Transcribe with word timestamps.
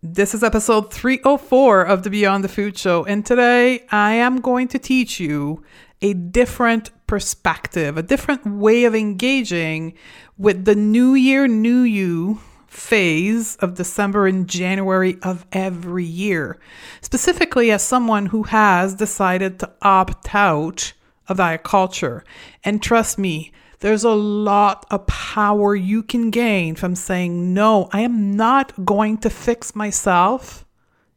This 0.00 0.32
is 0.32 0.44
episode 0.44 0.92
304 0.92 1.82
of 1.82 2.04
the 2.04 2.10
Beyond 2.10 2.44
the 2.44 2.48
Food 2.48 2.78
Show, 2.78 3.04
and 3.04 3.26
today 3.26 3.84
I 3.90 4.12
am 4.12 4.40
going 4.40 4.68
to 4.68 4.78
teach 4.78 5.18
you 5.18 5.64
a 6.00 6.14
different 6.14 6.92
perspective, 7.08 7.98
a 7.98 8.02
different 8.04 8.46
way 8.46 8.84
of 8.84 8.94
engaging 8.94 9.94
with 10.36 10.66
the 10.66 10.76
New 10.76 11.14
Year, 11.14 11.48
New 11.48 11.80
You 11.80 12.38
phase 12.68 13.56
of 13.56 13.74
December 13.74 14.28
and 14.28 14.48
January 14.48 15.18
of 15.24 15.44
every 15.50 16.04
year. 16.04 16.60
Specifically, 17.00 17.72
as 17.72 17.82
someone 17.82 18.26
who 18.26 18.44
has 18.44 18.94
decided 18.94 19.58
to 19.58 19.72
opt 19.82 20.32
out 20.32 20.92
of 21.26 21.38
diet 21.38 21.64
culture. 21.64 22.22
And 22.62 22.80
trust 22.80 23.18
me, 23.18 23.50
there's 23.80 24.04
a 24.04 24.10
lot 24.10 24.86
of 24.90 25.06
power 25.06 25.74
you 25.74 26.02
can 26.02 26.30
gain 26.30 26.74
from 26.74 26.94
saying, 26.96 27.54
no, 27.54 27.88
I 27.92 28.00
am 28.00 28.36
not 28.36 28.84
going 28.84 29.18
to 29.18 29.30
fix 29.30 29.76
myself 29.76 30.64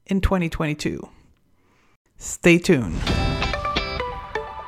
in 0.05 0.21
2022. 0.21 1.07
Stay 2.17 2.59
tuned. 2.59 3.01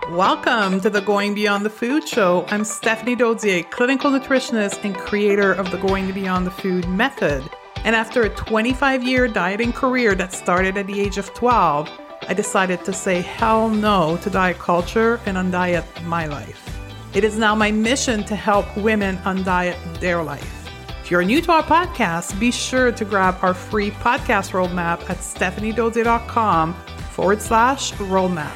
Welcome 0.09 0.81
to 0.81 0.89
the 0.89 1.01
Going 1.01 1.35
Beyond 1.35 1.65
the 1.65 1.69
Food 1.69 2.07
Show. 2.07 2.45
I'm 2.49 2.63
Stephanie 2.63 3.15
Dodier, 3.15 3.69
clinical 3.69 4.11
nutritionist 4.11 4.83
and 4.83 4.95
creator 4.95 5.53
of 5.53 5.69
the 5.69 5.77
Going 5.77 6.11
Beyond 6.11 6.47
the 6.47 6.51
Food 6.51 6.87
method. 6.89 7.43
And 7.83 7.95
after 7.95 8.23
a 8.23 8.29
25 8.29 9.03
year 9.03 9.27
dieting 9.27 9.71
career 9.71 10.15
that 10.15 10.33
started 10.33 10.77
at 10.77 10.87
the 10.87 10.99
age 10.99 11.17
of 11.19 11.33
12, 11.35 11.89
I 12.27 12.33
decided 12.33 12.83
to 12.85 12.93
say 12.93 13.21
hell 13.21 13.69
no 13.69 14.17
to 14.17 14.29
diet 14.29 14.57
culture 14.57 15.19
and 15.25 15.37
undiet 15.37 15.85
my 16.05 16.25
life. 16.25 16.72
It 17.13 17.23
is 17.23 17.37
now 17.37 17.53
my 17.53 17.71
mission 17.71 18.23
to 18.23 18.35
help 18.35 18.65
women 18.75 19.17
undiet 19.17 19.77
their 19.99 20.23
life. 20.23 20.67
If 21.03 21.11
you're 21.11 21.23
new 21.23 21.41
to 21.41 21.51
our 21.51 21.61
podcast, 21.61 22.39
be 22.39 22.49
sure 22.49 22.91
to 22.91 23.05
grab 23.05 23.37
our 23.43 23.53
free 23.53 23.91
podcast 23.91 24.49
roadmap 24.49 25.07
at 25.11 25.17
stephaniedodier.com 25.17 26.73
forward 27.11 27.39
slash 27.39 27.93
roadmap. 27.93 28.51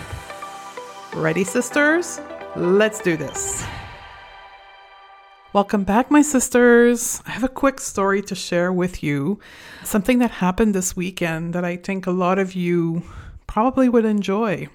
Ready, 1.14 1.44
sisters? 1.44 2.19
Let's 2.55 2.99
do 2.99 3.16
this. 3.16 3.64
Welcome 5.53 5.83
back, 5.83 6.09
my 6.09 6.23
sisters. 6.23 7.21
I 7.27 7.30
have 7.30 7.44
a 7.44 7.49
quick 7.49 7.80
story 7.80 8.23
to 8.23 8.33
share 8.33 8.73
with 8.73 9.03
you. 9.03 9.39
Something 9.83 10.17
that 10.17 10.31
happened 10.31 10.73
this 10.73 10.95
weekend 10.95 11.53
that 11.53 11.64
I 11.64 11.75
think 11.75 12.08
a 12.08 12.11
lot 12.11 12.39
of 12.39 12.55
you 12.55 13.03
probably 13.45 13.88
would 13.88 14.05
enjoy. 14.05 14.67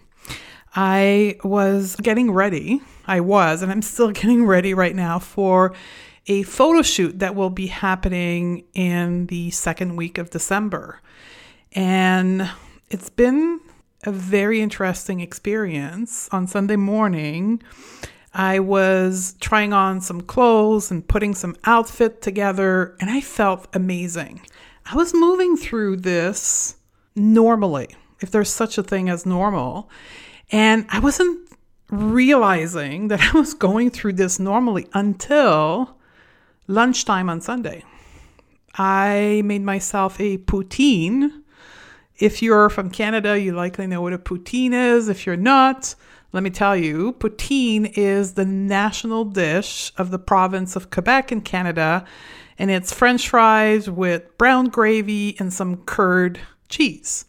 I 0.77 1.37
was 1.43 1.97
getting 1.97 2.31
ready. 2.31 2.81
I 3.07 3.21
was, 3.21 3.63
and 3.63 3.71
I'm 3.71 3.83
still 3.83 4.11
getting 4.13 4.47
ready 4.47 4.75
right 4.75 4.95
now 4.95 5.19
for 5.19 5.75
a 6.27 6.43
photo 6.45 6.83
shoot 6.83 7.19
that 7.19 7.35
will 7.35 7.51
be 7.51 7.67
happening 7.67 8.65
in 8.75 9.27
the 9.27 9.51
second 9.51 9.97
week 9.97 10.19
of 10.19 10.31
December. 10.31 11.01
And 11.73 12.49
it's 12.91 13.11
been 13.11 13.61
a 14.05 14.13
very 14.13 14.61
interesting 14.61 15.21
experience. 15.21 16.29
On 16.33 16.47
Sunday 16.47 16.77
morning, 16.77 17.63
I 18.35 18.61
was 18.61 19.35
trying 19.41 19.73
on 19.73 20.01
some 20.01 20.21
clothes 20.21 20.91
and 20.91 21.07
putting 21.07 21.35
some 21.35 21.57
outfit 21.65 22.23
together, 22.23 22.97
and 23.01 23.11
I 23.11 23.21
felt 23.21 23.69
amazing. 23.75 24.43
I 24.87 24.97
was 24.97 25.15
moving 25.15 25.57
through 25.57 25.99
this 25.99 26.77
normally, 27.15 27.89
if 28.21 28.31
there's 28.31 28.51
such 28.51 28.79
a 28.79 28.83
thing 28.83 29.09
as 29.09 29.27
normal. 29.27 29.91
And 30.51 30.87
I 30.89 30.99
wasn't 30.99 31.42
realizing 31.93 33.09
that 33.09 33.21
I 33.35 33.39
was 33.39 33.55
going 33.55 33.91
through 33.91 34.15
this 34.15 34.41
normally 34.41 34.89
until 34.95 35.97
lunchtime 36.67 37.29
on 37.31 37.41
Sunday. 37.41 37.85
I 38.75 39.43
made 39.45 39.63
myself 39.63 40.19
a 40.19 40.39
poutine. 40.39 41.43
If 42.19 42.43
you're 42.43 42.71
from 42.71 42.91
Canada, 42.91 43.39
you 43.39 43.53
likely 43.53 43.87
know 43.87 44.01
what 44.01 44.15
a 44.15 44.19
poutine 44.19 44.73
is. 44.73 45.09
If 45.09 45.27
you're 45.27 45.37
not, 45.37 45.95
let 46.33 46.43
me 46.43 46.51
tell 46.51 46.75
you, 46.75 47.13
poutine 47.13 47.93
is 47.95 48.33
the 48.33 48.47
national 48.47 49.27
dish 49.27 49.93
of 49.99 50.11
the 50.11 50.19
province 50.19 50.77
of 50.77 50.91
Quebec 50.91 51.31
in 51.31 51.43
Canada, 51.43 52.07
and 52.59 52.71
it's 52.71 52.93
french 52.93 53.29
fries 53.29 53.91
with 53.91 54.39
brown 54.39 54.67
gravy 54.69 55.37
and 55.39 55.53
some 55.53 55.79
curd 55.85 56.41
cheese. 56.71 57.27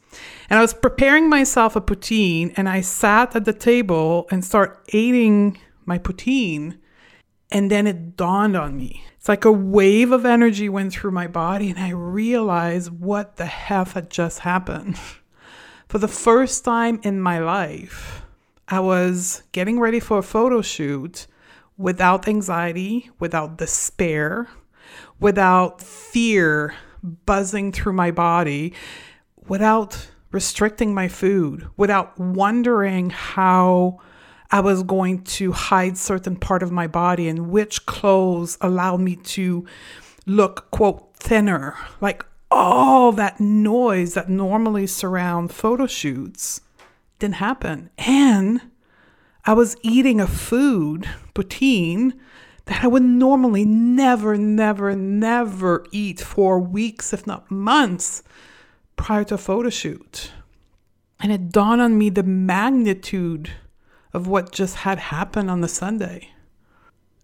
And 0.53 0.59
I 0.59 0.61
was 0.61 0.75
preparing 0.75 1.29
myself 1.29 1.75
a 1.75 1.81
poutine 1.81 2.53
and 2.55 2.69
I 2.69 2.81
sat 2.81 3.35
at 3.35 3.43
the 3.43 3.53
table 3.53 4.27
and 4.29 4.45
start 4.45 4.87
eating 4.93 5.57
my 5.87 5.97
poutine. 5.97 6.77
And 7.49 7.71
then 7.71 7.87
it 7.87 8.15
dawned 8.15 8.55
on 8.55 8.77
me. 8.77 9.03
It's 9.17 9.27
like 9.27 9.45
a 9.45 9.51
wave 9.51 10.11
of 10.11 10.27
energy 10.27 10.69
went 10.69 10.93
through 10.93 11.09
my 11.09 11.25
body 11.25 11.71
and 11.71 11.79
I 11.79 11.89
realized 11.89 12.91
what 12.91 13.37
the 13.37 13.51
F 13.67 13.93
had 13.93 14.11
just 14.11 14.41
happened. 14.41 14.99
For 15.87 15.97
the 15.97 16.07
first 16.07 16.63
time 16.63 16.99
in 17.01 17.19
my 17.19 17.39
life, 17.39 18.21
I 18.67 18.79
was 18.79 19.41
getting 19.53 19.79
ready 19.79 19.99
for 19.99 20.19
a 20.19 20.23
photo 20.23 20.61
shoot 20.61 21.25
without 21.77 22.27
anxiety, 22.27 23.09
without 23.17 23.57
despair, 23.57 24.49
without 25.19 25.81
fear 25.81 26.75
buzzing 27.25 27.71
through 27.71 27.93
my 27.93 28.11
body, 28.11 28.73
without 29.47 30.09
restricting 30.33 30.93
my 30.93 31.07
food, 31.07 31.67
without 31.77 32.19
wondering 32.19 33.11
how 33.11 33.99
I 34.51 34.59
was 34.59 34.83
going 34.83 35.23
to 35.23 35.51
hide 35.53 35.97
certain 35.97 36.35
part 36.35 36.61
of 36.61 36.71
my 36.71 36.87
body 36.87 37.29
and 37.29 37.49
which 37.49 37.85
clothes 37.85 38.57
allowed 38.59 38.99
me 38.99 39.15
to 39.15 39.65
look 40.25 40.69
quote 40.71 41.15
thinner. 41.15 41.75
Like 42.01 42.25
all 42.51 43.11
that 43.13 43.39
noise 43.39 44.15
that 44.15 44.29
normally 44.29 44.87
surround 44.87 45.53
photo 45.53 45.87
shoots 45.87 46.61
didn't 47.19 47.35
happen. 47.35 47.89
And 47.97 48.61
I 49.45 49.53
was 49.53 49.77
eating 49.81 50.19
a 50.19 50.27
food, 50.27 51.07
poutine, 51.35 52.13
that 52.65 52.83
I 52.83 52.87
would 52.87 53.03
normally 53.03 53.65
never, 53.65 54.37
never, 54.37 54.95
never 54.95 55.85
eat 55.91 56.21
for 56.21 56.59
weeks, 56.59 57.13
if 57.13 57.27
not 57.27 57.51
months 57.51 58.23
prior 59.03 59.25
to 59.25 59.35
a 59.35 59.37
photo 59.37 59.69
shoot. 59.69 60.31
And 61.19 61.29
it 61.29 61.51
dawned 61.51 61.81
on 61.81 61.97
me 61.97 62.09
the 62.09 62.23
magnitude 62.23 63.51
of 64.13 64.27
what 64.27 64.53
just 64.53 64.77
had 64.77 64.97
happened 64.97 65.51
on 65.51 65.59
the 65.59 65.67
Sunday. 65.67 66.29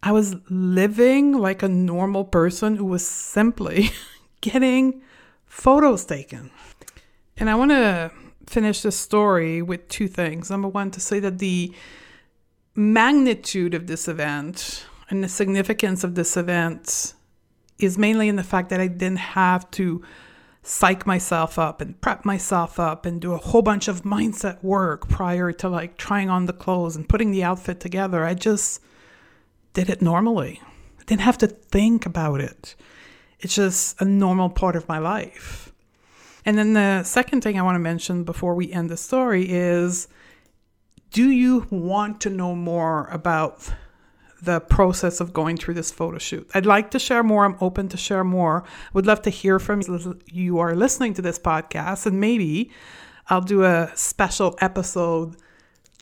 I 0.04 0.12
was 0.12 0.36
living 0.50 1.38
like 1.38 1.64
a 1.64 1.70
normal 1.70 2.26
person 2.26 2.76
who 2.76 2.84
was 2.84 3.08
simply 3.08 3.92
getting 4.42 5.02
photos 5.46 6.04
taken. 6.04 6.52
And 7.38 7.50
I 7.50 7.56
want 7.56 7.72
to 7.72 8.12
finish 8.46 8.82
this 8.82 8.98
story 8.98 9.62
with 9.62 9.88
two 9.88 10.10
things. 10.10 10.50
Number 10.50 10.68
one, 10.68 10.92
to 10.92 11.00
say 11.00 11.22
that 11.22 11.40
the 11.40 11.74
magnitude 12.76 13.74
of 13.74 13.88
this 13.88 14.10
event 14.10 14.86
and 15.10 15.24
the 15.24 15.30
significance 15.30 16.04
of 16.04 16.16
this 16.16 16.36
event 16.36 17.14
is 17.78 17.98
mainly 17.98 18.28
in 18.28 18.36
the 18.36 18.44
fact 18.44 18.70
that 18.70 18.82
I 18.82 18.88
didn't 18.88 19.20
have 19.20 19.72
to 19.72 20.04
psych 20.62 21.06
myself 21.06 21.58
up 21.58 21.82
and 21.82 22.00
prep 22.02 22.26
myself 22.26 22.80
up 22.80 23.06
and 23.06 23.22
do 23.22 23.34
a 23.34 23.38
whole 23.38 23.62
bunch 23.62 23.88
of 23.88 24.04
mindset 24.04 24.62
work 24.64 25.08
prior 25.08 25.52
to 25.54 25.70
like 25.70 25.98
trying 25.98 26.30
on 26.30 26.46
the 26.46 26.54
clothes 26.54 26.96
and 26.96 27.08
putting 27.08 27.32
the 27.32 27.44
outfit 27.44 27.80
together. 27.80 28.26
I 28.26 28.34
just 28.34 28.82
did 29.74 29.90
it 29.90 30.02
normally. 30.02 30.62
I 31.00 31.04
didn't 31.06 31.22
have 31.22 31.38
to 31.40 31.48
think 31.48 32.06
about 32.06 32.42
it. 32.42 32.76
It's 33.40 33.56
just 33.56 34.00
a 34.02 34.06
normal 34.06 34.50
part 34.50 34.76
of 34.76 34.88
my 34.88 35.00
life. 35.00 35.72
And 36.46 36.58
then 36.58 36.74
the 36.74 37.04
second 37.04 37.42
thing 37.42 37.58
I 37.58 37.64
want 37.64 37.76
to 37.76 37.80
mention 37.80 38.24
before 38.24 38.56
we 38.56 38.72
end 38.72 38.90
the 38.90 38.98
story 38.98 39.50
is 39.50 40.08
do 41.12 41.30
you 41.30 41.66
want 41.70 42.22
to 42.22 42.30
know 42.30 42.56
more 42.56 43.08
about 43.08 43.72
the 44.42 44.60
process 44.60 45.20
of 45.20 45.34
going 45.34 45.58
through 45.58 45.74
this 45.74 45.92
photo 45.92 46.18
shoot. 46.18 46.50
I'd 46.54 46.66
like 46.66 46.92
to 46.92 47.00
share 47.00 47.24
more. 47.24 47.46
I'm 47.46 47.58
open 47.62 47.90
to 47.90 47.98
share 47.98 48.24
more. 48.24 48.64
Would 48.94 49.06
love 49.06 49.22
to 49.24 49.30
hear 49.30 49.60
from 49.60 49.82
you. 49.82 50.20
You 50.28 50.60
are 50.60 50.76
listening 50.76 51.14
to 51.16 51.22
this 51.22 51.38
podcast, 51.38 52.06
and 52.06 52.20
maybe 52.20 52.72
I'll 53.28 53.42
do 53.42 53.64
a 53.64 53.92
special 53.96 54.58
episode 54.62 55.36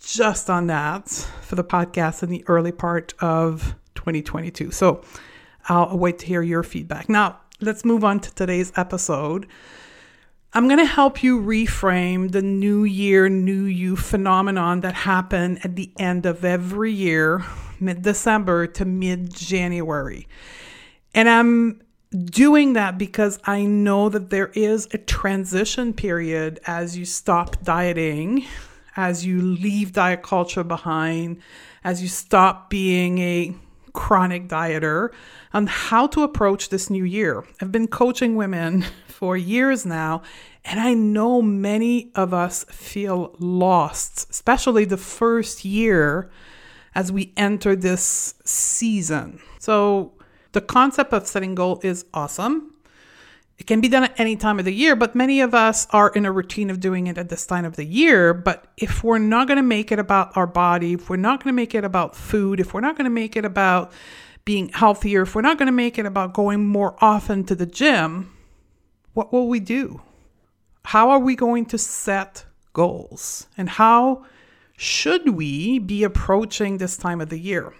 just 0.01 0.49
on 0.49 0.67
that 0.67 1.09
for 1.41 1.55
the 1.55 1.63
podcast 1.63 2.23
in 2.23 2.29
the 2.29 2.43
early 2.47 2.71
part 2.71 3.13
of 3.19 3.75
2022. 3.95 4.71
So 4.71 5.03
I'll 5.67 5.97
wait 5.97 6.19
to 6.19 6.25
hear 6.25 6.41
your 6.41 6.63
feedback. 6.63 7.09
Now, 7.09 7.39
let's 7.59 7.83
move 7.83 8.03
on 8.03 8.19
to 8.21 8.33
today's 8.33 8.71
episode. 8.77 9.47
I'm 10.53 10.67
going 10.67 10.79
to 10.79 10.85
help 10.85 11.23
you 11.23 11.41
reframe 11.41 12.31
the 12.31 12.41
new 12.41 12.85
year, 12.85 13.27
new 13.27 13.63
you 13.65 13.97
phenomenon 13.97 14.79
that 14.81 14.93
happened 14.93 15.59
at 15.63 15.75
the 15.75 15.91
end 15.99 16.25
of 16.25 16.45
every 16.45 16.93
year, 16.93 17.43
mid 17.79 18.01
December 18.01 18.67
to 18.67 18.85
mid 18.85 19.33
January. 19.33 20.27
And 21.13 21.29
I'm 21.29 21.81
doing 22.15 22.73
that 22.73 22.97
because 22.97 23.39
I 23.43 23.63
know 23.63 24.09
that 24.09 24.29
there 24.29 24.47
is 24.53 24.87
a 24.93 24.97
transition 24.97 25.93
period 25.93 26.59
as 26.65 26.97
you 26.97 27.05
stop 27.05 27.61
dieting, 27.63 28.45
as 28.95 29.25
you 29.25 29.41
leave 29.41 29.93
diet 29.93 30.23
culture 30.23 30.63
behind, 30.63 31.41
as 31.83 32.01
you 32.01 32.07
stop 32.07 32.69
being 32.69 33.19
a 33.19 33.55
chronic 33.93 34.47
dieter 34.47 35.09
on 35.53 35.67
how 35.67 36.07
to 36.07 36.23
approach 36.23 36.69
this 36.69 36.89
new 36.89 37.03
year. 37.03 37.43
I've 37.61 37.71
been 37.71 37.87
coaching 37.87 38.35
women 38.35 38.85
for 39.07 39.35
years 39.35 39.85
now, 39.85 40.21
and 40.63 40.79
I 40.79 40.93
know 40.93 41.41
many 41.41 42.11
of 42.13 42.33
us 42.33 42.63
feel 42.65 43.35
lost, 43.39 44.29
especially 44.29 44.85
the 44.85 44.97
first 44.97 45.65
year 45.65 46.29
as 46.97 47.11
we 47.11 47.31
enter 47.37 47.75
this 47.75 48.33
season. 48.43 49.39
So, 49.59 50.13
the 50.53 50.61
concept 50.61 51.13
of 51.13 51.27
setting 51.27 51.53
goal 51.53 51.79
is 51.83 52.05
awesome. 52.11 52.73
It 53.59 53.67
can 53.67 53.81
be 53.81 53.87
done 53.87 54.05
at 54.05 54.19
any 54.19 54.35
time 54.35 54.57
of 54.57 54.65
the 54.65 54.73
year, 54.73 54.95
but 54.95 55.13
many 55.13 55.41
of 55.41 55.53
us 55.53 55.85
are 55.91 56.09
in 56.09 56.25
a 56.25 56.31
routine 56.31 56.71
of 56.71 56.79
doing 56.79 57.05
it 57.05 57.19
at 57.19 57.29
this 57.29 57.45
time 57.45 57.65
of 57.65 57.75
the 57.75 57.85
year. 57.85 58.33
But 58.33 58.65
if 58.77 59.03
we're 59.03 59.19
not 59.19 59.47
going 59.47 59.57
to 59.57 59.63
make 59.63 59.91
it 59.91 59.99
about 59.99 60.35
our 60.35 60.47
body, 60.47 60.93
if 60.93 61.07
we're 61.07 61.17
not 61.17 61.43
going 61.43 61.53
to 61.53 61.55
make 61.55 61.75
it 61.75 61.83
about 61.83 62.15
food, 62.15 62.59
if 62.59 62.73
we're 62.73 62.81
not 62.81 62.97
going 62.97 63.05
to 63.05 63.11
make 63.11 63.35
it 63.35 63.45
about 63.45 63.91
being 64.43 64.69
healthier, 64.69 65.21
if 65.21 65.35
we're 65.35 65.41
not 65.41 65.59
going 65.59 65.67
to 65.67 65.71
make 65.71 65.99
it 65.99 66.07
about 66.07 66.33
going 66.33 66.65
more 66.65 66.95
often 66.99 67.43
to 67.43 67.53
the 67.53 67.67
gym, 67.67 68.31
what 69.13 69.31
will 69.31 69.47
we 69.47 69.59
do? 69.59 70.01
How 70.85 71.11
are 71.11 71.19
we 71.19 71.35
going 71.35 71.67
to 71.67 71.77
set 71.77 72.45
goals? 72.73 73.45
And 73.55 73.69
how 73.69 74.25
should 74.77 75.29
we 75.29 75.79
be 75.79 76.03
approaching 76.03 76.77
this 76.77 76.97
time 76.97 77.19
of 77.19 77.29
the 77.29 77.39
year? 77.39 77.73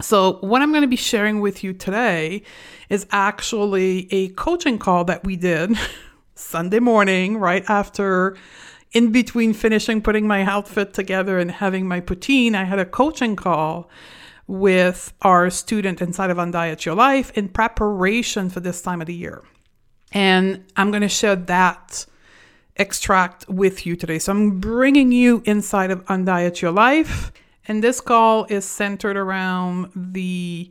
So, 0.00 0.38
what 0.40 0.62
I'm 0.62 0.70
going 0.70 0.82
to 0.82 0.88
be 0.88 0.96
sharing 0.96 1.40
with 1.40 1.62
you 1.62 1.72
today 1.72 2.42
is 2.88 3.06
actually 3.10 4.08
a 4.12 4.28
coaching 4.30 4.78
call 4.78 5.04
that 5.04 5.24
we 5.24 5.36
did 5.36 5.72
Sunday 6.36 6.78
morning, 6.78 7.38
right 7.38 7.64
after, 7.68 8.36
in 8.92 9.10
between 9.10 9.52
finishing 9.52 10.00
putting 10.00 10.26
my 10.26 10.42
outfit 10.42 10.94
together 10.94 11.38
and 11.38 11.50
having 11.50 11.86
my 11.88 12.00
poutine. 12.00 12.54
I 12.54 12.64
had 12.64 12.78
a 12.78 12.84
coaching 12.84 13.34
call 13.34 13.90
with 14.46 15.12
our 15.22 15.50
student 15.50 16.00
inside 16.00 16.30
of 16.30 16.36
Undiet 16.38 16.84
Your 16.84 16.94
Life 16.94 17.36
in 17.36 17.48
preparation 17.48 18.48
for 18.50 18.60
this 18.60 18.80
time 18.80 19.00
of 19.00 19.08
the 19.08 19.14
year. 19.14 19.42
And 20.12 20.64
I'm 20.76 20.90
going 20.90 21.02
to 21.02 21.08
share 21.08 21.34
that 21.34 22.06
extract 22.76 23.48
with 23.48 23.86
you 23.86 23.96
today. 23.96 24.18
So, 24.18 24.32
I'm 24.32 24.60
bringing 24.60 25.12
you 25.12 25.42
inside 25.44 25.90
of 25.90 26.04
Undiet 26.06 26.60
Your 26.60 26.72
Life 26.72 27.32
and 27.66 27.82
this 27.82 28.00
call 28.00 28.44
is 28.48 28.64
centered 28.64 29.16
around 29.16 29.90
the 29.94 30.70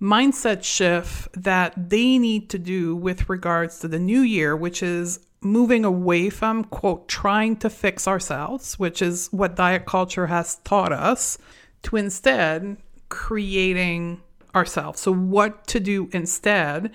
mindset 0.00 0.64
shift 0.64 1.28
that 1.40 1.72
they 1.76 2.18
need 2.18 2.50
to 2.50 2.58
do 2.58 2.96
with 2.96 3.28
regards 3.28 3.78
to 3.78 3.88
the 3.88 4.00
new 4.00 4.20
year, 4.20 4.56
which 4.56 4.82
is 4.82 5.20
moving 5.40 5.84
away 5.84 6.30
from, 6.30 6.64
quote, 6.64 7.08
trying 7.08 7.56
to 7.56 7.70
fix 7.70 8.08
ourselves, 8.08 8.78
which 8.78 9.00
is 9.00 9.28
what 9.30 9.54
diet 9.54 9.86
culture 9.86 10.26
has 10.26 10.56
taught 10.64 10.92
us, 10.92 11.38
to 11.82 11.96
instead 11.96 12.76
creating 13.08 14.20
ourselves. 14.54 15.00
So, 15.00 15.12
what 15.12 15.66
to 15.68 15.78
do 15.78 16.08
instead. 16.12 16.92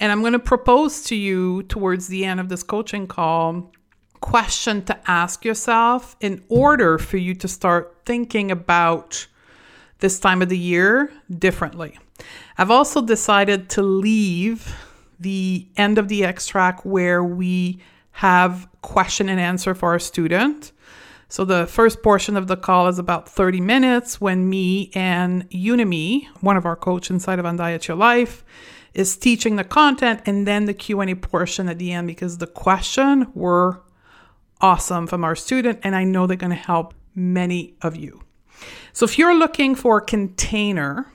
And 0.00 0.12
I'm 0.12 0.20
going 0.20 0.32
to 0.32 0.38
propose 0.38 1.02
to 1.04 1.16
you 1.16 1.62
towards 1.64 2.08
the 2.08 2.24
end 2.24 2.40
of 2.40 2.48
this 2.48 2.62
coaching 2.62 3.06
call 3.06 3.72
question 4.20 4.84
to 4.84 5.10
ask 5.10 5.44
yourself 5.44 6.16
in 6.20 6.42
order 6.48 6.98
for 6.98 7.16
you 7.16 7.34
to 7.34 7.48
start 7.48 7.96
thinking 8.04 8.50
about 8.50 9.26
this 9.98 10.20
time 10.20 10.42
of 10.42 10.48
the 10.48 10.58
year 10.58 11.12
differently. 11.38 11.98
I've 12.58 12.70
also 12.70 13.02
decided 13.02 13.68
to 13.70 13.82
leave 13.82 14.74
the 15.18 15.66
end 15.76 15.98
of 15.98 16.08
the 16.08 16.24
extract 16.24 16.84
where 16.84 17.22
we 17.22 17.80
have 18.12 18.68
question 18.82 19.28
and 19.28 19.40
answer 19.40 19.74
for 19.74 19.90
our 19.90 19.98
student. 19.98 20.72
So 21.28 21.44
the 21.44 21.66
first 21.66 22.02
portion 22.02 22.36
of 22.36 22.46
the 22.46 22.56
call 22.56 22.88
is 22.88 22.98
about 22.98 23.28
30 23.28 23.60
minutes 23.60 24.20
when 24.20 24.48
me 24.48 24.90
and 24.94 25.48
Unimi, 25.50 26.26
one 26.40 26.56
of 26.56 26.64
our 26.64 26.76
coach 26.76 27.10
inside 27.10 27.38
of 27.38 27.44
Undiet 27.44 27.88
Your 27.88 27.96
Life, 27.96 28.44
is 28.94 29.16
teaching 29.16 29.56
the 29.56 29.64
content 29.64 30.22
and 30.24 30.46
then 30.46 30.64
the 30.64 30.72
Q&A 30.72 31.14
portion 31.14 31.68
at 31.68 31.78
the 31.78 31.92
end 31.92 32.06
because 32.06 32.38
the 32.38 32.46
question 32.46 33.26
were 33.34 33.82
awesome 34.60 35.06
from 35.06 35.24
our 35.24 35.36
student, 35.36 35.80
and 35.82 35.94
I 35.94 36.04
know 36.04 36.26
they're 36.26 36.36
going 36.36 36.50
to 36.50 36.56
help 36.56 36.94
many 37.14 37.74
of 37.82 37.96
you. 37.96 38.22
So 38.92 39.04
if 39.04 39.18
you're 39.18 39.36
looking 39.36 39.74
for 39.74 39.98
a 39.98 40.04
container, 40.04 41.12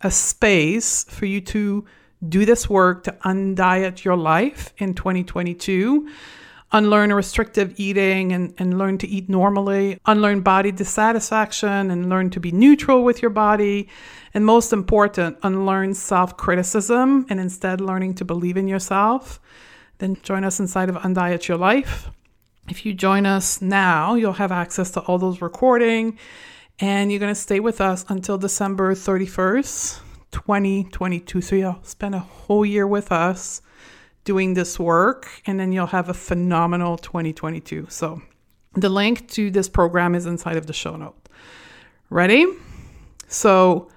a 0.00 0.10
space 0.10 1.04
for 1.04 1.26
you 1.26 1.40
to 1.40 1.84
do 2.28 2.44
this 2.44 2.68
work 2.68 3.04
to 3.04 3.12
undiet 3.24 4.04
your 4.04 4.16
life 4.16 4.72
in 4.78 4.94
2022, 4.94 6.08
unlearn 6.72 7.12
restrictive 7.12 7.74
eating 7.76 8.32
and, 8.32 8.54
and 8.58 8.78
learn 8.78 8.98
to 8.98 9.06
eat 9.06 9.28
normally, 9.28 9.98
unlearn 10.06 10.40
body 10.40 10.72
dissatisfaction 10.72 11.90
and 11.90 12.08
learn 12.08 12.30
to 12.30 12.40
be 12.40 12.50
neutral 12.50 13.04
with 13.04 13.22
your 13.22 13.30
body, 13.30 13.88
and 14.32 14.44
most 14.44 14.72
important, 14.72 15.36
unlearn 15.42 15.94
self 15.94 16.36
criticism 16.36 17.26
and 17.28 17.38
instead 17.38 17.80
learning 17.80 18.14
to 18.14 18.24
believe 18.24 18.56
in 18.56 18.66
yourself, 18.66 19.40
then 19.98 20.16
join 20.22 20.44
us 20.44 20.58
inside 20.58 20.88
of 20.88 20.96
Undiet 20.96 21.46
Your 21.46 21.58
Life. 21.58 22.10
If 22.68 22.86
you 22.86 22.94
join 22.94 23.26
us 23.26 23.60
now, 23.60 24.14
you'll 24.14 24.32
have 24.32 24.50
access 24.50 24.90
to 24.92 25.00
all 25.00 25.18
those 25.18 25.42
recording 25.42 26.18
and 26.80 27.12
you're 27.12 27.20
going 27.20 27.34
to 27.34 27.40
stay 27.40 27.60
with 27.60 27.80
us 27.80 28.06
until 28.08 28.38
December 28.38 28.94
31st, 28.94 30.00
2022. 30.30 31.40
So 31.42 31.56
you'll 31.56 31.78
spend 31.82 32.14
a 32.14 32.20
whole 32.20 32.64
year 32.64 32.86
with 32.86 33.12
us 33.12 33.60
doing 34.24 34.54
this 34.54 34.78
work 34.78 35.28
and 35.46 35.60
then 35.60 35.72
you'll 35.72 35.88
have 35.88 36.08
a 36.08 36.14
phenomenal 36.14 36.96
2022. 36.96 37.88
So 37.90 38.22
the 38.72 38.88
link 38.88 39.28
to 39.32 39.50
this 39.50 39.68
program 39.68 40.14
is 40.14 40.24
inside 40.24 40.56
of 40.56 40.66
the 40.66 40.72
show 40.72 40.96
note. 40.96 41.28
Ready? 42.08 42.46
So, 43.28 43.90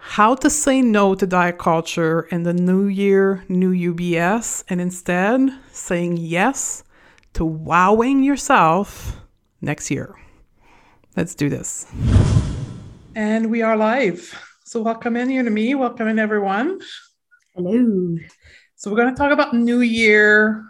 how 0.00 0.34
to 0.36 0.48
say 0.48 0.80
no 0.80 1.14
to 1.14 1.26
diet 1.26 1.58
culture 1.58 2.22
in 2.30 2.44
the 2.44 2.54
new 2.54 2.86
year, 2.86 3.44
new 3.48 3.92
UBS, 3.92 4.64
and 4.68 4.80
instead 4.80 5.50
saying 5.72 6.16
yes 6.16 6.84
to 7.38 7.44
wowing 7.44 8.24
yourself 8.24 9.16
next 9.60 9.92
year. 9.92 10.12
Let's 11.16 11.36
do 11.36 11.48
this. 11.48 11.86
And 13.14 13.48
we 13.48 13.62
are 13.62 13.76
live. 13.76 14.34
So, 14.64 14.82
welcome 14.82 15.14
in, 15.16 15.30
you 15.30 15.44
to 15.44 15.50
me. 15.50 15.76
Welcome 15.76 16.08
in, 16.08 16.18
everyone. 16.18 16.80
Hello. 17.54 18.16
So, 18.74 18.90
we're 18.90 18.96
going 18.96 19.14
to 19.14 19.16
talk 19.16 19.30
about 19.30 19.54
New 19.54 19.82
Year 19.82 20.64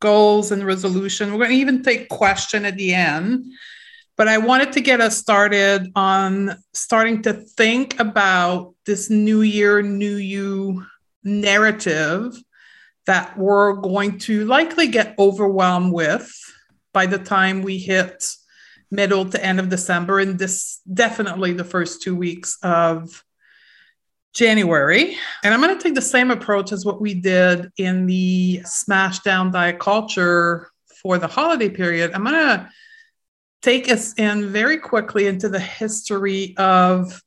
goals 0.00 0.50
and 0.50 0.64
resolution. 0.64 1.30
We're 1.30 1.44
going 1.44 1.50
to 1.50 1.56
even 1.56 1.82
take 1.82 2.08
question 2.08 2.64
at 2.64 2.78
the 2.78 2.94
end. 2.94 3.44
But 4.16 4.28
I 4.28 4.38
wanted 4.38 4.72
to 4.72 4.80
get 4.80 5.02
us 5.02 5.18
started 5.18 5.92
on 5.94 6.56
starting 6.72 7.20
to 7.24 7.34
think 7.34 8.00
about 8.00 8.74
this 8.86 9.10
New 9.10 9.42
Year, 9.42 9.82
New 9.82 10.16
You 10.16 10.86
narrative 11.22 12.34
that 13.08 13.38
we're 13.38 13.72
going 13.72 14.18
to 14.18 14.44
likely 14.44 14.86
get 14.86 15.14
overwhelmed 15.18 15.94
with 15.94 16.30
by 16.92 17.06
the 17.06 17.18
time 17.18 17.62
we 17.62 17.78
hit 17.78 18.22
middle 18.90 19.24
to 19.24 19.42
end 19.42 19.58
of 19.58 19.70
December, 19.70 20.20
and 20.20 20.38
this 20.38 20.80
definitely 20.92 21.54
the 21.54 21.64
first 21.64 22.02
two 22.02 22.14
weeks 22.14 22.58
of 22.62 23.24
January. 24.34 25.16
And 25.42 25.54
I'm 25.54 25.62
going 25.62 25.74
to 25.74 25.82
take 25.82 25.94
the 25.94 26.02
same 26.02 26.30
approach 26.30 26.70
as 26.70 26.84
what 26.84 27.00
we 27.00 27.14
did 27.14 27.72
in 27.78 28.04
the 28.04 28.60
smash 28.66 29.20
down 29.20 29.52
diet 29.52 29.78
culture 29.78 30.68
for 31.02 31.16
the 31.16 31.28
holiday 31.28 31.70
period. 31.70 32.12
I'm 32.12 32.24
going 32.24 32.34
to 32.34 32.68
take 33.62 33.90
us 33.90 34.12
in 34.18 34.50
very 34.50 34.76
quickly 34.76 35.28
into 35.28 35.48
the 35.48 35.60
history 35.60 36.54
of 36.58 37.22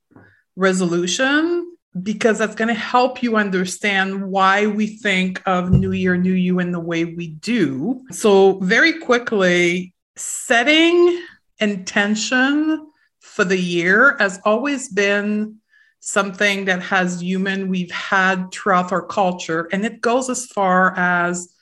resolution 0.56 1.71
because 2.02 2.40
that's 2.40 2.56
going 2.56 2.70
to 2.70 2.74
help 2.74 3.22
you 3.22 3.36
understand 3.36 4.24
why 4.24 4.66
we 4.66 4.88
think 4.88 5.42
of 5.46 5.72
New 5.72 5.92
Year, 5.92 6.16
New 6.16 6.34
You 6.34 6.60
in 6.60 6.72
the 6.72 6.80
way 6.80 7.06
we 7.06 7.28
do. 7.28 8.02
So, 8.12 8.60
very 8.60 9.00
quickly, 9.00 9.94
setting 10.16 11.22
intention 11.60 12.88
for 13.20 13.44
the 13.44 13.58
year 13.58 14.18
has 14.20 14.40
always 14.46 14.90
been 14.90 15.58
something 16.02 16.66
that 16.66 16.82
has 16.82 17.22
human 17.22 17.70
we've 17.70 17.92
had 17.92 18.52
throughout 18.52 18.92
our 18.92 19.06
culture 19.06 19.70
and 19.72 19.86
it 19.86 20.02
goes 20.02 20.30
as 20.32 20.48
far 20.48 20.98
as 20.98 21.54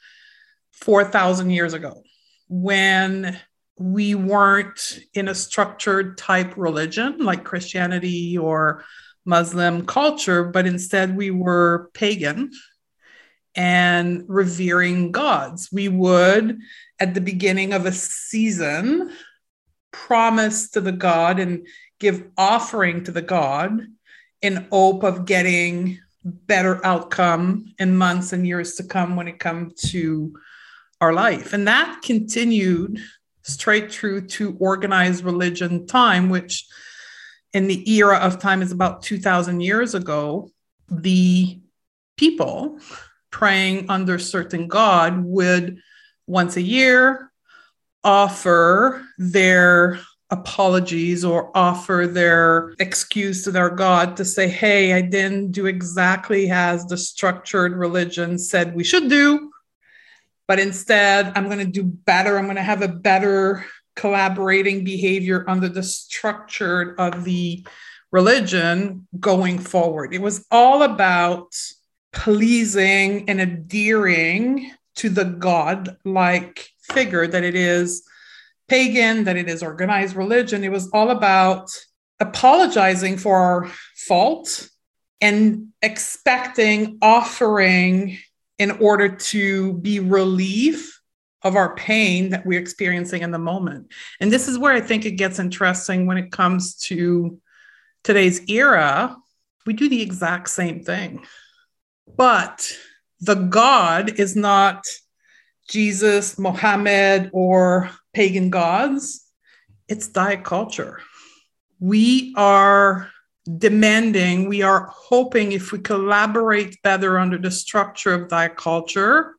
4000 0.71 1.49
years 1.49 1.73
ago 1.73 2.01
when 2.47 3.37
we 3.77 4.15
weren't 4.15 4.99
in 5.13 5.27
a 5.27 5.35
structured 5.35 6.17
type 6.17 6.53
religion 6.55 7.17
like 7.19 7.43
christianity 7.43 8.37
or 8.37 8.85
Muslim 9.29 9.85
culture, 9.85 10.43
but 10.43 10.65
instead 10.65 11.15
we 11.15 11.31
were 11.31 11.89
pagan 11.93 12.51
and 13.55 14.25
revering 14.27 15.11
gods. 15.11 15.69
We 15.71 15.87
would, 15.87 16.59
at 16.99 17.13
the 17.13 17.21
beginning 17.21 17.73
of 17.73 17.85
a 17.85 17.91
season, 17.91 19.11
promise 19.91 20.69
to 20.71 20.81
the 20.81 20.91
god 20.91 21.39
and 21.39 21.67
give 21.99 22.25
offering 22.37 23.03
to 23.03 23.11
the 23.11 23.21
god 23.21 23.81
in 24.41 24.67
hope 24.71 25.03
of 25.03 25.25
getting 25.25 25.99
better 26.23 26.85
outcome 26.85 27.73
in 27.79 27.97
months 27.97 28.33
and 28.33 28.45
years 28.47 28.75
to 28.75 28.83
come 28.83 29.15
when 29.15 29.27
it 29.27 29.39
comes 29.39 29.73
to 29.91 30.33
our 31.01 31.13
life. 31.13 31.53
And 31.53 31.67
that 31.67 32.01
continued 32.03 32.99
straight 33.43 33.91
through 33.91 34.27
to 34.27 34.57
organized 34.59 35.23
religion 35.23 35.87
time, 35.87 36.29
which 36.29 36.67
in 37.53 37.67
the 37.67 37.89
era 37.91 38.17
of 38.17 38.39
time 38.39 38.61
is 38.61 38.71
about 38.71 39.01
2000 39.01 39.61
years 39.61 39.95
ago 39.95 40.49
the 40.89 41.59
people 42.17 42.79
praying 43.31 43.89
under 43.89 44.19
certain 44.19 44.67
God 44.67 45.23
would 45.23 45.79
once 46.27 46.57
a 46.57 46.61
year 46.61 47.31
offer 48.03 49.05
their 49.17 49.99
apologies 50.31 51.25
or 51.25 51.55
offer 51.57 52.07
their 52.07 52.73
excuse 52.79 53.43
to 53.43 53.51
their 53.51 53.69
God 53.69 54.15
to 54.17 54.25
say, 54.25 54.47
hey, 54.47 54.93
I 54.93 55.01
didn't 55.01 55.51
do 55.51 55.65
exactly 55.65 56.51
as 56.51 56.85
the 56.85 56.97
structured 56.97 57.73
religion 57.73 58.37
said 58.37 58.75
we 58.75 58.83
should 58.83 59.09
do, 59.09 59.51
but 60.47 60.59
instead 60.59 61.31
I'm 61.35 61.45
going 61.45 61.65
to 61.65 61.65
do 61.65 61.83
better. 61.83 62.37
I'm 62.37 62.45
going 62.45 62.57
to 62.57 62.63
have 62.63 62.83
a 62.83 62.87
better 62.87 63.65
collaborating 63.99 64.85
behavior 64.85 65.43
under 65.45 65.67
the 65.67 65.83
structure 65.83 66.95
of 66.97 67.25
the 67.25 67.67
religion 68.13 69.05
going 69.19 69.59
forward. 69.59 70.13
It 70.13 70.21
was 70.21 70.45
all 70.49 70.83
about 70.83 71.53
pleasing 72.13 73.29
and 73.29 73.41
adhering 73.41 74.71
to 74.95 75.09
the 75.09 75.25
God 75.25 75.97
like 76.05 76.69
figure 76.81 77.27
that 77.27 77.43
it 77.43 77.55
is 77.55 78.03
pagan, 78.69 79.25
that 79.25 79.35
it 79.35 79.49
is 79.49 79.61
organized 79.61 80.15
religion. 80.15 80.63
It 80.63 80.71
was 80.71 80.89
all 80.93 81.09
about 81.09 81.69
apologizing 82.21 83.17
for 83.17 83.35
our 83.35 83.71
fault 84.07 84.69
and 85.19 85.67
expecting 85.81 86.99
offering 87.01 88.17
in 88.57 88.71
order 88.71 89.09
to 89.09 89.73
be 89.73 89.99
relief 89.99 90.98
of 91.43 91.55
our 91.55 91.75
pain 91.75 92.29
that 92.29 92.45
we're 92.45 92.59
experiencing 92.59 93.21
in 93.21 93.31
the 93.31 93.39
moment. 93.39 93.91
And 94.19 94.31
this 94.31 94.47
is 94.47 94.57
where 94.57 94.73
I 94.73 94.81
think 94.81 95.05
it 95.05 95.11
gets 95.11 95.39
interesting 95.39 96.05
when 96.05 96.17
it 96.17 96.31
comes 96.31 96.75
to 96.87 97.39
today's 98.03 98.49
era. 98.49 99.15
We 99.65 99.73
do 99.73 99.87
the 99.87 100.01
exact 100.01 100.49
same 100.49 100.83
thing. 100.83 101.25
But 102.17 102.71
the 103.21 103.35
God 103.35 104.19
is 104.19 104.35
not 104.35 104.83
Jesus, 105.69 106.39
Mohammed, 106.39 107.29
or 107.31 107.91
pagan 108.13 108.49
gods, 108.49 109.25
it's 109.87 110.07
diet 110.07 110.43
culture. 110.43 110.99
We 111.79 112.33
are 112.35 113.09
demanding, 113.57 114.49
we 114.49 114.61
are 114.61 114.87
hoping 114.91 115.51
if 115.51 115.71
we 115.71 115.79
collaborate 115.79 116.81
better 116.81 117.17
under 117.17 117.37
the 117.37 117.51
structure 117.51 118.13
of 118.13 118.29
diet 118.29 118.57
culture, 118.57 119.35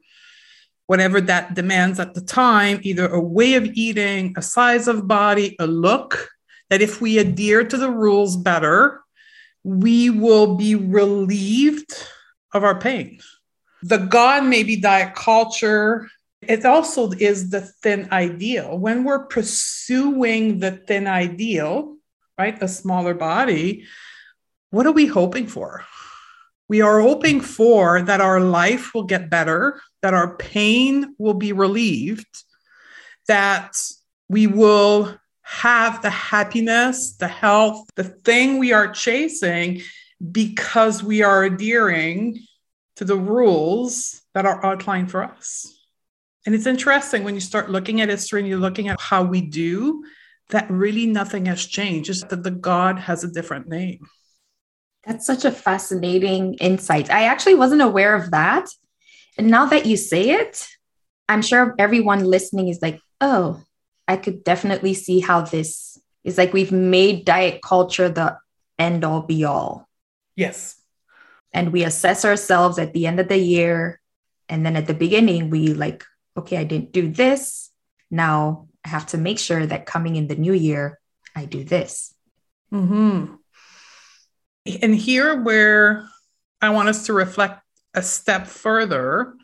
whatever 0.90 1.20
that 1.20 1.54
demands 1.54 2.00
at 2.00 2.14
the 2.14 2.20
time, 2.20 2.80
either 2.82 3.06
a 3.06 3.20
way 3.20 3.54
of 3.54 3.64
eating, 3.74 4.34
a 4.36 4.42
size 4.42 4.88
of 4.88 5.06
body, 5.06 5.54
a 5.60 5.66
look, 5.68 6.28
that 6.68 6.82
if 6.82 7.00
we 7.00 7.16
adhere 7.16 7.62
to 7.62 7.76
the 7.76 7.88
rules 7.88 8.36
better, 8.36 9.00
we 9.62 10.10
will 10.10 10.56
be 10.56 10.74
relieved 10.74 11.92
of 12.52 12.64
our 12.64 12.76
pain. 12.80 13.20
The 13.84 13.98
God 13.98 14.42
may 14.42 14.64
be 14.64 14.74
diet 14.74 15.14
culture, 15.14 16.08
it 16.42 16.64
also 16.64 17.12
is 17.12 17.50
the 17.50 17.60
thin 17.60 18.08
ideal. 18.10 18.76
When 18.76 19.04
we're 19.04 19.26
pursuing 19.26 20.58
the 20.58 20.72
thin 20.72 21.06
ideal, 21.06 21.98
right, 22.36 22.60
a 22.60 22.66
smaller 22.66 23.14
body, 23.14 23.84
what 24.70 24.86
are 24.86 24.98
we 25.00 25.06
hoping 25.06 25.46
for? 25.46 25.84
We 26.70 26.82
are 26.82 27.00
hoping 27.00 27.40
for 27.40 28.00
that 28.02 28.20
our 28.20 28.38
life 28.38 28.94
will 28.94 29.02
get 29.02 29.28
better, 29.28 29.80
that 30.02 30.14
our 30.14 30.36
pain 30.36 31.16
will 31.18 31.34
be 31.34 31.50
relieved, 31.52 32.44
that 33.26 33.76
we 34.28 34.46
will 34.46 35.12
have 35.42 36.00
the 36.00 36.10
happiness, 36.10 37.16
the 37.16 37.26
health, 37.26 37.88
the 37.96 38.04
thing 38.04 38.60
we 38.60 38.72
are 38.72 38.92
chasing 38.92 39.82
because 40.30 41.02
we 41.02 41.24
are 41.24 41.42
adhering 41.42 42.38
to 42.94 43.04
the 43.04 43.16
rules 43.16 44.22
that 44.34 44.46
are 44.46 44.64
outlined 44.64 45.10
for 45.10 45.24
us. 45.24 45.76
And 46.46 46.54
it's 46.54 46.66
interesting 46.66 47.24
when 47.24 47.34
you 47.34 47.40
start 47.40 47.68
looking 47.68 48.00
at 48.00 48.10
history 48.10 48.38
and 48.38 48.48
you're 48.48 48.58
looking 48.58 48.86
at 48.86 49.00
how 49.00 49.24
we 49.24 49.40
do, 49.40 50.04
that 50.50 50.70
really 50.70 51.06
nothing 51.06 51.46
has 51.46 51.66
changed, 51.66 52.06
just 52.06 52.28
that 52.28 52.44
the 52.44 52.52
God 52.52 53.00
has 53.00 53.24
a 53.24 53.32
different 53.32 53.66
name. 53.66 54.06
That's 55.06 55.26
such 55.26 55.44
a 55.44 55.50
fascinating 55.50 56.54
insight. 56.54 57.10
I 57.10 57.24
actually 57.24 57.54
wasn't 57.54 57.82
aware 57.82 58.14
of 58.14 58.30
that. 58.32 58.68
And 59.38 59.48
now 59.48 59.66
that 59.66 59.86
you 59.86 59.96
say 59.96 60.30
it, 60.30 60.66
I'm 61.28 61.42
sure 61.42 61.74
everyone 61.78 62.24
listening 62.24 62.68
is 62.68 62.82
like, 62.82 63.00
oh, 63.20 63.62
I 64.06 64.16
could 64.16 64.44
definitely 64.44 64.94
see 64.94 65.20
how 65.20 65.42
this 65.42 65.98
is 66.24 66.36
like 66.36 66.52
we've 66.52 66.72
made 66.72 67.24
diet 67.24 67.62
culture 67.62 68.08
the 68.08 68.36
end 68.78 69.04
all 69.04 69.22
be 69.22 69.44
all. 69.44 69.88
Yes. 70.36 70.76
And 71.52 71.72
we 71.72 71.84
assess 71.84 72.24
ourselves 72.24 72.78
at 72.78 72.92
the 72.92 73.06
end 73.06 73.20
of 73.20 73.28
the 73.28 73.38
year. 73.38 74.00
And 74.48 74.66
then 74.66 74.76
at 74.76 74.86
the 74.86 74.94
beginning, 74.94 75.50
we 75.50 75.68
like 75.74 76.04
okay, 76.36 76.56
I 76.56 76.64
didn't 76.64 76.92
do 76.92 77.10
this. 77.10 77.70
Now 78.10 78.68
I 78.84 78.88
have 78.88 79.06
to 79.08 79.18
make 79.18 79.38
sure 79.38 79.64
that 79.64 79.86
coming 79.86 80.16
in 80.16 80.28
the 80.28 80.36
new 80.36 80.52
year, 80.52 80.98
I 81.34 81.44
do 81.44 81.64
this. 81.64 82.14
Mm-hmm. 82.72 83.34
And 84.66 84.94
here, 84.94 85.40
where 85.40 86.06
I 86.60 86.70
want 86.70 86.88
us 86.88 87.06
to 87.06 87.12
reflect 87.12 87.62
a 87.94 88.02
step 88.02 88.46
further, 88.46 89.34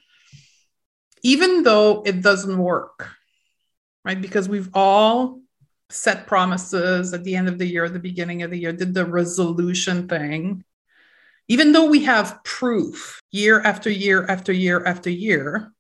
even 1.23 1.63
though 1.63 2.03
it 2.05 2.23
doesn't 2.23 2.59
work, 2.59 3.09
right? 4.05 4.21
Because 4.21 4.49
we've 4.49 4.71
all 4.75 5.41
set 5.89 6.27
promises 6.27 7.15
at 7.15 7.25
the 7.25 7.37
end 7.37 7.49
of 7.49 7.59
the 7.59 7.67
year, 7.67 7.85
at 7.85 7.93
the 7.93 7.99
beginning 7.99 8.43
of 8.43 8.51
the 8.51 8.59
year, 8.59 8.73
did 8.73 8.95
the 8.95 9.05
resolution 9.05 10.09
thing. 10.09 10.65
Even 11.49 11.73
though 11.73 11.87
we 11.87 12.05
have 12.05 12.43
proof 12.45 13.21
year 13.31 13.61
after 13.61 13.89
year 13.89 14.27
after 14.29 14.53
year 14.53 14.85
after 14.85 15.11
year 15.11 15.73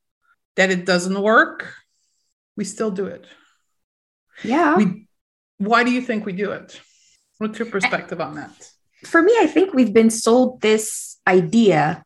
that 0.55 0.71
it 0.71 0.87
doesn't 0.87 1.21
work, 1.21 1.75
we 2.57 2.65
still 2.65 2.91
do 2.91 3.07
it. 3.07 3.27
Yeah. 4.45 4.77
We, 4.77 5.09
why 5.59 5.85
do 5.85 5.91
you 5.91 6.01
think 6.01 6.25
we 6.25 6.33
do 6.33 6.53
it? 6.53 6.81
What's 7.39 7.59
your 7.59 7.69
perspective 7.69 8.21
on 8.21 8.37
that? 8.37 8.71
For 9.07 9.23
me, 9.23 9.35
I 9.39 9.47
think 9.47 9.73
we've 9.73 9.93
been 9.93 10.11
sold 10.11 10.61
this 10.61 11.17
idea 11.27 12.05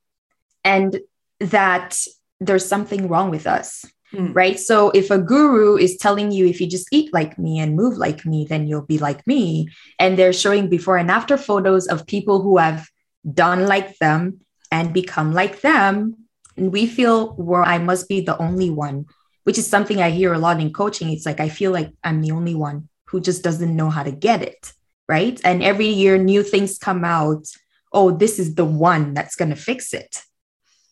and 0.65 1.01
that 1.41 1.99
there's 2.41 2.67
something 2.67 3.09
wrong 3.09 3.31
with 3.31 3.47
us. 3.47 3.85
Mm. 4.13 4.35
Right. 4.35 4.59
So 4.59 4.91
if 4.91 5.11
a 5.11 5.19
guru 5.19 5.77
is 5.77 5.97
telling 5.97 6.33
you 6.33 6.47
if 6.47 6.61
you 6.61 6.67
just 6.67 6.89
eat 6.91 7.15
like 7.15 7.39
me 7.39 7.61
and 7.61 7.77
move 7.77 7.97
like 7.97 8.27
me, 8.27 8.45
then 8.45 8.67
you'll 8.67 8.83
be 8.83 8.99
like 8.99 9.25
me. 9.27 9.69
And 10.01 10.19
they're 10.19 10.33
showing 10.33 10.69
before 10.69 10.97
and 10.97 11.11
after 11.11 11.37
photos 11.37 11.87
of 11.87 12.07
people 12.07 12.43
who 12.43 12.59
have 12.59 12.89
done 13.33 13.67
like 13.67 13.99
them 13.99 14.41
and 14.73 14.93
become 14.93 15.33
like 15.33 15.61
them, 15.61 16.17
and 16.57 16.73
we 16.73 16.87
feel 16.87 17.35
well, 17.37 17.65
I 17.65 17.79
must 17.79 18.09
be 18.09 18.21
the 18.21 18.39
only 18.39 18.71
one, 18.71 19.07
which 19.45 19.59
is 19.59 19.67
something 19.67 20.01
I 20.01 20.11
hear 20.11 20.33
a 20.33 20.39
lot 20.39 20.61
in 20.61 20.73
coaching. 20.73 21.11
It's 21.11 21.27
like 21.27 21.41
I 21.41 21.49
feel 21.49 21.71
like 21.71 21.93
I'm 22.03 22.21
the 22.21 22.33
only 22.33 22.55
one 22.55 22.89
who 23.07 23.21
just 23.21 23.43
doesn't 23.43 23.75
know 23.75 23.91
how 23.91 24.03
to 24.03 24.13
get 24.13 24.43
it. 24.43 24.73
Right. 25.11 25.41
And 25.45 25.63
every 25.63 25.89
year, 25.89 26.19
new 26.19 26.43
things 26.43 26.79
come 26.79 27.05
out. 27.05 27.45
Oh, 27.93 28.13
this 28.13 28.39
is 28.39 28.55
the 28.55 28.65
one 28.65 29.13
that's 29.15 29.35
going 29.35 29.51
to 29.51 29.57
fix 29.57 29.93
it. 29.93 30.23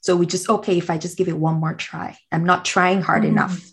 So 0.00 0.16
we 0.16 0.26
just, 0.26 0.48
okay, 0.48 0.76
if 0.76 0.90
I 0.90 0.98
just 0.98 1.16
give 1.16 1.28
it 1.28 1.36
one 1.36 1.60
more 1.60 1.74
try, 1.74 2.18
I'm 2.32 2.44
not 2.44 2.64
trying 2.64 3.00
hard 3.02 3.22
mm. 3.22 3.28
enough. 3.28 3.64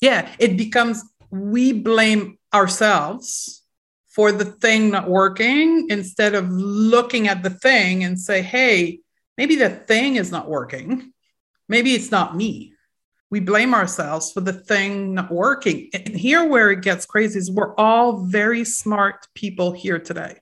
Yeah. 0.00 0.28
It 0.38 0.56
becomes 0.56 1.02
we 1.30 1.72
blame 1.72 2.38
ourselves 2.54 3.62
for 4.10 4.30
the 4.30 4.44
thing 4.44 4.90
not 4.90 5.08
working 5.08 5.86
instead 5.90 6.34
of 6.34 6.48
looking 6.50 7.26
at 7.26 7.42
the 7.42 7.50
thing 7.50 8.04
and 8.04 8.20
say, 8.20 8.42
hey, 8.42 9.00
maybe 9.36 9.56
the 9.56 9.70
thing 9.70 10.16
is 10.16 10.30
not 10.30 10.48
working 10.48 11.12
maybe 11.72 11.94
it's 11.94 12.10
not 12.10 12.36
me. 12.36 12.74
We 13.32 13.40
blame 13.40 13.72
ourselves 13.72 14.30
for 14.30 14.42
the 14.42 14.52
thing 14.52 15.14
not 15.14 15.32
working. 15.32 15.88
And 15.94 16.08
here, 16.08 16.46
where 16.46 16.70
it 16.70 16.82
gets 16.82 17.06
crazy, 17.06 17.38
is 17.38 17.50
we're 17.50 17.74
all 17.76 18.26
very 18.26 18.62
smart 18.62 19.26
people 19.34 19.72
here 19.72 19.98
today. 19.98 20.36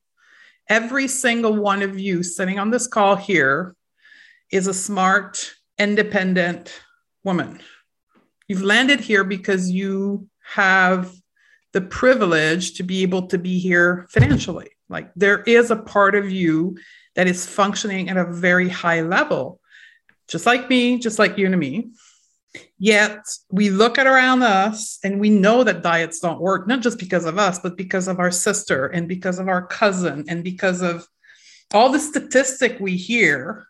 Every 0.69 1.07
single 1.07 1.55
one 1.55 1.83
of 1.83 2.01
you 2.01 2.25
sitting 2.25 2.59
on 2.59 2.71
this 2.71 2.89
call 2.89 3.15
here 3.15 3.77
is 4.51 4.67
a 4.67 4.75
smart, 4.75 5.55
independent 5.79 6.83
woman. 7.23 7.61
You've 8.49 8.65
landed 8.65 8.99
here 8.99 9.23
because 9.23 9.71
you 9.71 10.27
have 10.43 11.13
the 11.73 11.83
privilege 11.83 12.75
to 12.79 12.83
be 12.83 13.03
able 13.03 13.29
to 13.29 13.39
be 13.39 13.61
here 13.61 14.09
financially. 14.11 14.71
Like 14.89 15.13
there 15.15 15.43
is 15.43 15.71
a 15.71 15.77
part 15.77 16.17
of 16.17 16.33
you 16.33 16.77
that 17.15 17.29
is 17.29 17.47
functioning 17.47 18.09
at 18.09 18.17
a 18.17 18.33
very 18.33 18.69
high 18.69 19.03
level 19.03 19.61
just 20.31 20.47
like 20.47 20.71
me, 20.71 20.99
just 20.99 21.19
like 21.19 21.37
you 21.37 21.47
and 21.47 21.59
me. 21.59 21.91
Yet 22.79 23.21
we 23.51 23.71
look 23.71 23.99
at 23.99 24.07
around 24.07 24.43
us 24.43 24.99
and 25.05 25.21
we 25.21 25.31
know 25.31 25.63
that 25.63 25.83
diets 25.83 26.21
don't 26.21 26.41
work, 26.41 26.67
not 26.67 26.81
just 26.81 26.99
because 26.99 27.25
of 27.25 27.39
us, 27.39 27.59
but 27.59 27.77
because 27.77 28.09
of 28.09 28.19
our 28.19 28.31
sister 28.31 28.87
and 28.87 29.07
because 29.07 29.39
of 29.39 29.49
our 29.49 29.67
cousin 29.67 30.25
and 30.29 30.43
because 30.43 30.83
of 30.83 31.07
all 31.73 31.91
the 31.93 32.01
statistic 32.01 32.79
we 32.81 32.97
hear, 32.97 33.67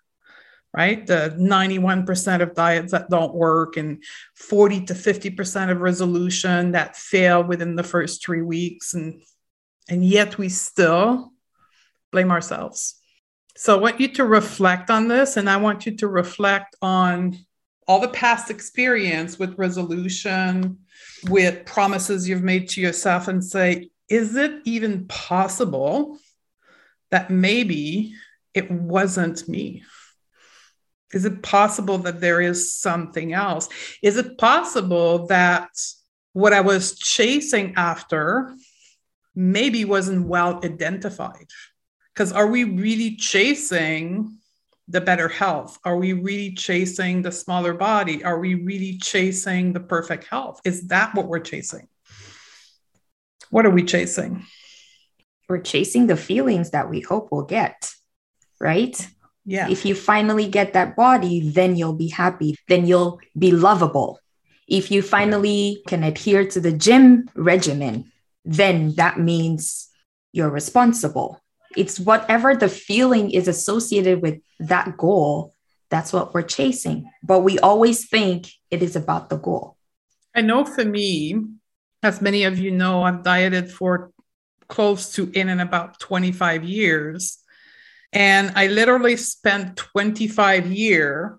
right? 0.73 1.07
The 1.07 1.37
91% 1.39 2.41
of 2.41 2.55
diets 2.55 2.93
that 2.93 3.11
don't 3.11 3.35
work 3.35 3.77
and 3.77 4.03
40 4.37 4.87
to 4.87 4.95
50% 4.95 5.71
of 5.71 5.81
resolution 5.81 6.73
that 6.73 6.97
fail 6.97 7.43
within 7.43 7.77
the 7.77 7.83
first 7.83 8.25
three 8.25 8.43
weeks. 8.43 8.95
And, 8.95 9.23
and 9.89 10.05
yet 10.05 10.39
we 10.39 10.49
still 10.49 11.33
blame 12.13 12.31
ourselves. 12.31 12.97
So 13.57 13.77
I 13.77 13.81
want 13.81 14.01
you 14.01 14.09
to 14.15 14.25
reflect 14.25 14.89
on 14.89 15.09
this, 15.09 15.37
and 15.37 15.51
I 15.51 15.59
want 15.59 15.85
you 15.85 15.97
to 15.99 16.09
reflect 16.09 16.77
on 16.81 17.37
all 17.91 17.99
the 17.99 18.07
past 18.07 18.51
experience 18.51 19.37
with 19.37 19.59
resolution, 19.59 20.79
with 21.29 21.67
promises 21.67 22.29
you've 22.29 22.41
made 22.41 22.69
to 22.69 22.81
yourself, 22.81 23.27
and 23.27 23.43
say, 23.43 23.91
is 24.09 24.37
it 24.37 24.61
even 24.65 25.09
possible 25.09 26.17
that 27.11 27.33
maybe 27.33 28.15
it 28.55 28.71
wasn't 28.71 29.49
me? 29.49 29.83
Is 31.13 31.25
it 31.25 31.43
possible 31.43 31.99
that 31.99 32.21
there 32.21 32.41
is 32.41 32.73
something 32.73 33.33
else? 33.33 33.69
Is 34.05 34.17
it 34.17 34.39
possible 34.39 35.27
that 35.27 35.71
what 36.33 36.53
I 36.53 36.61
was 36.61 36.97
chasing 36.97 37.75
after 37.75 38.55
maybe 39.35 39.85
wasn't 39.85 40.29
well 40.29 40.61
identified? 40.65 41.49
Because 42.15 42.31
are 42.31 42.47
we 42.47 42.63
really 42.63 43.17
chasing 43.17 44.39
the 44.91 45.01
better 45.01 45.29
health? 45.29 45.79
Are 45.85 45.97
we 45.97 46.13
really 46.13 46.53
chasing 46.55 47.23
the 47.23 47.31
smaller 47.31 47.75
body? 47.75 48.25
Are 48.25 48.39
we 48.39 48.55
really 48.55 48.99
chasing 48.99 49.73
the 49.73 49.81
perfect 49.81 50.25
health? 50.25 50.61
Is 50.65 50.89
that 50.89 51.15
what 51.15 51.29
we're 51.29 51.39
chasing? 51.41 51.87
What 53.51 53.67
are 53.67 53.71
we 53.71 53.85
chasing? 53.85 54.45
We're 55.49 55.61
chasing 55.61 56.07
the 56.07 56.17
feelings 56.17 56.71
that 56.71 56.91
we 56.91 57.01
hope 57.01 57.29
we'll 57.31 57.45
get, 57.45 57.93
right? 58.61 58.97
Yeah. 59.45 59.69
If 59.69 59.85
you 59.85 59.95
finally 59.95 60.49
get 60.49 60.73
that 60.75 60.97
body, 60.97 61.51
then 61.51 61.77
you'll 61.77 61.95
be 61.95 62.09
happy. 62.09 62.57
Then 62.69 62.87
you'll 62.87 63.21
be 63.39 63.53
lovable. 63.53 64.21
If 64.69 64.91
you 64.91 65.03
finally 65.03 65.83
can 65.89 66.05
adhere 66.05 66.47
to 66.47 66.61
the 66.61 66.73
gym 66.73 67.29
regimen, 67.35 68.13
then 68.45 68.95
that 68.95 69.19
means 69.19 69.89
you're 70.33 70.51
responsible. 70.51 71.41
It's 71.77 72.01
whatever 72.01 72.55
the 72.55 72.69
feeling 72.69 73.31
is 73.31 73.49
associated 73.49 74.23
with 74.23 74.41
that 74.59 74.97
goal, 74.97 75.55
that's 75.89 76.13
what 76.13 76.35
we're 76.35 76.43
chasing. 76.43 77.11
But 77.23 77.41
we 77.41 77.59
always 77.59 78.09
think 78.09 78.49
it 78.71 78.83
is 78.83 78.97
about 78.97 79.29
the 79.29 79.37
goal. 79.37 79.77
I 80.35 80.43
know 80.43 80.65
for 80.65 80.85
me, 80.85 81.45
as 82.03 82.21
many 82.21 82.45
of 82.45 82.59
you 82.59 82.71
know, 82.71 83.03
I've 83.03 83.23
dieted 83.23 83.71
for 83.71 84.13
close 84.69 85.13
to 85.15 85.31
in 85.35 85.49
and 85.49 85.61
about 85.61 85.99
25 86.01 86.65
years. 86.65 87.39
And 88.13 88.53
I 88.57 88.69
literally 88.69 89.17
spent 89.17 89.77
25 89.77 90.73
years 90.73 91.33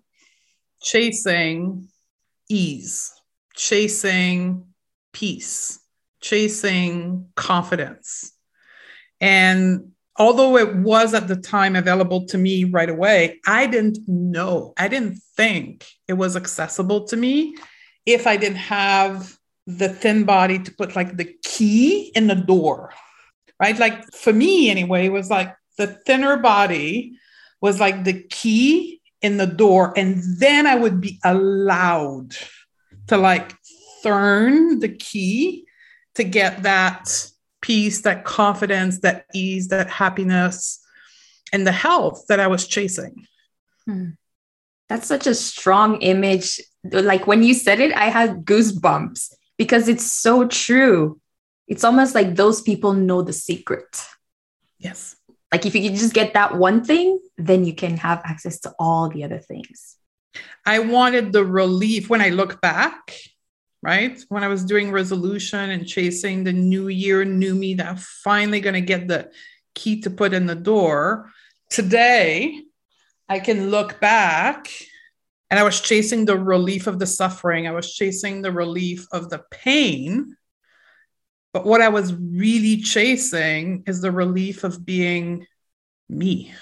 chasing 0.81 1.87
ease, 2.49 3.13
chasing 3.55 4.65
peace, 5.13 5.79
chasing 6.21 7.29
confidence. 7.35 8.33
And 9.19 9.90
although 10.21 10.55
it 10.55 10.75
was 10.75 11.15
at 11.15 11.27
the 11.27 11.35
time 11.35 11.75
available 11.75 12.27
to 12.27 12.37
me 12.37 12.63
right 12.63 12.91
away, 12.91 13.39
I 13.47 13.65
didn't 13.65 13.97
know, 14.07 14.71
I 14.77 14.87
didn't 14.87 15.17
think 15.35 15.87
it 16.07 16.13
was 16.13 16.35
accessible 16.35 17.05
to 17.07 17.17
me 17.17 17.55
if 18.05 18.27
I 18.27 18.37
didn't 18.37 18.57
have 18.57 19.35
the 19.65 19.89
thin 19.89 20.23
body 20.23 20.59
to 20.59 20.71
put 20.75 20.95
like 20.95 21.17
the 21.17 21.33
key 21.43 22.11
in 22.13 22.27
the 22.27 22.35
door, 22.35 22.93
right? 23.59 23.77
Like 23.79 24.13
for 24.13 24.31
me, 24.31 24.69
anyway, 24.69 25.07
it 25.07 25.11
was 25.11 25.31
like 25.31 25.55
the 25.79 25.87
thinner 25.87 26.37
body 26.37 27.17
was 27.59 27.79
like 27.79 28.03
the 28.03 28.21
key 28.29 29.01
in 29.23 29.37
the 29.37 29.47
door. 29.47 29.91
And 29.97 30.21
then 30.37 30.67
I 30.67 30.75
would 30.75 31.01
be 31.01 31.19
allowed 31.23 32.35
to 33.07 33.17
like 33.17 33.55
turn 34.03 34.77
the 34.77 34.89
key 34.89 35.65
to 36.13 36.23
get 36.23 36.61
that 36.61 37.30
peace, 37.61 38.01
that 38.01 38.25
confidence, 38.25 38.99
that 39.01 39.25
ease, 39.33 39.69
that 39.69 39.89
happiness, 39.89 40.79
and 41.53 41.65
the 41.65 41.71
health 41.71 42.25
that 42.27 42.39
I 42.39 42.47
was 42.47 42.67
chasing. 42.67 43.27
Hmm. 43.85 44.09
That's 44.89 45.07
such 45.07 45.27
a 45.27 45.35
strong 45.35 46.01
image. 46.01 46.59
Like 46.83 47.27
when 47.27 47.43
you 47.43 47.53
said 47.53 47.79
it, 47.79 47.93
I 47.93 48.05
had 48.05 48.43
goosebumps 48.43 49.33
because 49.57 49.87
it's 49.87 50.11
so 50.11 50.47
true. 50.47 51.19
It's 51.67 51.83
almost 51.83 52.15
like 52.15 52.35
those 52.35 52.61
people 52.61 52.93
know 52.93 53.21
the 53.21 53.33
secret. 53.33 54.03
Yes. 54.79 55.15
Like 55.51 55.65
if 55.65 55.75
you 55.75 55.81
can 55.81 55.95
just 55.95 56.13
get 56.13 56.33
that 56.33 56.57
one 56.57 56.83
thing, 56.83 57.19
then 57.37 57.65
you 57.65 57.73
can 57.73 57.97
have 57.97 58.21
access 58.25 58.59
to 58.61 58.73
all 58.79 59.09
the 59.09 59.23
other 59.23 59.39
things. 59.39 59.97
I 60.65 60.79
wanted 60.79 61.31
the 61.31 61.45
relief 61.45 62.09
when 62.09 62.21
I 62.21 62.29
look 62.29 62.61
back, 62.61 63.15
right? 63.81 64.23
When 64.29 64.43
I 64.43 64.47
was 64.47 64.63
doing 64.63 64.91
resolution 64.91 65.71
and 65.71 65.87
chasing 65.87 66.43
the 66.43 66.53
new 66.53 66.87
year, 66.87 67.25
new 67.25 67.55
me 67.55 67.73
that 67.75 67.87
I'm 67.87 67.97
finally 67.97 68.61
going 68.61 68.75
to 68.75 68.81
get 68.81 69.07
the 69.07 69.31
key 69.73 70.01
to 70.01 70.09
put 70.09 70.33
in 70.33 70.45
the 70.45 70.55
door. 70.55 71.31
Today, 71.69 72.61
I 73.27 73.39
can 73.39 73.71
look 73.71 73.99
back 73.99 74.67
and 75.49 75.59
I 75.59 75.63
was 75.63 75.81
chasing 75.81 76.25
the 76.25 76.37
relief 76.37 76.87
of 76.87 76.99
the 76.99 77.07
suffering. 77.07 77.67
I 77.67 77.71
was 77.71 77.93
chasing 77.93 78.41
the 78.41 78.51
relief 78.51 79.07
of 79.11 79.29
the 79.29 79.43
pain. 79.51 80.35
But 81.53 81.65
what 81.65 81.81
I 81.81 81.89
was 81.89 82.13
really 82.13 82.77
chasing 82.77 83.83
is 83.87 84.01
the 84.01 84.11
relief 84.11 84.63
of 84.63 84.85
being 84.85 85.45
me. 86.07 86.53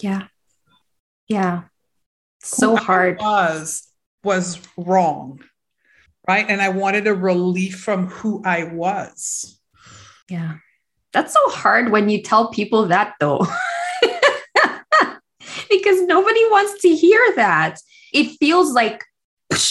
Yeah. 0.00 0.26
Yeah. 1.28 1.62
So 2.40 2.70
Who 2.70 2.76
hard. 2.76 3.18
was 3.18 3.86
was 4.24 4.58
wrong. 4.76 5.40
Right? 6.28 6.46
And 6.48 6.60
I 6.60 6.68
wanted 6.68 7.06
a 7.06 7.14
relief 7.14 7.80
from 7.80 8.08
who 8.08 8.42
I 8.44 8.64
was. 8.64 9.58
Yeah. 10.28 10.56
That's 11.12 11.32
so 11.32 11.48
hard 11.48 11.90
when 11.90 12.10
you 12.10 12.22
tell 12.22 12.50
people 12.50 12.88
that 12.88 13.14
though. 13.18 13.46
because 15.70 16.02
nobody 16.02 16.44
wants 16.50 16.82
to 16.82 16.94
hear 16.94 17.34
that 17.36 17.80
it 18.12 18.36
feels 18.38 18.72
like 18.72 19.04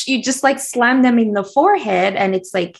you 0.05 0.23
just 0.23 0.43
like 0.43 0.59
slam 0.59 1.01
them 1.01 1.19
in 1.19 1.33
the 1.33 1.43
forehead 1.43 2.15
and 2.15 2.35
it's 2.35 2.53
like 2.53 2.79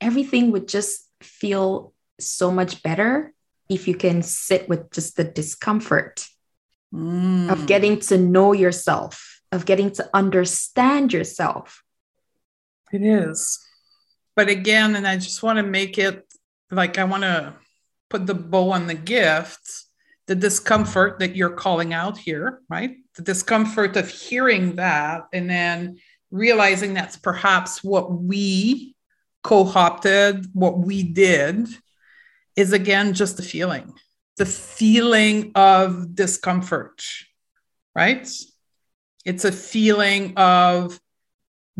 everything 0.00 0.50
would 0.52 0.68
just 0.68 1.06
feel 1.20 1.92
so 2.18 2.50
much 2.50 2.82
better 2.82 3.32
if 3.68 3.86
you 3.86 3.94
can 3.94 4.22
sit 4.22 4.68
with 4.68 4.90
just 4.90 5.16
the 5.16 5.24
discomfort 5.24 6.26
mm. 6.92 7.50
of 7.50 7.66
getting 7.66 8.00
to 8.00 8.16
know 8.16 8.52
yourself 8.52 9.40
of 9.52 9.64
getting 9.64 9.90
to 9.90 10.08
understand 10.14 11.12
yourself 11.12 11.82
it 12.92 13.02
is 13.02 13.64
but 14.36 14.48
again 14.48 14.96
and 14.96 15.06
i 15.06 15.16
just 15.16 15.42
want 15.42 15.56
to 15.56 15.62
make 15.62 15.98
it 15.98 16.24
like 16.70 16.98
i 16.98 17.04
want 17.04 17.22
to 17.22 17.54
put 18.10 18.26
the 18.26 18.34
bow 18.34 18.70
on 18.70 18.86
the 18.86 18.94
gift 18.94 19.88
the 20.28 20.34
discomfort 20.34 21.18
that 21.18 21.34
you're 21.34 21.50
calling 21.50 21.94
out 21.94 22.18
here, 22.18 22.60
right? 22.68 22.96
The 23.16 23.22
discomfort 23.22 23.96
of 23.96 24.08
hearing 24.08 24.76
that 24.76 25.22
and 25.32 25.48
then 25.48 25.98
realizing 26.30 26.92
that's 26.92 27.16
perhaps 27.16 27.82
what 27.82 28.12
we 28.12 28.94
co 29.42 29.66
opted, 29.66 30.46
what 30.52 30.78
we 30.78 31.02
did, 31.02 31.66
is 32.56 32.74
again 32.74 33.14
just 33.14 33.40
a 33.40 33.42
feeling, 33.42 33.94
the 34.36 34.44
feeling 34.44 35.52
of 35.54 36.14
discomfort, 36.14 37.02
right? 37.94 38.28
It's 39.24 39.44
a 39.46 39.52
feeling 39.52 40.34
of 40.36 41.00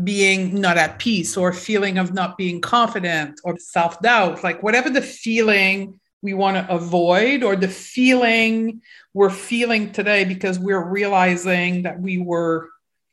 being 0.03 0.59
not 0.59 0.77
at 0.77 0.99
peace 0.99 1.35
or 1.35 1.51
feeling 1.51 1.97
of 1.97 2.13
not 2.13 2.37
being 2.37 2.61
confident 2.61 3.39
or 3.43 3.57
self 3.57 4.01
doubt, 4.01 4.43
like 4.43 4.63
whatever 4.63 4.89
the 4.89 5.01
feeling 5.01 5.99
we 6.21 6.33
want 6.33 6.57
to 6.57 6.73
avoid 6.73 7.43
or 7.43 7.55
the 7.55 7.67
feeling 7.67 8.81
we're 9.13 9.29
feeling 9.29 9.91
today 9.91 10.25
because 10.25 10.59
we're 10.59 10.83
realizing 10.83 11.83
that 11.83 11.99
we 11.99 12.17
were 12.17 12.69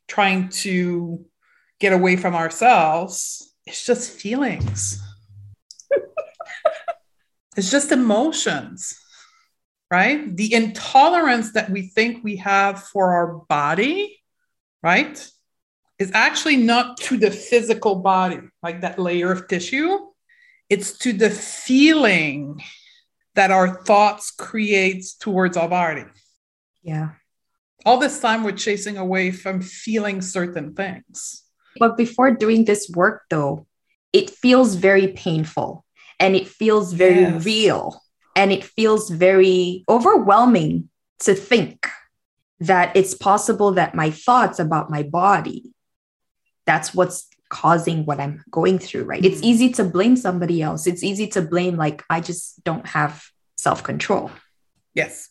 trying 0.07 0.49
to 0.49 1.25
get 1.79 1.93
away 1.93 2.15
from 2.15 2.35
ourselves 2.35 3.53
it's 3.67 3.85
just 3.85 4.11
feelings. 4.11 5.01
It's 7.57 7.71
just 7.71 7.91
emotions 7.91 8.97
right? 9.89 10.35
The 10.35 10.53
intolerance 10.53 11.53
that 11.53 11.69
we 11.69 11.83
think 11.83 12.23
we 12.23 12.35
have 12.37 12.83
for 12.83 13.13
our 13.13 13.35
body 13.47 14.21
right 14.83 15.31
is 15.99 16.11
actually 16.13 16.57
not 16.57 16.97
to 16.97 17.17
the 17.17 17.31
physical 17.31 17.95
body 17.95 18.39
like 18.61 18.81
that 18.81 18.99
layer 18.99 19.31
of 19.31 19.47
tissue 19.47 19.97
it's 20.69 20.97
to 20.99 21.13
the 21.13 21.29
feeling 21.29 22.61
that 23.35 23.51
our 23.51 23.83
thoughts 23.83 24.31
creates 24.31 25.13
towards 25.13 25.55
our 25.55 25.69
body. 25.69 26.03
Yeah. 26.81 27.11
All 27.85 27.99
this 27.99 28.19
time 28.19 28.43
we're 28.43 28.51
chasing 28.53 28.97
away 28.97 29.31
from 29.31 29.61
feeling 29.61 30.21
certain 30.21 30.73
things. 30.73 31.43
But 31.79 31.95
before 31.95 32.31
doing 32.31 32.65
this 32.65 32.89
work 32.89 33.23
though, 33.29 33.67
it 34.11 34.29
feels 34.29 34.75
very 34.75 35.09
painful 35.09 35.85
and 36.19 36.35
it 36.35 36.47
feels 36.47 36.93
very 36.93 37.21
yes. 37.21 37.45
real 37.45 38.01
and 38.35 38.51
it 38.51 38.63
feels 38.63 39.09
very 39.09 39.85
overwhelming 39.87 40.89
to 41.19 41.33
think 41.33 41.87
that 42.59 42.95
it's 42.95 43.13
possible 43.13 43.73
that 43.73 43.95
my 43.95 44.09
thoughts 44.09 44.59
about 44.59 44.89
my 44.89 45.03
body 45.03 45.71
that's 46.67 46.93
what's 46.93 47.27
causing 47.49 48.05
what 48.05 48.19
I'm 48.19 48.43
going 48.51 48.77
through, 48.77 49.05
right? 49.05 49.23
Mm-hmm. 49.23 49.33
It's 49.33 49.43
easy 49.43 49.69
to 49.73 49.83
blame 49.83 50.15
somebody 50.17 50.61
else. 50.61 50.85
It's 50.85 51.03
easy 51.03 51.27
to 51.29 51.41
blame, 51.41 51.77
like, 51.77 52.03
I 52.09 52.19
just 52.19 52.63
don't 52.63 52.85
have 52.85 53.23
self 53.57 53.81
control. 53.83 54.29
Yes. 54.93 55.29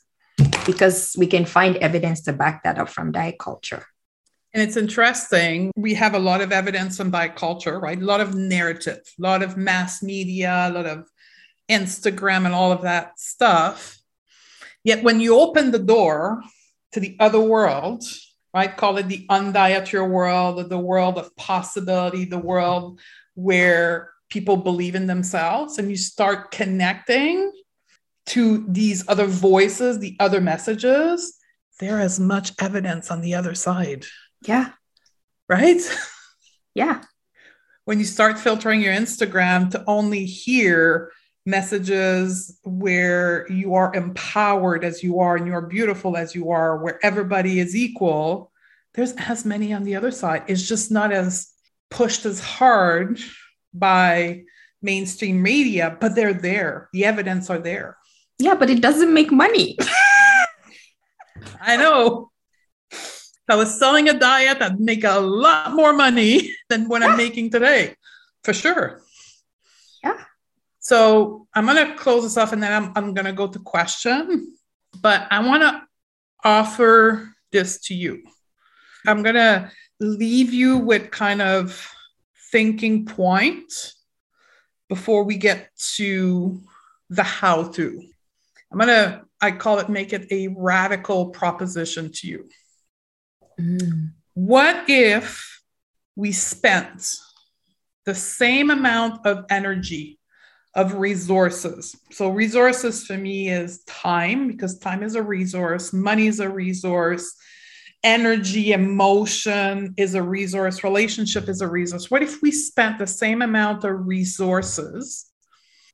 because 0.67 1.15
we 1.19 1.27
can 1.27 1.45
find 1.45 1.77
evidence 1.77 2.23
to 2.23 2.33
back 2.33 2.63
that 2.65 2.79
up 2.79 2.89
from 2.89 3.13
diet 3.13 3.39
culture. 3.39 3.85
And 4.53 4.63
it's 4.63 4.77
interesting. 4.77 5.71
We 5.77 5.95
have 5.95 6.15
a 6.15 6.19
lot 6.19 6.41
of 6.41 6.53
evidence 6.53 6.97
from 6.97 7.11
diet 7.11 7.37
culture, 7.37 7.79
right? 7.79 8.01
A 8.01 8.05
lot 8.05 8.21
of 8.21 8.35
narrative, 8.35 9.01
a 9.19 9.23
lot 9.23 9.43
of 9.43 9.57
mass 9.57 10.03
media, 10.03 10.69
a 10.69 10.73
lot 10.73 10.87
of 10.87 11.09
Instagram 11.69 12.47
and 12.47 12.55
all 12.55 12.73
of 12.73 12.83
that 12.83 13.19
stuff. 13.19 13.99
Yet 14.85 15.03
when 15.03 15.21
you 15.21 15.39
open 15.39 15.73
the 15.73 15.79
door 15.79 16.43
to 16.93 17.01
the 17.01 17.17
other 17.19 17.41
world, 17.41 18.05
right? 18.57 18.75
Call 18.75 18.97
it 18.97 19.07
the 19.07 19.27
undietary 19.29 20.09
world, 20.09 20.71
the 20.71 20.79
world 20.79 21.19
of 21.19 21.37
possibility, 21.37 22.25
the 22.25 22.39
world 22.39 22.99
where 23.35 24.13
people 24.31 24.57
believe 24.57 24.95
in 24.95 25.07
themselves, 25.07 25.77
and 25.79 25.91
you 25.91 25.97
start 25.99 26.51
connecting 26.53 27.53
to 28.25 28.65
these 28.67 29.07
other 29.09 29.27
voices, 29.27 29.99
the 29.99 30.17
other 30.19 30.41
messages, 30.41 31.37
there 31.81 32.01
is 32.01 32.19
much 32.19 32.53
evidence 32.59 33.11
on 33.11 33.21
the 33.21 33.35
other 33.35 33.55
side. 33.55 34.07
Yeah. 34.47 34.71
Right? 35.51 35.83
Yeah. 36.75 37.03
When 37.85 37.99
you 37.99 38.07
start 38.07 38.39
filtering 38.39 38.81
your 38.81 38.95
Instagram 38.95 39.71
to 39.73 39.85
only 39.87 40.25
hear 40.25 41.13
messages 41.47 42.59
where 42.65 43.51
you 43.51 43.75
are 43.75 43.95
empowered 43.95 44.85
as 44.85 45.03
you 45.03 45.21
are 45.21 45.37
and 45.37 45.47
you're 45.47 45.63
beautiful 45.63 46.17
as 46.17 46.35
you 46.35 46.51
are, 46.51 46.77
where 46.77 46.99
everybody 47.05 47.61
is 47.61 47.77
equal, 47.77 48.53
there's 48.95 49.13
as 49.13 49.45
many 49.45 49.73
on 49.73 49.85
the 49.85 49.95
other 49.95 50.11
side. 50.11 50.43
It's 50.49 50.67
just 50.67 50.91
not 50.91 51.13
as 51.13 51.49
pushed 51.91 52.27
as 52.27 52.41
hard 52.41 53.21
by 53.73 54.43
mainstream 54.83 55.41
media, 55.43 55.97
but 56.01 56.15
they're 56.15 56.35
there. 56.35 56.89
The 56.93 57.05
evidence 57.05 57.49
are 57.49 57.59
there. 57.59 57.97
Yeah, 58.39 58.55
but 58.55 58.69
it 58.69 58.83
doesn't 58.83 59.15
make 59.15 59.31
money. 59.31 59.79
I 61.61 61.77
know. 61.77 62.31
I 63.49 63.55
was 63.55 63.79
selling 63.79 64.09
a 64.09 64.19
diet, 64.19 64.61
I'd 64.61 64.81
make 64.81 65.05
a 65.05 65.21
lot 65.21 65.73
more 65.73 65.93
money 65.93 66.53
than 66.69 66.89
what. 66.89 67.03
I'm 67.03 67.17
making 67.17 67.51
today, 67.51 67.95
for 68.43 68.53
sure. 68.53 69.03
So 70.87 71.49
I'm 71.53 71.67
going 71.67 71.85
to 71.85 71.97
close 71.97 72.23
this 72.23 72.37
off 72.37 72.53
and 72.53 72.63
then 72.63 72.73
I'm, 72.73 72.93
I'm 72.95 73.13
going 73.13 73.25
to 73.25 73.33
go 73.33 73.49
to 73.49 73.59
question. 73.59 74.57
But 75.03 75.27
I 75.33 75.45
want 75.45 75.65
to 75.65 75.83
offer 76.45 77.35
this 77.51 77.81
to 77.87 77.95
you. 77.97 78.23
I'm 79.05 79.25
going 79.25 79.35
to 79.35 79.69
leave 79.99 80.53
you 80.53 80.79
with 80.79 81.11
kind 81.11 81.43
of 81.43 81.93
thinking 82.53 83.05
point 83.05 83.73
before 84.89 85.25
we 85.25 85.39
get 85.39 85.71
to 85.97 86.63
the 87.11 87.25
how 87.25 87.65
to. 87.65 88.01
I'm 88.71 88.79
going 88.79 88.87
to, 88.87 89.23
I 89.41 89.51
call 89.51 89.81
it 89.81 89.89
make 89.89 90.13
it 90.13 90.31
a 90.31 90.55
radical 90.57 91.31
proposition 91.31 92.13
to 92.13 92.29
you. 92.29 92.49
Mm. 93.59 94.13
What 94.35 94.85
if 94.89 95.63
we 96.15 96.31
spent 96.31 97.17
the 98.05 98.15
same 98.15 98.71
amount 98.71 99.27
of 99.27 99.47
energy, 99.51 100.21
of 100.77 100.95
resources? 100.95 101.97
So, 102.13 102.29
resources 102.29 103.05
for 103.05 103.17
me 103.17 103.49
is 103.49 103.83
time, 103.85 104.47
because 104.47 104.79
time 104.79 105.03
is 105.03 105.17
a 105.17 105.23
resource, 105.23 105.93
money 105.93 106.29
is 106.29 106.39
a 106.39 106.49
resource, 106.49 107.35
energy, 108.05 108.73
emotion 108.73 109.95
is 109.97 110.15
a 110.15 110.23
resource, 110.23 110.85
relationship 110.85 111.49
is 111.49 111.61
a 111.61 111.67
resource. 111.67 112.09
What 112.11 112.23
if 112.23 112.41
we 112.43 112.53
spent 112.53 112.99
the 112.99 113.07
same 113.07 113.43
amount 113.43 113.83
of 113.83 114.07
resources 114.07 115.27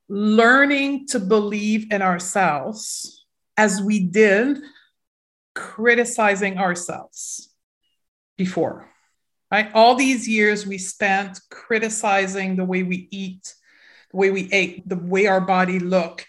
learning 0.09 1.07
to 1.07 1.18
believe 1.18 1.90
in 1.90 2.03
ourselves 2.03 3.25
as 3.57 3.81
we 3.81 4.01
did 4.01 4.59
criticizing 5.55 6.59
ourselves 6.59 7.55
before? 8.37 8.90
Right? 9.51 9.71
All 9.75 9.95
these 9.95 10.27
years 10.27 10.66
we 10.66 10.79
spent 10.79 11.40
criticizing 11.51 12.57
the 12.57 12.64
way 12.64 12.83
we 12.83 13.09
eat, 13.11 13.55
the 14.12 14.18
way 14.18 14.31
we 14.31 14.48
ate, 14.53 14.88
the 14.88 14.96
way 14.96 15.27
our 15.27 15.40
body 15.40 15.79
look, 15.79 16.27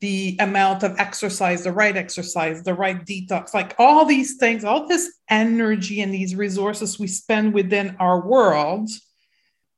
the 0.00 0.36
amount 0.40 0.82
of 0.82 0.98
exercise, 0.98 1.64
the 1.64 1.72
right 1.72 1.96
exercise, 1.96 2.62
the 2.62 2.74
right 2.74 3.04
detox, 3.04 3.54
like 3.54 3.74
all 3.78 4.04
these 4.04 4.36
things, 4.36 4.64
all 4.64 4.86
this 4.86 5.18
energy 5.30 6.00
and 6.00 6.12
these 6.12 6.34
resources 6.34 6.98
we 6.98 7.06
spend 7.06 7.54
within 7.54 7.96
our 7.98 8.26
world 8.26 8.90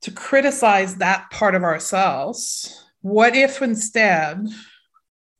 to 0.01 0.11
criticize 0.11 0.95
that 0.95 1.29
part 1.31 1.55
of 1.55 1.63
ourselves. 1.63 2.85
What 3.01 3.35
if 3.35 3.61
instead 3.61 4.45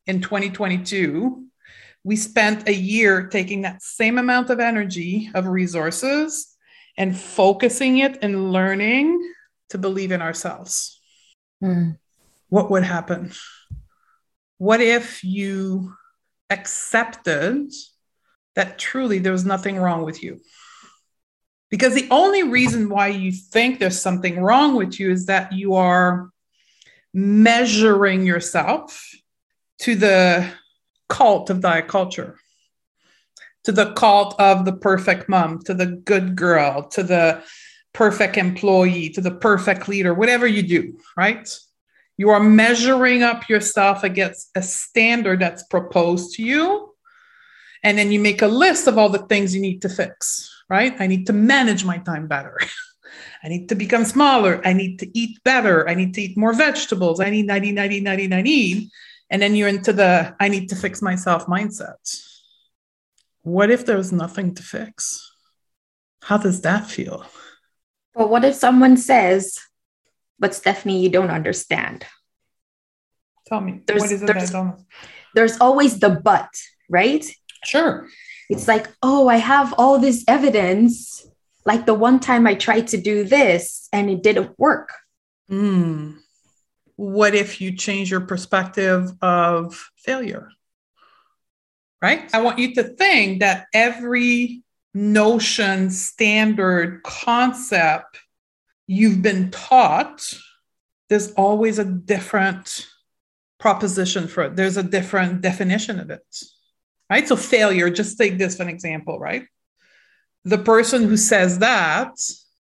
in 0.07 0.21
2022, 0.21 1.45
we 2.03 2.15
spent 2.15 2.67
a 2.67 2.73
year 2.73 3.27
taking 3.27 3.61
that 3.61 3.81
same 3.81 4.17
amount 4.17 4.49
of 4.49 4.59
energy, 4.59 5.29
of 5.33 5.45
resources, 5.47 6.55
and 6.97 7.17
focusing 7.17 7.97
it 7.97 8.17
and 8.21 8.51
learning 8.51 9.33
to 9.69 9.77
believe 9.77 10.11
in 10.11 10.21
ourselves? 10.21 10.99
Mm. 11.61 11.97
What 12.49 12.69
would 12.71 12.83
happen? 12.83 13.31
what 14.59 14.81
if 14.81 15.23
you 15.23 15.95
accepted 16.49 17.71
that 18.55 18.77
truly 18.77 19.17
there 19.17 19.31
was 19.31 19.45
nothing 19.45 19.77
wrong 19.77 20.03
with 20.03 20.21
you? 20.21 20.39
Because 21.71 21.95
the 21.95 22.07
only 22.11 22.43
reason 22.43 22.89
why 22.89 23.07
you 23.07 23.31
think 23.31 23.79
there's 23.79 24.01
something 24.01 24.39
wrong 24.39 24.75
with 24.75 24.99
you 24.99 25.11
is 25.11 25.27
that 25.27 25.53
you 25.53 25.75
are 25.75 26.29
measuring 27.13 28.25
yourself 28.25 29.09
to 29.79 29.95
the 29.95 30.51
cult 31.07 31.49
of 31.49 31.61
diet 31.61 31.87
culture, 31.87 32.37
to 33.63 33.71
the 33.71 33.93
cult 33.93 34.39
of 34.39 34.65
the 34.65 34.73
perfect 34.73 35.29
mom, 35.29 35.61
to 35.63 35.73
the 35.73 35.85
good 35.85 36.35
girl, 36.35 36.83
to 36.89 37.01
the 37.01 37.41
perfect 37.93 38.35
employee, 38.35 39.09
to 39.11 39.21
the 39.21 39.31
perfect 39.31 39.87
leader, 39.87 40.13
whatever 40.13 40.45
you 40.45 40.63
do, 40.63 40.97
right? 41.15 41.47
You 42.19 42.31
are 42.31 42.41
measuring 42.41 43.23
up 43.23 43.47
yourself 43.47 44.03
against 44.03 44.49
a 44.53 44.61
standard 44.61 45.39
that's 45.39 45.63
proposed 45.63 46.35
to 46.35 46.43
you. 46.43 46.93
And 47.81 47.97
then 47.97 48.11
you 48.11 48.19
make 48.19 48.41
a 48.41 48.47
list 48.47 48.87
of 48.87 48.97
all 48.97 49.07
the 49.07 49.25
things 49.27 49.55
you 49.55 49.61
need 49.61 49.83
to 49.83 49.87
fix, 49.87 50.51
right? 50.69 50.93
I 50.99 51.07
need 51.07 51.27
to 51.27 51.33
manage 51.33 51.85
my 51.85 51.97
time 51.99 52.27
better. 52.27 52.57
I 53.43 53.47
need 53.47 53.69
to 53.69 53.75
become 53.75 54.03
smaller. 54.03 54.61
I 54.67 54.73
need 54.73 54.99
to 54.99 55.17
eat 55.17 55.41
better. 55.45 55.87
I 55.87 55.93
need 55.93 56.13
to 56.15 56.21
eat 56.21 56.37
more 56.37 56.51
vegetables. 56.51 57.21
I 57.21 57.29
need, 57.29 57.49
I 57.49 57.59
need, 57.59 57.79
I 57.79 57.87
need, 57.87 58.05
I 58.05 58.17
need, 58.17 58.33
I 58.33 58.41
need. 58.41 58.89
And 59.29 59.41
then 59.41 59.55
you're 59.55 59.69
into 59.69 59.93
the 59.93 60.35
I 60.41 60.49
need 60.49 60.67
to 60.69 60.75
fix 60.75 61.01
myself 61.01 61.45
mindset. 61.45 62.03
What 63.43 63.71
if 63.71 63.85
there's 63.85 64.11
nothing 64.11 64.55
to 64.55 64.61
fix? 64.61 65.31
How 66.23 66.35
does 66.35 66.59
that 66.63 66.85
feel? 66.85 67.25
Well, 68.13 68.27
what 68.27 68.43
if 68.43 68.55
someone 68.55 68.97
says, 68.97 69.57
but 70.39 70.55
Stephanie, 70.55 71.01
you 71.01 71.09
don't 71.09 71.31
understand. 71.31 72.05
Tell 73.47 73.61
me, 73.61 73.81
there's, 73.87 74.01
what 74.01 74.11
is 74.11 74.21
it 74.21 74.27
there's, 74.27 74.51
there's 75.35 75.59
always 75.59 75.99
the 75.99 76.09
but, 76.09 76.49
right? 76.89 77.25
Sure. 77.65 78.07
It's 78.49 78.67
like, 78.67 78.87
oh, 79.03 79.27
I 79.27 79.37
have 79.37 79.73
all 79.77 79.99
this 79.99 80.23
evidence. 80.27 81.25
Like 81.65 81.85
the 81.85 81.93
one 81.93 82.19
time 82.19 82.47
I 82.47 82.55
tried 82.55 82.87
to 82.89 82.97
do 82.97 83.23
this 83.23 83.89
and 83.91 84.09
it 84.09 84.23
didn't 84.23 84.57
work. 84.57 84.93
Mm. 85.51 86.17
What 86.95 87.35
if 87.35 87.61
you 87.61 87.75
change 87.75 88.11
your 88.11 88.21
perspective 88.21 89.11
of 89.21 89.75
failure? 89.97 90.49
Right? 92.01 92.33
I 92.33 92.41
want 92.41 92.59
you 92.59 92.73
to 92.75 92.83
think 92.83 93.41
that 93.41 93.67
every 93.73 94.63
notion, 94.93 95.89
standard, 95.91 97.03
concept 97.03 98.19
you've 98.89 99.21
been 99.21 99.51
taught, 99.51 100.33
there's 101.09 101.31
always 101.33 101.77
a 101.77 101.85
different 101.85 102.87
proposition 103.59 104.27
for 104.27 104.45
it. 104.45 104.55
There's 104.55 104.77
a 104.77 104.83
different 104.83 105.41
definition 105.41 105.99
of 105.99 106.09
it. 106.09 106.25
Right. 107.07 107.27
So, 107.27 107.35
failure, 107.35 107.89
just 107.91 108.17
take 108.17 108.39
this 108.39 108.57
for 108.57 108.63
an 108.63 108.69
example, 108.69 109.19
right? 109.19 109.45
The 110.43 110.57
person 110.57 111.03
who 111.03 111.17
says 111.17 111.59
that 111.59 112.19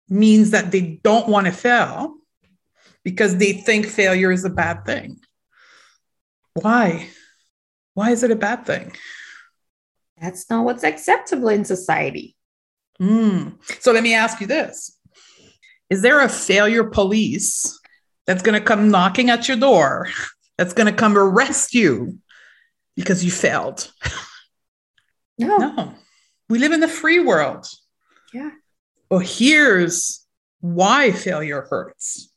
means 0.09 0.51
that 0.51 0.71
they 0.71 0.99
don't 1.03 1.29
want 1.29 1.45
to 1.45 1.53
fail 1.53 2.15
because 3.03 3.37
they 3.37 3.53
think 3.53 3.85
failure 3.85 4.31
is 4.31 4.43
a 4.43 4.49
bad 4.49 4.85
thing. 4.85 5.19
Why? 6.53 7.09
Why 7.93 8.11
is 8.11 8.23
it 8.23 8.31
a 8.31 8.35
bad 8.35 8.65
thing? 8.65 8.91
That's 10.19 10.49
not 10.49 10.65
what's 10.65 10.83
acceptable 10.83 11.47
in 11.47 11.63
society. 11.63 12.35
Mm. 12.99 13.57
So 13.81 13.93
let 13.93 14.03
me 14.03 14.13
ask 14.13 14.41
you 14.41 14.47
this 14.47 14.98
is 15.89 16.01
there 16.01 16.21
a 16.21 16.29
failure 16.29 16.83
police 16.83 17.79
that's 18.27 18.43
going 18.43 18.59
to 18.59 18.65
come 18.65 18.89
knocking 18.89 19.29
at 19.29 19.47
your 19.47 19.57
door, 19.57 20.07
that's 20.57 20.73
going 20.73 20.87
to 20.87 20.93
come 20.93 21.17
arrest 21.17 21.73
you 21.73 22.19
because 22.95 23.23
you 23.23 23.31
failed? 23.31 23.91
No. 25.37 25.57
No. 25.57 25.93
We 26.49 26.59
live 26.59 26.73
in 26.73 26.81
the 26.81 26.87
free 26.87 27.19
world. 27.19 27.65
Yeah. 28.33 28.49
Well, 29.09 29.21
here's 29.21 30.25
why 30.59 31.11
failure 31.11 31.65
hurts 31.69 32.29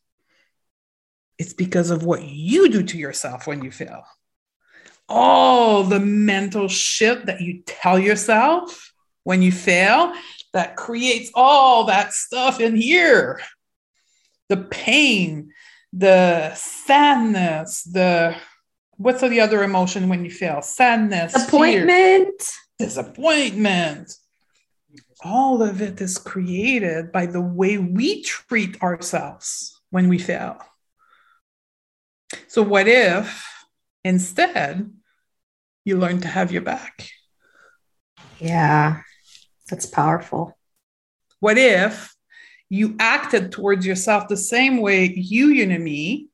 it's 1.38 1.53
because 1.53 1.91
of 1.91 2.05
what 2.05 2.23
you 2.23 2.69
do 2.69 2.85
to 2.85 2.97
yourself 2.97 3.49
when 3.49 3.65
you 3.65 3.73
fail. 3.73 4.05
all 5.09 5.83
the 5.83 5.99
mental 5.99 6.69
shit 6.69 7.27
that 7.27 7.41
you 7.41 7.62
tell 7.67 7.99
yourself 7.99 8.93
when 9.25 9.43
you 9.43 9.51
fail 9.53 10.15
that 10.53 10.77
creates 10.77 11.31
all 11.35 11.85
that 11.85 12.12
stuff 12.12 12.61
in 12.61 12.77
here. 12.77 13.41
The 14.49 14.59
pain 14.59 15.53
the 15.93 16.55
sadness 16.55 17.83
the 17.83 18.35
what's 18.97 19.21
the 19.21 19.41
other 19.41 19.62
emotion 19.62 20.09
when 20.09 20.25
you 20.25 20.31
fail? 20.31 20.62
Sadness 20.62 21.35
disappointment. 21.35 22.41
fear, 22.41 22.87
disappointment. 22.87 24.12
All 25.25 25.62
of 25.62 25.83
it 25.83 26.01
is 26.01 26.19
created 26.19 27.12
by 27.12 27.27
the 27.27 27.41
way 27.41 27.79
we 27.79 28.23
treat 28.23 28.83
ourselves 28.83 29.81
when 29.91 30.09
we 30.09 30.19
fail. 30.19 30.59
So 32.49 32.62
what 32.62 32.88
if 32.88 33.47
instead 34.05 34.91
you 35.85 35.99
learn 35.99 36.21
to 36.21 36.29
have 36.29 36.53
your 36.53 36.62
back. 36.62 37.09
Yeah, 38.38 39.01
that's 39.68 39.87
powerful. 39.87 40.57
What 41.40 41.59
if 41.59 42.14
you 42.68 42.96
acted 42.98 43.53
towards 43.53 43.85
yourself 43.85 44.29
the 44.29 44.37
same 44.37 44.81
way 44.81 45.12
you, 45.14 45.48
you 45.48 45.70
and 45.70 45.85
me, 45.85 46.29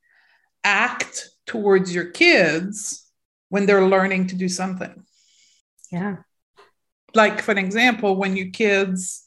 act 0.63 1.29
towards 1.45 1.93
your 1.93 2.05
kids 2.05 3.05
when 3.49 3.65
they're 3.65 3.85
learning 3.85 4.27
to 4.27 4.35
do 4.35 4.47
something? 4.47 5.03
Yeah. 5.91 6.17
Like, 7.15 7.41
for 7.41 7.51
an 7.51 7.57
example, 7.57 8.15
when 8.15 8.35
your 8.35 8.49
kids, 8.51 9.25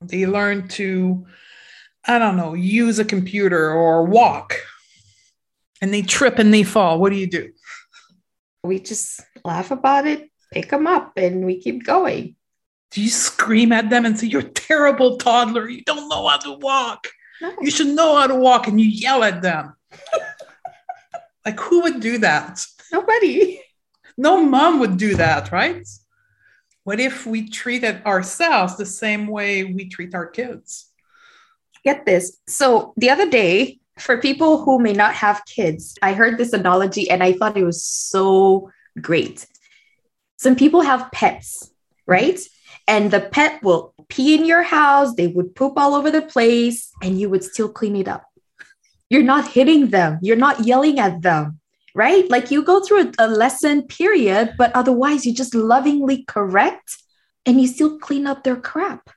they 0.00 0.26
learn 0.26 0.68
to, 0.68 1.26
I 2.06 2.18
don't 2.18 2.36
know, 2.36 2.54
use 2.54 2.98
a 2.98 3.04
computer 3.04 3.70
or 3.70 4.04
walk 4.04 4.54
and 5.80 5.92
they 5.92 6.02
trip 6.02 6.38
and 6.38 6.54
they 6.54 6.62
fall, 6.62 6.98
what 6.98 7.10
do 7.10 7.16
you 7.16 7.26
do? 7.26 7.50
We 8.62 8.80
just 8.80 9.20
laugh 9.44 9.70
about 9.70 10.06
it, 10.06 10.30
pick 10.52 10.70
them 10.70 10.86
up, 10.86 11.12
and 11.16 11.44
we 11.44 11.60
keep 11.60 11.84
going. 11.84 12.36
Do 12.94 13.02
you 13.02 13.10
scream 13.10 13.72
at 13.72 13.90
them 13.90 14.06
and 14.06 14.16
say, 14.16 14.28
You're 14.28 14.42
a 14.42 14.44
terrible 14.44 15.16
toddler. 15.16 15.68
You 15.68 15.82
don't 15.82 16.08
know 16.08 16.28
how 16.28 16.36
to 16.38 16.52
walk. 16.52 17.08
No. 17.42 17.52
You 17.60 17.70
should 17.72 17.88
know 17.88 18.16
how 18.16 18.28
to 18.28 18.36
walk. 18.36 18.68
And 18.68 18.80
you 18.80 18.86
yell 18.86 19.24
at 19.24 19.42
them. 19.42 19.74
like, 21.44 21.58
who 21.58 21.82
would 21.82 21.98
do 21.98 22.18
that? 22.18 22.64
Nobody. 22.92 23.60
No 24.16 24.44
mom 24.44 24.78
would 24.78 24.96
do 24.96 25.16
that, 25.16 25.50
right? 25.50 25.84
What 26.84 27.00
if 27.00 27.26
we 27.26 27.48
treated 27.48 28.04
ourselves 28.06 28.76
the 28.76 28.86
same 28.86 29.26
way 29.26 29.64
we 29.64 29.88
treat 29.88 30.14
our 30.14 30.28
kids? 30.28 30.86
Get 31.82 32.06
this. 32.06 32.38
So 32.46 32.94
the 32.96 33.10
other 33.10 33.28
day, 33.28 33.80
for 33.98 34.18
people 34.18 34.64
who 34.64 34.78
may 34.78 34.92
not 34.92 35.14
have 35.14 35.44
kids, 35.46 35.98
I 36.00 36.12
heard 36.12 36.38
this 36.38 36.52
analogy 36.52 37.10
and 37.10 37.24
I 37.24 37.32
thought 37.32 37.56
it 37.56 37.64
was 37.64 37.84
so 37.84 38.70
great. 39.00 39.46
Some 40.36 40.54
people 40.54 40.82
have 40.82 41.10
pets, 41.10 41.70
right? 42.06 42.38
And 42.86 43.10
the 43.10 43.20
pet 43.20 43.62
will 43.62 43.94
pee 44.08 44.34
in 44.34 44.44
your 44.44 44.62
house, 44.62 45.14
they 45.14 45.28
would 45.28 45.54
poop 45.54 45.74
all 45.76 45.94
over 45.94 46.10
the 46.10 46.22
place, 46.22 46.90
and 47.02 47.18
you 47.18 47.30
would 47.30 47.42
still 47.42 47.68
clean 47.68 47.96
it 47.96 48.08
up. 48.08 48.24
You're 49.08 49.22
not 49.22 49.48
hitting 49.48 49.88
them, 49.88 50.18
you're 50.22 50.36
not 50.36 50.66
yelling 50.66 50.98
at 50.98 51.22
them, 51.22 51.60
right? 51.94 52.28
Like 52.30 52.50
you 52.50 52.62
go 52.62 52.82
through 52.84 53.12
a, 53.18 53.28
lesson 53.28 53.82
period, 53.82 54.54
but 54.58 54.74
otherwise 54.74 55.24
you 55.24 55.34
just 55.34 55.54
lovingly 55.54 56.24
correct 56.24 56.96
and 57.46 57.60
you 57.60 57.66
still 57.66 57.98
clean 57.98 58.26
up 58.26 58.44
their 58.44 58.56
crap. 58.56 59.10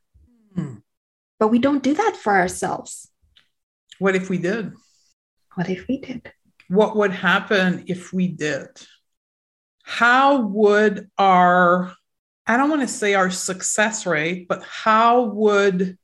Hmm. 0.56 0.76
But 1.40 1.50
we 1.50 1.60
don't 1.60 1.84
do 1.84 1.94
that 1.94 2.16
for 2.16 2.34
ourselves. 2.34 3.10
What 4.00 4.16
if 4.16 4.30
we 4.30 4.38
did? 4.38 4.74
What 5.56 5.70
if 5.70 5.88
we 5.88 6.00
did? 6.00 6.32
What 6.70 6.96
would 6.96 7.12
happen 7.12 7.84
if 7.88 8.14
we 8.14 8.28
did? 8.28 8.70
how 9.88 10.42
would 10.42 11.10
our, 11.18 11.94
I 12.48 12.56
don't 12.56 12.70
want 12.70 12.82
to 12.82 12.88
say 12.88 13.14
our 13.14 13.30
success 13.30 14.06
rate, 14.06 14.48
but 14.48 14.64
how 14.64 15.24
would 15.24 15.98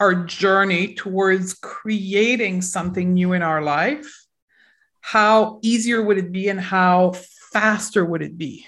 our 0.00 0.14
journey 0.24 0.94
towards 0.94 1.54
creating 1.54 2.62
something 2.62 3.14
new 3.14 3.32
in 3.32 3.42
our 3.42 3.62
life, 3.62 4.26
how 5.00 5.58
easier 5.62 6.02
would 6.02 6.18
it 6.18 6.32
be 6.32 6.48
and 6.48 6.60
how 6.60 7.12
faster 7.52 8.04
would 8.04 8.22
it 8.22 8.36
be? 8.36 8.66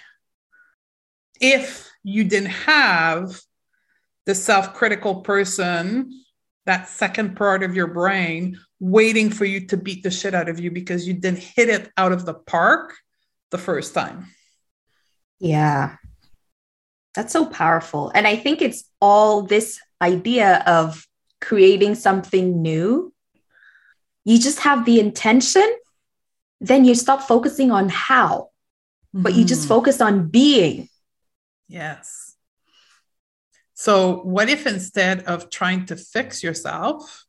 If 1.40 1.90
you 2.02 2.24
didn't 2.24 2.50
have 2.50 3.40
the 4.26 4.34
self 4.34 4.74
critical 4.74 5.22
person, 5.22 6.22
that 6.64 6.88
second 6.88 7.36
part 7.36 7.62
of 7.62 7.74
your 7.74 7.86
brain, 7.86 8.58
waiting 8.80 9.30
for 9.30 9.44
you 9.44 9.66
to 9.68 9.76
beat 9.76 10.02
the 10.02 10.10
shit 10.10 10.34
out 10.34 10.48
of 10.48 10.60
you 10.60 10.70
because 10.70 11.06
you 11.06 11.14
didn't 11.14 11.38
hit 11.38 11.68
it 11.68 11.90
out 11.96 12.12
of 12.12 12.24
the 12.24 12.34
park 12.34 12.94
the 13.50 13.58
first 13.58 13.94
time. 13.94 14.26
Yeah. 15.38 15.96
That's 17.16 17.32
so 17.32 17.46
powerful. 17.46 18.12
And 18.14 18.26
I 18.26 18.36
think 18.36 18.60
it's 18.60 18.84
all 19.00 19.42
this 19.42 19.80
idea 20.02 20.62
of 20.66 21.08
creating 21.40 21.94
something 21.94 22.60
new. 22.60 23.12
You 24.26 24.38
just 24.38 24.60
have 24.60 24.84
the 24.84 25.00
intention, 25.00 25.66
then 26.60 26.84
you 26.84 26.94
stop 26.94 27.22
focusing 27.22 27.70
on 27.70 27.88
how, 27.88 28.50
mm-hmm. 29.14 29.22
but 29.22 29.34
you 29.34 29.46
just 29.46 29.62
mm-hmm. 29.62 29.68
focus 29.68 30.02
on 30.02 30.28
being. 30.28 30.90
Yes. 31.68 32.34
So, 33.72 34.18
what 34.18 34.50
if 34.50 34.66
instead 34.66 35.24
of 35.24 35.48
trying 35.48 35.86
to 35.86 35.96
fix 35.96 36.42
yourself, 36.42 37.24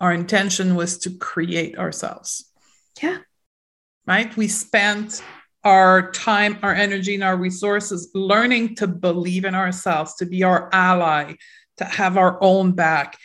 our 0.00 0.12
intention 0.12 0.74
was 0.74 0.98
to 1.00 1.10
create 1.18 1.78
ourselves? 1.78 2.50
Yeah. 3.02 3.18
Right? 4.06 4.34
We 4.36 4.48
spent 4.48 5.22
our 5.64 6.10
time, 6.10 6.58
our 6.62 6.74
energy, 6.74 7.14
and 7.14 7.24
our 7.24 7.36
resources 7.36 8.10
learning 8.14 8.76
to 8.76 8.86
believe 8.86 9.44
in 9.44 9.54
ourselves, 9.54 10.14
to 10.16 10.26
be 10.26 10.42
our 10.42 10.68
ally, 10.72 11.34
to 11.76 11.84
have 11.84 12.16
our 12.16 12.38
own 12.42 12.72
back, 12.72 13.16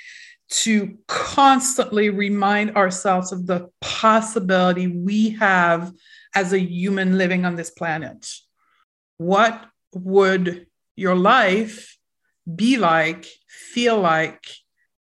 to 0.49 0.97
constantly 1.07 2.09
remind 2.09 2.75
ourselves 2.75 3.31
of 3.31 3.47
the 3.47 3.69
possibility 3.81 4.87
we 4.87 5.31
have 5.31 5.91
as 6.35 6.53
a 6.53 6.59
human 6.59 7.17
living 7.17 7.45
on 7.45 7.55
this 7.55 7.71
planet. 7.71 8.31
What 9.17 9.65
would 9.93 10.67
your 10.95 11.15
life 11.15 11.97
be 12.55 12.77
like, 12.77 13.25
feel 13.47 13.99
like, 13.99 14.45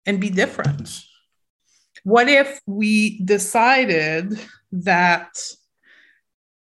and 0.05 0.19
be 0.19 0.29
different? 0.29 1.01
What 2.03 2.27
if 2.27 2.59
we 2.65 3.23
decided 3.23 4.39
that 4.71 5.37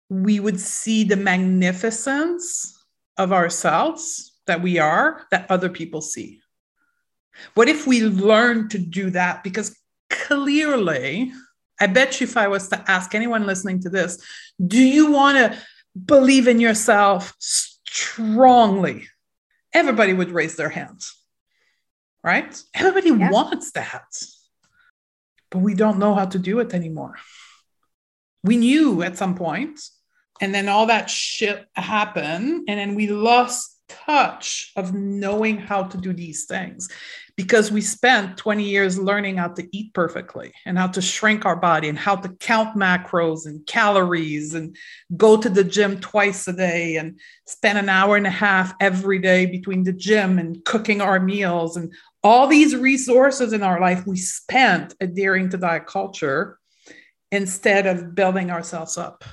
we 0.09 0.39
would 0.39 0.59
see 0.59 1.03
the 1.03 1.15
magnificence 1.15 2.77
of 3.17 3.31
ourselves 3.31 4.33
that 4.47 4.61
we 4.61 4.77
are 4.77 5.25
that 5.31 5.49
other 5.49 5.69
people 5.69 6.01
see? 6.01 6.41
What 7.53 7.67
if 7.67 7.85
we 7.85 8.01
learn 8.03 8.69
to 8.69 8.77
do 8.77 9.09
that? 9.11 9.43
Because 9.43 9.75
clearly, 10.09 11.31
I 11.79 11.87
bet 11.87 12.19
you 12.19 12.25
if 12.27 12.37
I 12.37 12.47
was 12.47 12.69
to 12.69 12.83
ask 12.89 13.13
anyone 13.13 13.45
listening 13.45 13.81
to 13.81 13.89
this, 13.89 14.23
do 14.65 14.79
you 14.79 15.11
want 15.11 15.37
to 15.37 15.57
believe 16.05 16.47
in 16.47 16.59
yourself 16.59 17.35
strongly? 17.39 19.07
Everybody 19.73 20.13
would 20.13 20.31
raise 20.31 20.55
their 20.55 20.69
hands, 20.69 21.13
right? 22.23 22.61
Everybody 22.73 23.09
yeah. 23.09 23.29
wants 23.29 23.71
that, 23.71 24.05
but 25.51 25.59
we 25.59 25.73
don't 25.73 25.99
know 25.99 26.15
how 26.15 26.25
to 26.25 26.39
do 26.39 26.59
it 26.59 26.73
anymore. 26.73 27.15
We 28.43 28.57
knew 28.57 29.01
at 29.01 29.17
some 29.17 29.35
point, 29.35 29.81
and 30.41 30.53
then 30.53 30.69
all 30.69 30.85
that 30.87 31.09
shit 31.09 31.65
happened 31.75 32.65
and 32.67 32.79
then 32.79 32.95
we 32.95 33.07
lost 33.07 33.75
touch 33.87 34.71
of 34.75 34.93
knowing 34.93 35.57
how 35.57 35.83
to 35.83 35.97
do 35.97 36.13
these 36.13 36.45
things 36.45 36.89
because 37.35 37.71
we 37.71 37.81
spent 37.81 38.37
20 38.37 38.63
years 38.63 38.97
learning 38.97 39.37
how 39.37 39.49
to 39.49 39.67
eat 39.71 39.93
perfectly 39.93 40.53
and 40.65 40.77
how 40.77 40.87
to 40.87 41.01
shrink 41.01 41.45
our 41.45 41.55
body 41.55 41.89
and 41.89 41.99
how 41.99 42.15
to 42.15 42.29
count 42.39 42.77
macros 42.77 43.45
and 43.45 43.65
calories 43.67 44.53
and 44.53 44.75
go 45.17 45.35
to 45.35 45.49
the 45.49 45.63
gym 45.63 45.99
twice 45.99 46.47
a 46.47 46.53
day 46.53 46.95
and 46.95 47.19
spend 47.45 47.77
an 47.77 47.89
hour 47.89 48.15
and 48.15 48.27
a 48.27 48.31
half 48.31 48.73
every 48.79 49.19
day 49.19 49.45
between 49.45 49.83
the 49.83 49.93
gym 49.93 50.39
and 50.39 50.63
cooking 50.65 51.01
our 51.01 51.19
meals 51.19 51.77
and 51.77 51.93
all 52.23 52.47
these 52.47 52.75
resources 52.75 53.53
in 53.53 53.61
our 53.61 53.79
life 53.79 54.07
we 54.07 54.17
spent 54.17 54.95
adhering 54.99 55.49
to 55.49 55.57
diet 55.57 55.85
culture 55.85 56.57
instead 57.31 57.85
of 57.85 58.15
building 58.15 58.49
ourselves 58.49 58.97
up. 58.97 59.23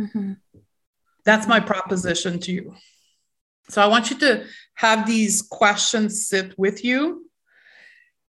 Mm-hmm. 0.00 0.34
That's 1.28 1.46
my 1.46 1.60
proposition 1.60 2.38
to 2.38 2.52
you. 2.52 2.74
So 3.68 3.82
I 3.82 3.86
want 3.86 4.08
you 4.08 4.18
to 4.20 4.46
have 4.76 5.06
these 5.06 5.42
questions 5.42 6.26
sit 6.26 6.58
with 6.58 6.86
you. 6.86 7.28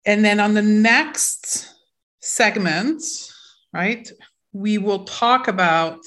And 0.07 0.24
then 0.24 0.38
on 0.38 0.54
the 0.54 0.62
next 0.62 1.74
segment, 2.20 3.02
right, 3.72 4.09
we 4.52 4.78
will 4.78 5.02
talk 5.07 5.48
about 5.48 6.07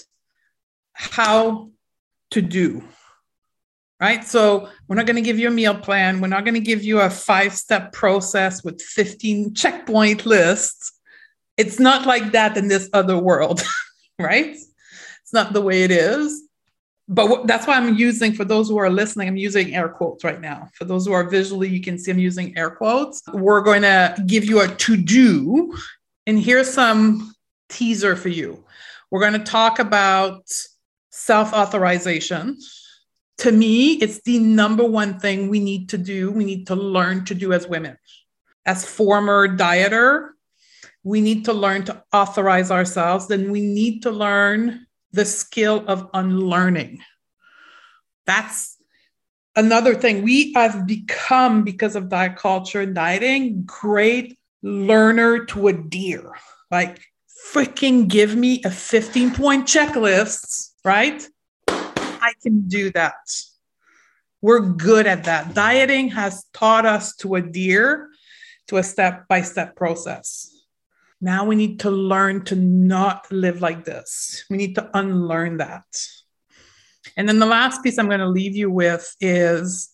how 0.93 1.71
to 2.31 2.41
do. 2.41 2.85
Right. 3.99 4.23
So 4.23 4.69
we're 4.87 4.95
not 4.95 5.07
going 5.07 5.17
to 5.17 5.21
give 5.29 5.39
you 5.39 5.49
a 5.49 5.51
meal 5.51 5.75
plan. 5.75 6.21
We're 6.21 6.27
not 6.27 6.45
going 6.45 6.53
to 6.53 6.61
give 6.61 6.85
you 6.85 7.01
a 7.01 7.09
five 7.09 7.51
step 7.51 7.91
process 7.91 8.63
with 8.63 8.81
15 8.81 9.55
checkpoint 9.55 10.25
lists. 10.25 10.93
It's 11.57 11.81
not 11.81 12.07
like 12.07 12.31
that 12.31 12.55
in 12.55 12.69
this 12.69 12.89
other 12.93 13.17
world. 13.17 13.61
right. 14.19 14.55
It's 14.55 15.33
not 15.33 15.51
the 15.51 15.59
way 15.59 15.83
it 15.83 15.91
is 15.91 16.46
but 17.07 17.47
that's 17.47 17.65
why 17.65 17.75
I'm 17.75 17.95
using 17.95 18.33
for 18.33 18.43
those 18.43 18.67
who 18.67 18.77
are 18.77 18.89
listening, 18.89 19.29
I'm 19.29 19.37
using 19.37 19.73
air 19.73 19.87
quotes 19.87 20.23
right 20.25 20.41
now. 20.41 20.69
For 20.73 20.83
those 20.83 21.05
who 21.05 21.13
are 21.13 21.23
visually, 21.23 21.69
you 21.69 21.81
can 21.81 21.97
see 21.97 22.11
I'm 22.11 22.19
using 22.19 22.57
air 22.57 22.69
quotes. 22.69 23.21
We're 23.31 23.61
going 23.61 23.83
to 23.83 24.15
give 24.25 24.43
you 24.43 24.59
a 24.59 24.67
to 24.67 24.97
do, 24.97 25.73
and 26.25 26.37
here's 26.37 26.69
some 26.69 27.33
teaser 27.69 28.15
for 28.17 28.29
you. 28.29 28.63
We're 29.09 29.21
going 29.21 29.33
to 29.33 29.51
talk 29.51 29.79
about 29.79 30.43
self 31.09 31.53
authorization. 31.53 32.57
To 33.39 33.51
me, 33.51 33.93
it's 33.93 34.21
the 34.23 34.39
number 34.39 34.83
one 34.83 35.19
thing 35.19 35.47
we 35.47 35.59
need 35.59 35.89
to 35.89 35.97
do, 35.97 36.31
we 36.31 36.43
need 36.43 36.67
to 36.67 36.75
learn 36.75 37.23
to 37.25 37.35
do 37.35 37.53
as 37.53 37.67
women. 37.67 37.97
As 38.65 38.83
former 38.83 39.47
dieter, 39.47 40.29
we 41.03 41.21
need 41.21 41.45
to 41.45 41.53
learn 41.53 41.85
to 41.85 42.03
authorize 42.11 42.69
ourselves, 42.69 43.27
then 43.27 43.49
we 43.49 43.61
need 43.61 44.01
to 44.03 44.11
learn 44.11 44.86
the 45.17 45.25
skill 45.25 45.83
of 45.87 46.09
unlearning. 46.13 46.99
That's 48.25 48.77
another 49.55 49.95
thing. 49.95 50.21
We 50.21 50.53
have 50.53 50.85
become 50.85 51.63
because 51.63 51.95
of 51.95 52.09
diet 52.09 52.35
culture 52.35 52.81
and 52.81 52.93
dieting 52.93 53.63
great 53.65 54.37
learner 54.61 55.45
to 55.45 55.69
a 55.69 55.73
deer. 55.73 56.31
Like 56.69 57.01
freaking 57.51 58.07
give 58.07 58.35
me 58.35 58.61
a 58.63 58.69
15 58.69 59.33
point 59.33 59.67
checklist 59.67 60.71
right? 60.85 61.27
I 61.67 62.33
can 62.41 62.67
do 62.67 62.91
that. 62.91 63.15
We're 64.41 64.61
good 64.61 65.07
at 65.07 65.25
that. 65.25 65.53
Dieting 65.53 66.09
has 66.09 66.45
taught 66.53 66.85
us 66.85 67.15
to 67.17 67.35
adhere 67.35 68.09
to 68.67 68.77
a 68.77 68.83
step 68.83 69.27
by 69.27 69.41
step 69.41 69.75
process 69.75 70.56
now 71.19 71.45
we 71.45 71.55
need 71.55 71.79
to 71.81 71.91
learn 71.91 72.43
to 72.45 72.55
not 72.55 73.31
live 73.31 73.61
like 73.61 73.85
this. 73.85 74.45
We 74.49 74.57
need 74.57 74.75
to 74.75 74.89
unlearn 74.93 75.57
that. 75.57 75.85
And 77.15 77.27
then 77.27 77.39
the 77.39 77.45
last 77.45 77.83
piece 77.83 77.97
I'm 77.97 78.07
going 78.07 78.19
to 78.19 78.27
leave 78.27 78.55
you 78.55 78.69
with 78.69 79.15
is 79.19 79.89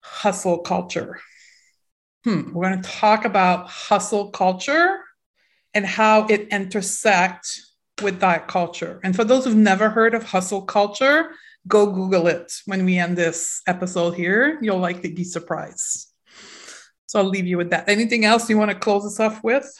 hustle 0.00 0.58
culture. 0.58 1.20
Hmm, 2.24 2.52
we're 2.52 2.70
going 2.70 2.82
to 2.82 2.88
talk 2.88 3.24
about 3.24 3.68
hustle 3.68 4.30
culture 4.30 5.00
and 5.74 5.84
how 5.84 6.26
it 6.28 6.48
intersects 6.48 7.74
with 8.02 8.20
diet 8.20 8.46
culture. 8.46 9.00
And 9.02 9.14
for 9.14 9.24
those 9.24 9.44
who've 9.44 9.56
never 9.56 9.90
heard 9.90 10.14
of 10.14 10.22
hustle 10.22 10.62
culture, 10.62 11.30
go 11.66 11.90
Google 11.90 12.26
it 12.28 12.52
when 12.66 12.84
we 12.84 12.98
end 12.98 13.16
this 13.16 13.60
episode 13.66 14.12
here. 14.12 14.58
You'll 14.62 14.78
likely 14.78 15.12
be 15.12 15.24
surprised. 15.24 16.08
So 17.06 17.18
I'll 17.18 17.28
leave 17.28 17.46
you 17.46 17.56
with 17.56 17.70
that. 17.70 17.88
Anything 17.88 18.24
else 18.24 18.48
you 18.48 18.58
want 18.58 18.70
to 18.70 18.76
close 18.76 19.04
us 19.04 19.20
off 19.20 19.42
with? 19.42 19.70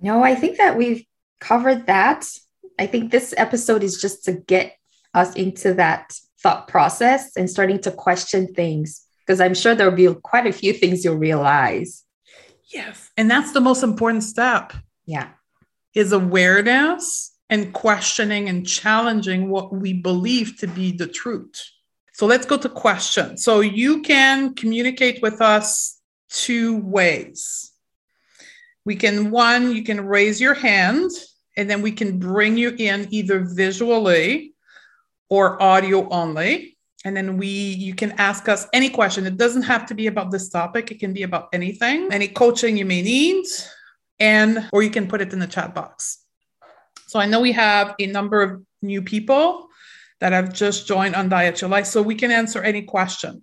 No, 0.00 0.22
I 0.22 0.34
think 0.34 0.58
that 0.58 0.76
we've 0.76 1.04
covered 1.40 1.86
that. 1.86 2.26
I 2.78 2.86
think 2.86 3.10
this 3.10 3.34
episode 3.36 3.82
is 3.82 4.00
just 4.00 4.24
to 4.24 4.32
get 4.32 4.76
us 5.14 5.34
into 5.34 5.74
that 5.74 6.12
thought 6.40 6.68
process 6.68 7.36
and 7.36 7.50
starting 7.50 7.80
to 7.80 7.90
question 7.90 8.54
things 8.54 9.04
because 9.26 9.40
I'm 9.40 9.54
sure 9.54 9.74
there'll 9.74 9.94
be 9.94 10.12
quite 10.22 10.46
a 10.46 10.52
few 10.52 10.72
things 10.72 11.04
you'll 11.04 11.16
realize. 11.16 12.04
Yes. 12.72 13.10
And 13.16 13.30
that's 13.30 13.52
the 13.52 13.60
most 13.60 13.82
important 13.82 14.22
step. 14.22 14.72
Yeah. 15.06 15.28
Is 15.94 16.12
awareness 16.12 17.36
and 17.50 17.72
questioning 17.72 18.48
and 18.48 18.66
challenging 18.66 19.48
what 19.48 19.72
we 19.72 19.94
believe 19.94 20.58
to 20.58 20.66
be 20.66 20.92
the 20.92 21.06
truth. 21.06 21.62
So 22.12 22.26
let's 22.26 22.46
go 22.46 22.56
to 22.58 22.68
questions. 22.68 23.42
So 23.42 23.60
you 23.60 24.02
can 24.02 24.54
communicate 24.54 25.22
with 25.22 25.40
us 25.40 25.98
two 26.28 26.78
ways 26.78 27.72
we 28.84 28.96
can 28.96 29.30
one 29.30 29.74
you 29.74 29.82
can 29.82 30.00
raise 30.00 30.40
your 30.40 30.54
hand 30.54 31.10
and 31.56 31.68
then 31.68 31.82
we 31.82 31.92
can 31.92 32.18
bring 32.18 32.56
you 32.56 32.74
in 32.78 33.08
either 33.10 33.40
visually 33.40 34.54
or 35.28 35.60
audio 35.62 36.08
only. 36.08 36.76
And 37.04 37.16
then 37.16 37.36
we 37.36 37.48
you 37.48 37.94
can 37.94 38.12
ask 38.12 38.48
us 38.48 38.66
any 38.72 38.90
question. 38.90 39.26
It 39.26 39.36
doesn't 39.36 39.62
have 39.62 39.86
to 39.86 39.94
be 39.94 40.06
about 40.06 40.30
this 40.30 40.48
topic. 40.48 40.90
It 40.90 41.00
can 41.00 41.12
be 41.12 41.22
about 41.22 41.48
anything 41.52 42.08
any 42.12 42.28
coaching 42.28 42.76
you 42.76 42.84
may 42.84 43.02
need 43.02 43.44
and 44.20 44.68
or 44.72 44.82
you 44.82 44.90
can 44.90 45.06
put 45.06 45.20
it 45.20 45.32
in 45.32 45.38
the 45.38 45.46
chat 45.46 45.74
box. 45.74 46.24
So 47.06 47.18
i 47.18 47.26
know 47.26 47.40
we 47.40 47.52
have 47.52 47.94
a 47.98 48.06
number 48.06 48.42
of 48.42 48.62
new 48.82 49.02
people 49.02 49.68
that 50.20 50.32
have 50.32 50.52
just 50.52 50.86
joined 50.86 51.14
Undiet 51.14 51.68
Life 51.68 51.86
so 51.86 52.02
we 52.02 52.14
can 52.14 52.30
answer 52.30 52.60
any 52.62 52.82
question 52.82 53.40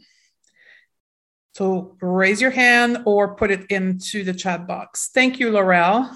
so 1.55 1.95
raise 2.01 2.41
your 2.41 2.51
hand 2.51 2.97
or 3.05 3.33
put 3.33 3.49
it 3.49 3.71
into 3.71 4.25
the 4.25 4.33
chat 4.33 4.67
box. 4.67 5.09
Thank 5.13 5.39
you, 5.39 5.51
Laurel. 5.51 6.11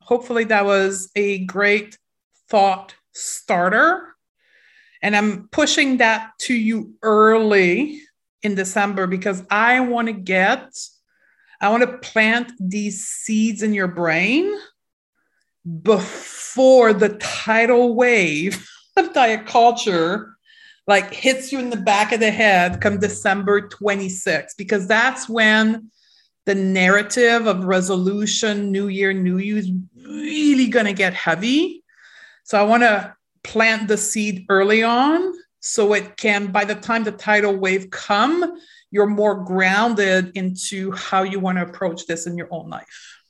Hopefully, 0.00 0.42
that 0.44 0.64
was 0.64 1.12
a 1.14 1.44
great 1.44 1.96
thought 2.48 2.96
starter. 3.12 4.16
And 5.00 5.14
I'm 5.14 5.46
pushing 5.52 5.98
that 5.98 6.32
to 6.40 6.54
you 6.54 6.94
early 7.02 8.02
in 8.42 8.56
December 8.56 9.06
because 9.06 9.44
I 9.48 9.78
want 9.78 10.08
to 10.08 10.12
get, 10.12 10.76
I 11.60 11.68
want 11.68 11.82
to 11.82 11.98
plant 11.98 12.50
these 12.58 13.06
seeds 13.06 13.62
in 13.62 13.72
your 13.72 13.86
brain 13.86 14.52
before 15.82 16.94
the 16.94 17.10
tidal 17.10 17.94
wave 17.94 18.68
of 18.96 19.12
diet 19.12 19.46
culture 19.46 20.34
like 20.86 21.12
hits 21.14 21.52
you 21.52 21.58
in 21.58 21.70
the 21.70 21.76
back 21.76 22.12
of 22.12 22.20
the 22.20 22.30
head 22.30 22.80
come 22.80 22.98
December 22.98 23.68
26th, 23.68 24.56
because 24.56 24.86
that's 24.86 25.28
when 25.28 25.90
the 26.46 26.54
narrative 26.54 27.46
of 27.46 27.64
resolution, 27.64 28.72
new 28.72 28.88
year, 28.88 29.12
new 29.12 29.38
you 29.38 29.56
is 29.56 29.70
really 29.94 30.66
going 30.66 30.86
to 30.86 30.92
get 30.92 31.14
heavy. 31.14 31.84
So 32.44 32.58
I 32.58 32.64
want 32.64 32.82
to 32.82 33.14
plant 33.44 33.88
the 33.88 33.96
seed 33.96 34.46
early 34.48 34.82
on 34.82 35.32
so 35.60 35.92
it 35.92 36.16
can, 36.16 36.50
by 36.50 36.64
the 36.64 36.74
time 36.74 37.04
the 37.04 37.12
tidal 37.12 37.56
wave 37.56 37.90
come, 37.90 38.58
you're 38.90 39.06
more 39.06 39.44
grounded 39.44 40.32
into 40.34 40.90
how 40.92 41.22
you 41.22 41.38
want 41.38 41.58
to 41.58 41.62
approach 41.62 42.06
this 42.06 42.26
in 42.26 42.36
your 42.36 42.48
own 42.50 42.70
life. 42.70 43.20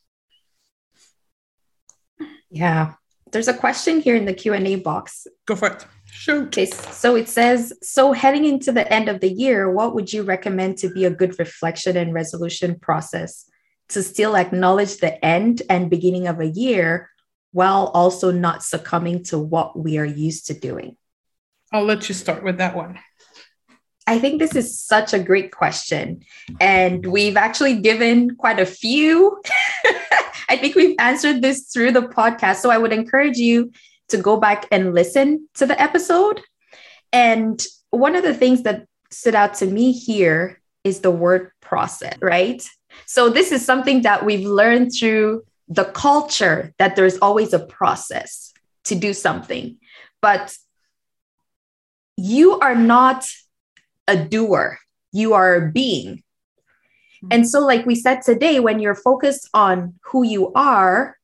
Yeah. 2.49 2.95
There's 3.33 3.49
a 3.49 3.55
question 3.55 4.01
here 4.01 4.17
in 4.17 4.25
the 4.25 4.33
Q&A 4.33 4.77
box. 4.77 5.27
Go 5.47 5.57
for 5.57 5.69
it. 5.69 5.85
Sure. 6.13 6.43
Okay, 6.43 6.67
so 6.67 7.17
it 7.17 7.29
says, 7.29 7.73
so 7.83 8.13
heading 8.13 8.45
into 8.45 8.73
the 8.73 8.91
end 8.93 9.09
of 9.09 9.21
the 9.21 9.33
year, 9.33 9.71
what 9.71 9.95
would 9.95 10.13
you 10.13 10.23
recommend 10.23 10.79
to 10.79 10.91
be 10.91 11.05
a 11.05 11.11
good 11.11 11.39
reflection 11.39 11.97
and 11.97 12.13
resolution 12.13 12.79
process 12.79 13.49
to 13.91 14.03
still 14.03 14.37
acknowledge 14.37 14.99
the 14.99 15.25
end 15.25 15.63
and 15.71 15.91
beginning 15.91 16.27
of 16.27 16.41
a 16.41 16.47
year 16.47 17.11
while 17.53 17.87
also 17.95 18.31
not 18.31 18.63
succumbing 18.63 19.25
to 19.25 19.39
what 19.39 19.79
we 19.79 19.99
are 19.99 20.05
used 20.05 20.47
to 20.47 20.55
doing? 20.55 20.97
I'll 21.73 21.85
let 21.85 22.09
you 22.09 22.15
start 22.15 22.43
with 22.43 22.59
that 22.59 22.77
one. 22.77 22.99
I 24.07 24.19
think 24.19 24.41
this 24.41 24.57
is 24.57 24.81
such 24.81 25.13
a 25.15 25.23
great 25.23 25.53
question. 25.53 26.23
And 26.61 27.07
we've 27.07 27.37
actually 27.37 27.81
given 27.81 28.35
quite 28.37 28.59
a 28.59 28.67
few. 28.67 29.41
I 30.49 30.57
think 30.57 30.75
we've 30.75 30.97
answered 30.99 31.43
this 31.43 31.71
through 31.73 31.93
the 31.93 32.03
podcast. 32.03 32.57
So 32.57 32.71
I 32.71 32.79
would 32.79 32.93
encourage 32.93 33.39
you 33.39 33.71
to 34.11 34.19
go 34.19 34.37
back 34.37 34.67
and 34.71 34.95
listen 34.95 35.49
to 35.55 35.67
the 35.67 35.81
episode. 35.81 36.41
And 37.13 37.61
one 37.91 38.15
of 38.15 38.23
the 38.23 38.35
things 38.35 38.63
that 38.63 38.87
stood 39.11 39.35
out 39.35 39.55
to 39.55 39.67
me 39.67 39.93
here 39.93 40.61
is 40.85 41.01
the 41.01 41.11
word 41.11 41.51
process, 41.61 42.17
right? 42.21 42.63
So 43.07 43.29
this 43.29 43.53
is 43.53 43.65
something 43.65 44.03
that 44.03 44.25
we've 44.25 44.47
learned 44.47 44.93
through 44.99 45.45
the 45.69 45.85
culture 45.85 46.75
that 46.79 46.97
there's 46.97 47.19
always 47.19 47.53
a 47.53 47.59
process 47.59 48.53
to 48.85 48.95
do 48.95 49.13
something. 49.13 49.79
But 50.21 50.57
you 52.17 52.59
are 52.59 52.75
not 52.75 53.27
a 54.07 54.17
doer, 54.17 54.79
you 55.13 55.35
are 55.35 55.55
a 55.55 55.71
being. 55.71 56.23
Hmm. 57.23 57.29
And 57.31 57.49
so, 57.49 57.61
like 57.61 57.87
we 57.87 57.95
said 57.95 58.23
today, 58.23 58.61
when 58.61 58.81
you're 58.81 58.95
focused 58.95 59.49
on 59.55 59.95
who 60.05 60.25
you 60.25 60.53
are, 60.55 61.17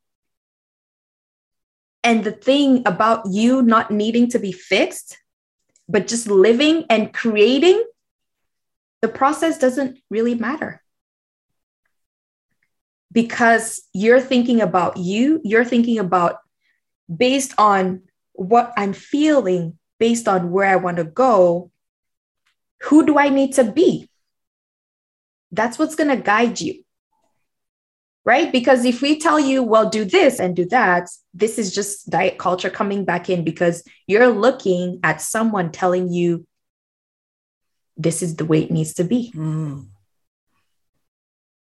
and 2.06 2.22
the 2.22 2.30
thing 2.30 2.86
about 2.86 3.26
you 3.32 3.62
not 3.62 3.90
needing 3.90 4.30
to 4.30 4.38
be 4.38 4.52
fixed, 4.52 5.18
but 5.88 6.06
just 6.06 6.28
living 6.28 6.84
and 6.88 7.12
creating, 7.12 7.82
the 9.02 9.08
process 9.08 9.58
doesn't 9.58 9.98
really 10.08 10.36
matter. 10.36 10.80
Because 13.10 13.82
you're 13.92 14.20
thinking 14.20 14.60
about 14.60 14.98
you, 14.98 15.40
you're 15.42 15.64
thinking 15.64 15.98
about 15.98 16.38
based 17.10 17.54
on 17.58 18.02
what 18.34 18.72
I'm 18.76 18.92
feeling, 18.92 19.76
based 19.98 20.28
on 20.28 20.52
where 20.52 20.70
I 20.70 20.76
want 20.76 20.98
to 20.98 21.04
go, 21.04 21.72
who 22.82 23.04
do 23.04 23.18
I 23.18 23.30
need 23.30 23.54
to 23.54 23.64
be? 23.64 24.08
That's 25.50 25.76
what's 25.76 25.96
going 25.96 26.16
to 26.16 26.22
guide 26.22 26.60
you 26.60 26.84
right? 28.26 28.52
Because 28.52 28.84
if 28.84 29.00
we 29.00 29.18
tell 29.18 29.40
you, 29.40 29.62
well, 29.62 29.88
do 29.88 30.04
this 30.04 30.38
and 30.38 30.54
do 30.54 30.66
that, 30.66 31.08
this 31.32 31.58
is 31.58 31.74
just 31.74 32.10
diet 32.10 32.38
culture 32.38 32.68
coming 32.68 33.06
back 33.06 33.30
in 33.30 33.44
because 33.44 33.82
you're 34.06 34.28
looking 34.28 35.00
at 35.02 35.22
someone 35.22 35.72
telling 35.72 36.12
you 36.12 36.46
this 37.96 38.22
is 38.22 38.36
the 38.36 38.44
way 38.44 38.64
it 38.64 38.70
needs 38.70 38.92
to 38.94 39.04
be. 39.04 39.32
Mm. 39.34 39.86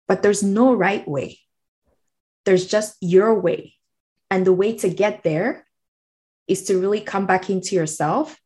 But 0.08 0.24
there's 0.24 0.42
no 0.42 0.74
right 0.74 1.08
way, 1.08 1.40
there's 2.46 2.66
just 2.66 2.98
your 3.02 3.40
way. 3.40 3.76
And 4.32 4.48
the 4.48 4.54
way 4.54 4.76
to 4.78 4.90
get 4.90 5.22
there 5.22 5.68
is 6.48 6.64
to 6.64 6.80
really 6.80 7.02
come 7.02 7.28
back 7.28 7.52
into 7.52 7.76
yourself 7.76 8.40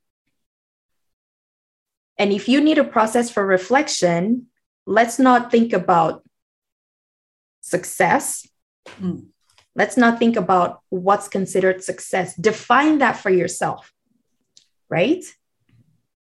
And 2.17 2.33
if 2.33 2.49
you 2.49 2.61
need 2.61 2.77
a 2.77 2.83
process 2.83 3.29
for 3.29 3.45
reflection, 3.45 4.47
let's 4.85 5.19
not 5.19 5.51
think 5.51 5.73
about 5.73 6.23
success. 7.67 8.47
Mm. 9.01 9.27
Let's 9.75 9.97
not 9.97 10.17
think 10.17 10.35
about 10.35 10.81
what's 10.89 11.27
considered 11.27 11.83
success. 11.83 12.35
Define 12.35 12.97
that 12.99 13.17
for 13.17 13.29
yourself, 13.29 13.93
right? 14.89 15.23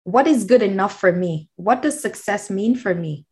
What 0.02 0.26
is 0.26 0.44
good 0.44 0.62
enough 0.62 0.98
for 0.98 1.12
me? 1.12 1.48
What 1.56 1.80
does 1.80 2.00
success 2.00 2.50
mean 2.50 2.74
for 2.74 2.94
me? 2.94 3.24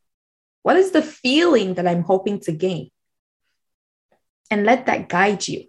What 0.62 0.76
is 0.76 0.92
the 0.92 1.02
feeling 1.02 1.74
that 1.74 1.86
I'm 1.86 2.02
hoping 2.02 2.40
to 2.40 2.52
gain? 2.52 2.90
And 4.50 4.64
let 4.64 4.86
that 4.86 5.08
guide 5.08 5.46
you, 5.48 5.64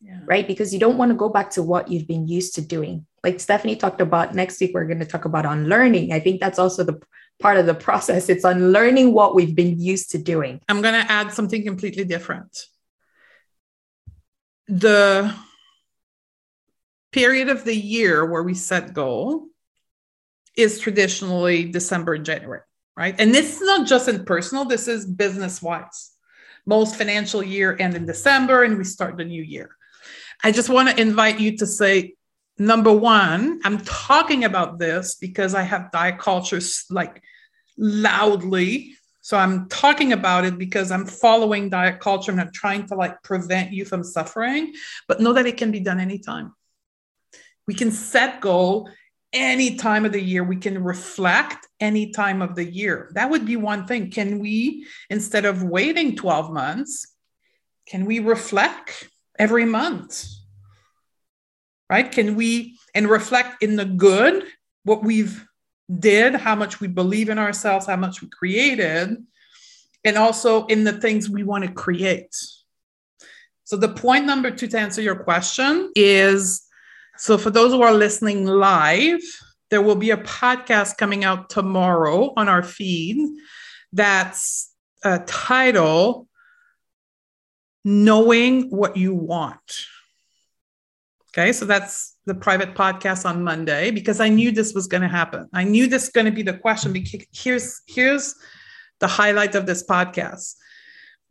yeah. 0.00 0.20
right? 0.26 0.46
Because 0.46 0.74
you 0.74 0.80
don't 0.80 0.98
want 0.98 1.10
to 1.10 1.16
go 1.16 1.28
back 1.28 1.50
to 1.50 1.62
what 1.62 1.88
you've 1.88 2.08
been 2.08 2.26
used 2.26 2.56
to 2.56 2.60
doing. 2.60 3.06
Like 3.22 3.38
Stephanie 3.38 3.76
talked 3.76 4.00
about 4.00 4.34
next 4.34 4.60
week, 4.60 4.72
we're 4.74 4.86
going 4.86 4.98
to 4.98 5.06
talk 5.06 5.24
about 5.24 5.46
unlearning. 5.46 6.12
I 6.12 6.18
think 6.18 6.40
that's 6.40 6.58
also 6.58 6.82
the 6.82 7.00
part 7.40 7.56
of 7.56 7.66
the 7.66 7.74
process. 7.74 8.28
It's 8.28 8.44
unlearning 8.44 9.12
what 9.12 9.34
we've 9.34 9.54
been 9.54 9.80
used 9.80 10.12
to 10.12 10.18
doing. 10.18 10.60
I'm 10.68 10.82
going 10.82 10.94
to 10.94 11.10
add 11.10 11.32
something 11.32 11.64
completely 11.64 12.04
different. 12.04 12.66
The 14.68 15.34
period 17.12 17.48
of 17.48 17.64
the 17.64 17.76
year 17.76 18.24
where 18.24 18.42
we 18.42 18.54
set 18.54 18.94
goal 18.94 19.48
is 20.56 20.78
traditionally 20.78 21.70
December 21.70 22.14
and 22.14 22.24
January, 22.24 22.60
right? 22.96 23.14
And 23.18 23.34
this 23.34 23.56
is 23.56 23.62
not 23.62 23.86
just 23.86 24.08
in 24.08 24.24
personal, 24.24 24.64
this 24.64 24.88
is 24.88 25.06
business 25.06 25.62
wise. 25.62 26.10
Most 26.64 26.96
financial 26.96 27.42
year 27.42 27.76
end 27.78 27.94
in 27.96 28.06
December 28.06 28.62
and 28.62 28.78
we 28.78 28.84
start 28.84 29.16
the 29.16 29.24
new 29.24 29.42
year. 29.42 29.76
I 30.44 30.52
just 30.52 30.68
want 30.68 30.88
to 30.88 31.00
invite 31.00 31.40
you 31.40 31.56
to 31.58 31.66
say, 31.66 32.14
number 32.66 32.92
one, 32.92 33.60
I'm 33.64 33.78
talking 33.78 34.44
about 34.44 34.78
this 34.78 35.16
because 35.16 35.54
I 35.54 35.62
have 35.62 35.92
diet 35.92 36.18
cultures 36.18 36.84
like 36.90 37.22
loudly. 37.76 38.94
So 39.20 39.36
I'm 39.36 39.68
talking 39.68 40.12
about 40.12 40.44
it 40.44 40.58
because 40.58 40.90
I'm 40.90 41.06
following 41.06 41.70
diet 41.70 42.00
culture 42.00 42.32
and 42.32 42.40
I'm 42.40 42.52
trying 42.52 42.86
to 42.88 42.94
like 42.94 43.22
prevent 43.22 43.72
you 43.72 43.84
from 43.84 44.02
suffering, 44.02 44.74
but 45.06 45.20
know 45.20 45.32
that 45.32 45.46
it 45.46 45.56
can 45.56 45.70
be 45.70 45.80
done 45.80 46.00
anytime. 46.00 46.54
We 47.66 47.74
can 47.74 47.90
set 47.90 48.40
goal 48.40 48.90
any 49.32 49.76
time 49.76 50.04
of 50.04 50.12
the 50.12 50.20
year. 50.20 50.44
We 50.44 50.56
can 50.56 50.82
reflect 50.82 51.66
any 51.80 52.10
time 52.10 52.42
of 52.42 52.54
the 52.54 52.64
year. 52.64 53.10
That 53.14 53.30
would 53.30 53.46
be 53.46 53.56
one 53.56 53.86
thing. 53.86 54.10
Can 54.10 54.40
we, 54.40 54.86
instead 55.08 55.44
of 55.44 55.62
waiting 55.62 56.16
12 56.16 56.52
months, 56.52 57.06
can 57.86 58.04
we 58.04 58.18
reflect 58.18 59.08
every 59.38 59.64
month? 59.64 60.26
Right? 61.92 62.10
Can 62.10 62.36
we 62.36 62.78
and 62.94 63.06
reflect 63.06 63.62
in 63.62 63.76
the 63.76 63.84
good 63.84 64.46
what 64.84 65.04
we've 65.04 65.46
did, 65.98 66.34
how 66.34 66.54
much 66.54 66.80
we 66.80 66.88
believe 66.88 67.28
in 67.28 67.38
ourselves, 67.38 67.84
how 67.84 67.96
much 67.96 68.22
we 68.22 68.28
created, 68.30 69.18
and 70.02 70.16
also 70.16 70.64
in 70.68 70.84
the 70.84 70.94
things 70.94 71.28
we 71.28 71.42
want 71.42 71.64
to 71.64 71.70
create. 71.70 72.34
So, 73.64 73.76
the 73.76 73.90
point 73.90 74.24
number 74.24 74.50
two 74.50 74.68
to 74.68 74.78
answer 74.78 75.02
your 75.02 75.16
question 75.16 75.92
is 75.94 76.66
so, 77.18 77.36
for 77.36 77.50
those 77.50 77.72
who 77.72 77.82
are 77.82 77.92
listening 77.92 78.46
live, 78.46 79.20
there 79.70 79.82
will 79.82 79.96
be 79.96 80.12
a 80.12 80.16
podcast 80.16 80.96
coming 80.96 81.24
out 81.24 81.50
tomorrow 81.50 82.32
on 82.38 82.48
our 82.48 82.62
feed 82.62 83.18
that's 83.92 84.72
uh, 85.04 85.18
a 85.20 85.24
title 85.26 86.26
Knowing 87.84 88.70
What 88.70 88.96
You 88.96 89.14
Want. 89.14 89.86
Okay, 91.34 91.52
so 91.52 91.64
that's 91.64 92.16
the 92.26 92.34
private 92.34 92.74
podcast 92.74 93.24
on 93.24 93.42
Monday 93.42 93.90
because 93.90 94.20
I 94.20 94.28
knew 94.28 94.52
this 94.52 94.74
was 94.74 94.86
going 94.86 95.00
to 95.00 95.08
happen. 95.08 95.48
I 95.54 95.64
knew 95.64 95.86
this 95.86 96.10
going 96.10 96.26
to 96.26 96.30
be 96.30 96.42
the 96.42 96.52
question. 96.58 96.92
Because 96.92 97.24
here's 97.32 97.80
here's 97.86 98.34
the 99.00 99.06
highlight 99.06 99.54
of 99.54 99.64
this 99.64 99.82
podcast. 99.82 100.54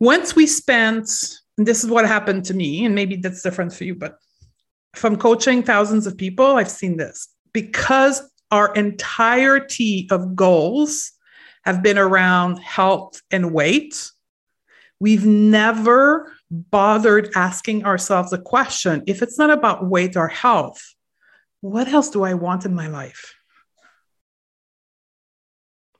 Once 0.00 0.34
we 0.34 0.44
spent, 0.48 1.08
this 1.56 1.84
is 1.84 1.90
what 1.90 2.04
happened 2.04 2.44
to 2.46 2.54
me, 2.54 2.84
and 2.84 2.96
maybe 2.96 3.14
that's 3.14 3.42
different 3.42 3.72
for 3.72 3.84
you, 3.84 3.94
but 3.94 4.16
from 4.94 5.16
coaching 5.16 5.62
thousands 5.62 6.06
of 6.06 6.16
people, 6.16 6.56
I've 6.56 6.68
seen 6.68 6.96
this 6.96 7.28
because 7.52 8.28
our 8.50 8.74
entirety 8.74 10.08
of 10.10 10.34
goals 10.34 11.12
have 11.64 11.80
been 11.80 11.98
around 11.98 12.58
health 12.58 13.22
and 13.30 13.54
weight. 13.54 14.10
We've 14.98 15.24
never 15.24 16.32
bothered 16.52 17.30
asking 17.34 17.84
ourselves 17.84 18.32
a 18.32 18.38
question 18.38 19.02
if 19.06 19.22
it's 19.22 19.38
not 19.38 19.50
about 19.50 19.86
weight 19.86 20.16
or 20.16 20.28
health, 20.28 20.94
what 21.60 21.88
else 21.88 22.10
do 22.10 22.22
I 22.22 22.34
want 22.34 22.64
in 22.64 22.74
my 22.74 22.88
life? 22.88 23.34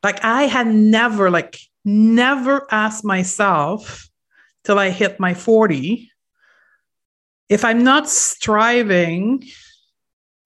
Like 0.02 0.24
I 0.24 0.44
had 0.44 0.66
never, 0.66 1.30
like, 1.30 1.58
never 1.84 2.66
asked 2.70 3.04
myself 3.04 4.08
till 4.64 4.78
I 4.78 4.90
hit 4.90 5.18
my 5.18 5.34
40 5.34 6.12
if 7.52 7.66
I'm 7.66 7.84
not 7.84 8.08
striving 8.08 9.44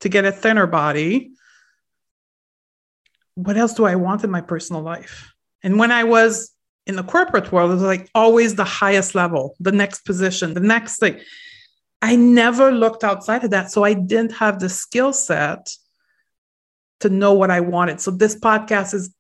to 0.00 0.08
get 0.08 0.24
a 0.24 0.32
thinner 0.32 0.66
body, 0.66 1.30
what 3.36 3.56
else 3.56 3.74
do 3.74 3.84
I 3.84 3.94
want 3.94 4.24
in 4.24 4.30
my 4.32 4.40
personal 4.40 4.82
life? 4.82 5.32
And 5.62 5.78
when 5.78 5.92
I 5.92 6.02
was 6.02 6.50
in 6.86 6.96
the 6.96 7.02
corporate 7.02 7.50
world, 7.50 7.70
it 7.70 7.74
was 7.74 7.82
like 7.82 8.08
always 8.14 8.54
the 8.54 8.64
highest 8.64 9.14
level, 9.14 9.56
the 9.58 9.72
next 9.72 10.04
position, 10.04 10.54
the 10.54 10.60
next 10.60 10.98
thing. 10.98 11.20
I 12.00 12.14
never 12.14 12.70
looked 12.70 13.02
outside 13.02 13.42
of 13.44 13.50
that. 13.50 13.72
So 13.72 13.82
I 13.82 13.94
didn't 13.94 14.32
have 14.32 14.60
the 14.60 14.68
skill 14.68 15.12
set 15.12 15.70
to 17.00 17.08
know 17.08 17.32
what 17.32 17.50
I 17.50 17.60
wanted. 17.60 18.00
So 18.00 18.10
this 18.10 18.38
podcast 18.38 18.94
is 18.94 19.14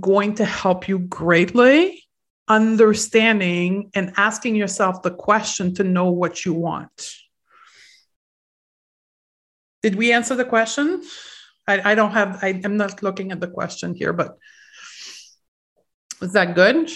going 0.00 0.34
to 0.36 0.44
help 0.44 0.88
you 0.88 0.98
greatly 0.98 2.02
understanding 2.48 3.90
and 3.94 4.12
asking 4.16 4.56
yourself 4.56 5.02
the 5.02 5.10
question 5.10 5.74
to 5.74 5.84
know 5.84 6.10
what 6.10 6.44
you 6.44 6.54
want. 6.54 7.14
Did 9.82 9.94
we 9.94 10.12
answer 10.12 10.34
the 10.34 10.44
question? 10.44 11.02
I, 11.68 11.92
I 11.92 11.94
don't 11.94 12.12
have, 12.12 12.38
I, 12.42 12.60
I'm 12.64 12.76
not 12.76 13.02
looking 13.02 13.30
at 13.32 13.40
the 13.40 13.48
question 13.48 13.94
here, 13.94 14.12
but 14.12 14.36
is 16.20 16.32
that 16.32 16.54
good? 16.54 16.90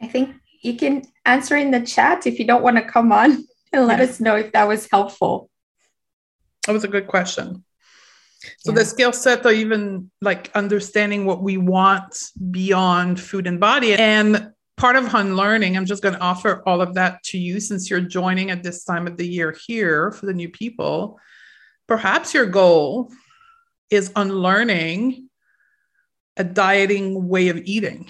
I 0.00 0.06
think 0.06 0.36
you 0.62 0.76
can 0.76 1.02
answer 1.24 1.56
in 1.56 1.70
the 1.70 1.80
chat 1.80 2.26
if 2.26 2.38
you 2.38 2.46
don't 2.46 2.62
want 2.62 2.76
to 2.76 2.82
come 2.82 3.12
on 3.12 3.44
and 3.72 3.86
let 3.86 3.98
yeah. 3.98 4.04
us 4.04 4.20
know 4.20 4.36
if 4.36 4.52
that 4.52 4.68
was 4.68 4.88
helpful. 4.90 5.50
That 6.66 6.72
was 6.72 6.84
a 6.84 6.88
good 6.88 7.06
question. 7.06 7.64
So 8.58 8.72
yeah. 8.72 8.78
the 8.78 8.84
skill 8.84 9.12
set 9.12 9.44
or 9.44 9.52
even 9.52 10.10
like 10.22 10.50
understanding 10.54 11.26
what 11.26 11.42
we 11.42 11.58
want 11.58 12.16
beyond 12.50 13.20
food 13.20 13.46
and 13.46 13.60
body. 13.60 13.94
And 13.94 14.52
part 14.76 14.96
of 14.96 15.14
unlearning, 15.14 15.76
I'm 15.76 15.84
just 15.84 16.02
going 16.02 16.14
to 16.14 16.20
offer 16.20 16.62
all 16.66 16.80
of 16.80 16.94
that 16.94 17.22
to 17.24 17.38
you 17.38 17.60
since 17.60 17.90
you're 17.90 18.00
joining 18.00 18.50
at 18.50 18.62
this 18.62 18.84
time 18.84 19.06
of 19.06 19.18
the 19.18 19.28
year 19.28 19.54
here 19.66 20.10
for 20.12 20.26
the 20.26 20.32
new 20.32 20.48
people. 20.48 21.18
Perhaps 21.86 22.32
your 22.32 22.46
goal 22.46 23.12
is 23.90 24.10
unlearning 24.16 25.28
a 26.40 26.44
dieting 26.44 27.28
way 27.28 27.50
of 27.50 27.58
eating, 27.58 28.08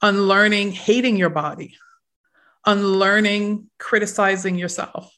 unlearning 0.00 0.72
hating 0.72 1.18
your 1.18 1.28
body, 1.28 1.76
unlearning 2.64 3.68
criticizing 3.78 4.56
yourself, 4.56 5.14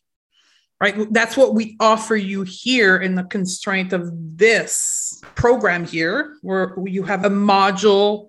right? 0.81 1.13
That's 1.13 1.37
what 1.37 1.55
we 1.55 1.77
offer 1.79 2.17
you 2.17 2.43
here 2.43 2.97
in 2.97 3.15
the 3.15 3.23
constraint 3.23 3.93
of 3.93 4.11
this 4.37 5.23
program 5.37 5.87
here, 5.87 6.37
where 6.43 6.77
you 6.87 7.05
have 7.05 7.25
a 7.25 7.31
module 7.31 8.27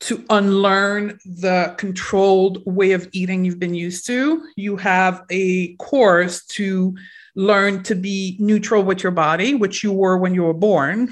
to 0.00 0.24
unlearn 0.28 1.18
the 1.24 1.74
controlled 1.78 2.62
way 2.66 2.92
of 2.92 3.08
eating 3.12 3.46
you've 3.46 3.58
been 3.58 3.74
used 3.74 4.06
to. 4.08 4.46
You 4.56 4.76
have 4.76 5.24
a 5.30 5.74
course 5.76 6.44
to 6.56 6.94
learn 7.34 7.82
to 7.84 7.94
be 7.94 8.36
neutral 8.40 8.82
with 8.82 9.02
your 9.02 9.12
body, 9.12 9.54
which 9.54 9.82
you 9.82 9.92
were 9.92 10.18
when 10.18 10.34
you 10.34 10.42
were 10.42 10.54
born, 10.54 11.10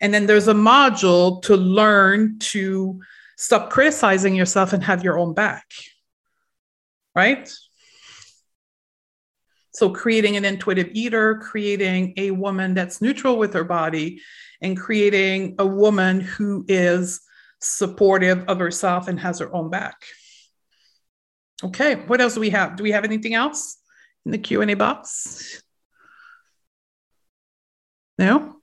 and 0.00 0.12
then 0.12 0.26
there's 0.26 0.48
a 0.48 0.54
module 0.54 1.42
to 1.42 1.56
learn 1.56 2.38
to 2.38 3.00
stop 3.36 3.70
criticizing 3.70 4.34
yourself 4.34 4.72
and 4.72 4.82
have 4.84 5.04
your 5.04 5.18
own 5.18 5.34
back. 5.34 5.64
Right? 7.14 7.52
So, 9.72 9.90
creating 9.90 10.36
an 10.36 10.44
intuitive 10.44 10.90
eater, 10.92 11.36
creating 11.36 12.14
a 12.16 12.32
woman 12.32 12.74
that's 12.74 13.00
neutral 13.00 13.36
with 13.36 13.54
her 13.54 13.64
body, 13.64 14.20
and 14.60 14.76
creating 14.76 15.56
a 15.58 15.66
woman 15.66 16.20
who 16.20 16.64
is 16.68 17.20
supportive 17.60 18.44
of 18.48 18.58
herself 18.58 19.08
and 19.08 19.18
has 19.20 19.38
her 19.38 19.54
own 19.54 19.70
back. 19.70 20.02
Okay, 21.62 21.94
what 21.94 22.20
else 22.20 22.34
do 22.34 22.40
we 22.40 22.50
have? 22.50 22.76
Do 22.76 22.82
we 22.82 22.92
have 22.92 23.04
anything 23.04 23.34
else 23.34 23.76
in 24.24 24.32
the 24.32 24.38
Q&A 24.38 24.74
box? 24.74 25.62
No? 28.18 28.59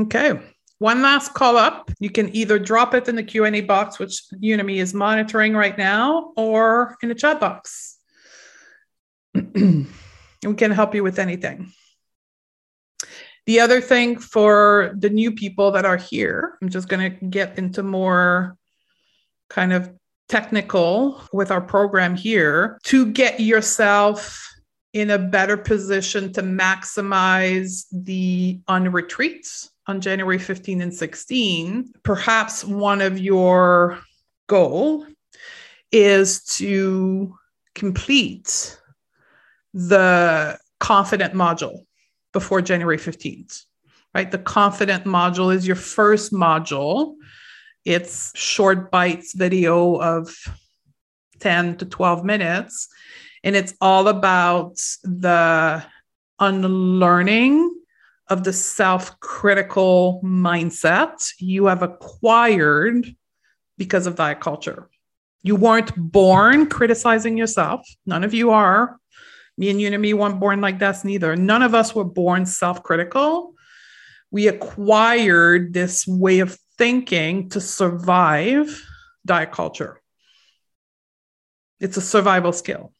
Okay. 0.00 0.40
One 0.78 1.02
last 1.02 1.34
call 1.34 1.58
up. 1.58 1.90
You 1.98 2.08
can 2.08 2.34
either 2.34 2.58
drop 2.58 2.94
it 2.94 3.06
in 3.06 3.14
the 3.14 3.22
Q&A 3.22 3.60
box, 3.60 3.98
which 3.98 4.22
Unami 4.42 4.76
is 4.76 4.94
monitoring 4.94 5.54
right 5.54 5.76
now, 5.76 6.32
or 6.36 6.96
in 7.02 7.10
the 7.10 7.14
chat 7.14 7.38
box. 7.38 7.98
we 9.34 9.84
can 10.56 10.70
help 10.70 10.94
you 10.94 11.02
with 11.02 11.18
anything. 11.18 11.70
The 13.44 13.60
other 13.60 13.82
thing 13.82 14.18
for 14.18 14.94
the 14.96 15.10
new 15.10 15.32
people 15.32 15.72
that 15.72 15.84
are 15.84 15.98
here, 15.98 16.56
I'm 16.62 16.70
just 16.70 16.88
going 16.88 17.10
to 17.10 17.26
get 17.26 17.58
into 17.58 17.82
more 17.82 18.56
kind 19.50 19.74
of 19.74 19.92
technical 20.30 21.20
with 21.32 21.50
our 21.50 21.60
program 21.60 22.16
here 22.16 22.78
to 22.84 23.04
get 23.04 23.40
yourself 23.40 24.50
in 24.94 25.10
a 25.10 25.18
better 25.18 25.56
position 25.56 26.32
to 26.32 26.42
maximize 26.42 27.84
the 27.92 28.60
unretreats 28.68 29.68
on 29.90 30.00
January 30.00 30.38
15 30.38 30.80
and 30.80 30.94
16. 30.94 31.92
Perhaps 32.04 32.64
one 32.64 33.00
of 33.00 33.18
your 33.18 33.98
goal 34.46 35.04
is 35.90 36.44
to 36.44 37.36
complete 37.74 38.80
the 39.74 40.56
confident 40.78 41.34
module 41.34 41.80
before 42.32 42.62
January 42.62 42.98
15th, 42.98 43.64
right? 44.14 44.30
The 44.30 44.38
confident 44.38 45.04
module 45.04 45.52
is 45.52 45.66
your 45.66 45.76
first 45.76 46.32
module. 46.32 47.16
It's 47.84 48.30
short 48.38 48.92
bites 48.92 49.34
video 49.34 49.96
of 49.96 50.32
10 51.40 51.78
to 51.78 51.84
12 51.84 52.24
minutes. 52.24 52.88
And 53.42 53.56
it's 53.56 53.74
all 53.80 54.06
about 54.06 54.76
the 55.02 55.84
unlearning 56.38 57.79
of 58.30 58.44
the 58.44 58.52
self 58.52 59.18
critical 59.20 60.20
mindset 60.24 61.32
you 61.38 61.66
have 61.66 61.82
acquired 61.82 63.14
because 63.76 64.06
of 64.06 64.14
diet 64.14 64.40
culture. 64.40 64.88
You 65.42 65.56
weren't 65.56 65.92
born 65.96 66.68
criticizing 66.68 67.36
yourself. 67.36 67.86
None 68.06 68.24
of 68.24 68.32
you 68.32 68.50
are. 68.50 68.96
Me 69.58 69.68
and 69.68 69.80
you 69.80 69.88
and 69.88 70.00
me 70.00 70.14
weren't 70.14 70.40
born 70.40 70.60
like 70.60 70.78
that 70.78 71.04
neither. 71.04 71.34
None 71.36 71.62
of 71.62 71.74
us 71.74 71.94
were 71.94 72.04
born 72.04 72.46
self 72.46 72.82
critical. 72.82 73.54
We 74.30 74.46
acquired 74.46 75.74
this 75.74 76.06
way 76.06 76.38
of 76.38 76.56
thinking 76.78 77.48
to 77.50 77.60
survive 77.60 78.80
diet 79.26 79.50
culture. 79.50 80.00
It's 81.80 81.96
a 81.96 82.00
survival 82.00 82.52
skill. 82.52 82.92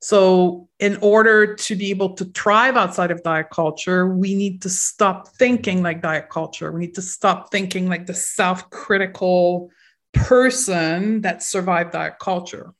So, 0.00 0.68
in 0.78 0.96
order 1.02 1.56
to 1.56 1.74
be 1.74 1.90
able 1.90 2.14
to 2.14 2.24
thrive 2.26 2.76
outside 2.76 3.10
of 3.10 3.22
diet 3.24 3.50
culture, 3.50 4.06
we 4.06 4.34
need 4.34 4.62
to 4.62 4.68
stop 4.68 5.28
thinking 5.36 5.82
like 5.82 6.02
diet 6.02 6.30
culture. 6.30 6.70
We 6.70 6.80
need 6.80 6.94
to 6.94 7.02
stop 7.02 7.50
thinking 7.50 7.88
like 7.88 8.06
the 8.06 8.14
self 8.14 8.70
critical 8.70 9.70
person 10.12 11.22
that 11.22 11.42
survived 11.42 11.92
diet 11.92 12.20
culture. 12.20 12.74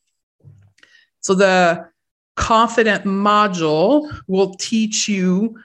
So, 1.20 1.34
the 1.34 1.88
confident 2.36 3.04
module 3.04 4.16
will 4.28 4.54
teach 4.54 5.08
you 5.08 5.58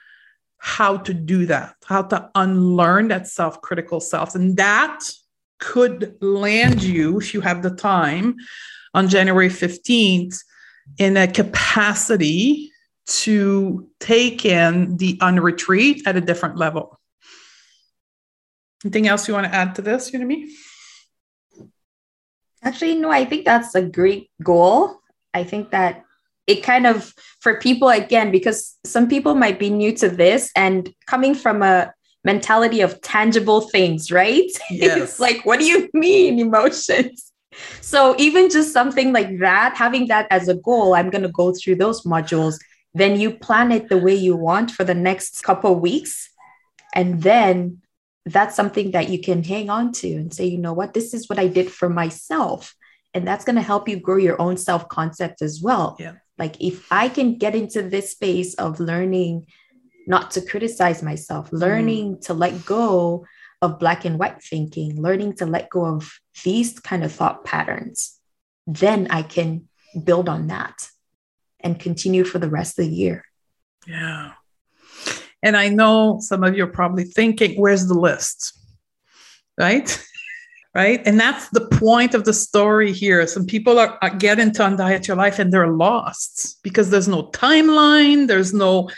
how 0.58 0.98
to 0.98 1.14
do 1.14 1.46
that, 1.46 1.76
how 1.86 2.02
to 2.02 2.32
unlearn 2.34 3.10
that 3.10 3.28
self 3.28 3.62
critical 3.62 4.00
self. 4.00 4.34
And 4.34 4.58
that 4.58 5.02
could 5.60 6.18
land 6.20 6.82
you, 6.82 7.20
if 7.20 7.36
you 7.36 7.42
have 7.42 7.62
the 7.62 7.76
time, 7.76 8.38
on 8.96 9.08
January 9.08 9.50
15th 9.50 10.44
in 10.98 11.18
a 11.18 11.28
capacity 11.28 12.72
to 13.06 13.90
take 14.00 14.46
in 14.46 14.98
the 14.98 15.18
unretreat 15.22 16.04
at 16.06 16.16
a 16.16 16.22
different 16.22 16.58
level. 16.58 17.00
Anything 18.84 19.08
else 19.08 19.28
you 19.28 19.34
want 19.34 19.46
to 19.46 19.54
add 19.54 19.76
to 19.76 19.82
this, 19.82 20.12
Unami? 20.12 20.50
Actually, 22.62 22.96
no, 22.96 23.12
I 23.12 23.26
think 23.26 23.46
that's 23.46 23.76
a 23.76 23.82
great 23.82 24.30
goal. 24.42 25.00
I 25.34 25.44
think 25.44 25.72
that 25.72 26.04
it 26.48 26.64
kind 26.64 26.88
of, 26.88 27.14
for 27.40 27.60
people, 27.60 27.90
again, 27.90 28.32
because 28.32 28.78
some 28.86 29.08
people 29.08 29.36
might 29.36 29.60
be 29.60 29.70
new 29.70 29.94
to 29.94 30.10
this 30.10 30.52
and 30.56 30.94
coming 31.08 31.36
from 31.36 31.62
a 31.62 31.94
mentality 32.24 32.82
of 32.82 33.02
tangible 33.02 33.62
things, 33.62 34.12
right? 34.12 34.50
Yes. 34.70 35.02
it's 35.02 35.20
like, 35.20 35.46
what 35.46 35.60
do 35.60 35.66
you 35.66 35.90
mean 35.94 36.40
emotions? 36.40 37.33
So 37.82 38.16
even 38.18 38.50
just 38.50 38.74
something 38.74 39.14
like 39.14 39.40
that, 39.40 39.76
having 39.76 40.08
that 40.08 40.28
as 40.30 40.48
a 40.48 40.56
goal, 40.56 40.96
I'm 40.96 41.10
going 41.10 41.24
to 41.24 41.30
go 41.30 41.54
through 41.54 41.76
those 41.76 42.04
modules. 42.04 42.60
Then 42.94 43.20
you 43.20 43.32
plan 43.32 43.72
it 43.72 43.90
the 43.90 43.98
way 43.98 44.16
you 44.16 44.36
want 44.36 44.72
for 44.72 44.84
the 44.84 44.94
next 44.94 45.42
couple 45.44 45.76
weeks. 45.80 46.30
And 46.94 47.22
then 47.22 47.82
that's 48.26 48.56
something 48.56 48.92
that 48.92 49.10
you 49.10 49.20
can 49.20 49.44
hang 49.44 49.70
on 49.70 49.92
to 49.94 50.14
and 50.14 50.34
say, 50.34 50.46
you 50.46 50.58
know 50.58 50.74
what, 50.74 50.94
this 50.94 51.14
is 51.14 51.28
what 51.28 51.40
I 51.40 51.48
did 51.48 51.72
for 51.72 51.90
myself. 51.90 52.76
And 53.14 53.28
that's 53.28 53.46
going 53.46 53.58
to 53.58 53.62
help 53.62 53.90
you 53.90 54.00
grow 54.00 54.18
your 54.18 54.42
own 54.42 54.58
self 54.58 54.88
concept 54.90 55.42
as 55.42 55.62
well. 55.62 55.98
Yeah. 56.00 56.14
Like 56.38 56.60
if 56.62 56.92
I 56.92 57.10
can 57.10 57.38
get 57.38 57.56
into 57.56 57.82
this 57.84 58.12
space 58.12 58.56
of 58.56 58.80
learning 58.80 59.48
not 60.08 60.32
to 60.32 60.42
criticize 60.42 61.04
myself, 61.04 61.52
learning 61.52 62.18
mm. 62.18 62.22
to 62.26 62.34
let 62.34 62.66
go 62.66 63.26
of 63.64 63.80
black 63.80 64.04
and 64.04 64.20
white 64.20 64.44
thinking, 64.44 65.02
learning 65.02 65.34
to 65.38 65.46
let 65.46 65.70
go 65.70 65.86
of 65.86 66.20
these 66.44 66.78
kind 66.80 67.02
of 67.02 67.14
thought 67.14 67.46
patterns, 67.46 68.20
then 68.68 69.08
I 69.10 69.22
can 69.22 69.70
build 70.04 70.28
on 70.28 70.48
that 70.48 70.90
and 71.62 71.80
continue 71.80 72.26
for 72.26 72.40
the 72.40 72.50
rest 72.50 72.78
of 72.78 72.86
the 72.86 72.92
year. 72.92 73.24
Yeah. 73.88 74.34
And 75.42 75.56
I 75.56 75.70
know 75.70 76.18
some 76.20 76.44
of 76.44 76.58
you 76.58 76.66
are 76.66 76.76
probably 76.82 77.06
thinking, 77.06 77.56
where's 77.56 77.88
the 77.88 77.94
list? 77.94 78.60
Right? 79.58 79.98
right? 80.76 81.02
And 81.06 81.18
that's 81.18 81.48
the 81.50 81.68
point 81.68 82.16
of 82.16 82.26
the 82.26 82.34
story 82.34 82.92
here. 82.92 83.26
Some 83.28 83.46
people 83.46 83.80
are, 83.80 83.98
are 84.02 84.10
get 84.10 84.40
into 84.40 84.62
Undiet 84.62 85.08
Your 85.08 85.16
Life 85.16 85.40
and 85.40 85.54
they're 85.54 85.72
lost 85.72 86.62
because 86.64 86.90
there's 86.90 87.08
no 87.08 87.28
timeline. 87.28 88.28
There's 88.28 88.54
no 88.54 88.90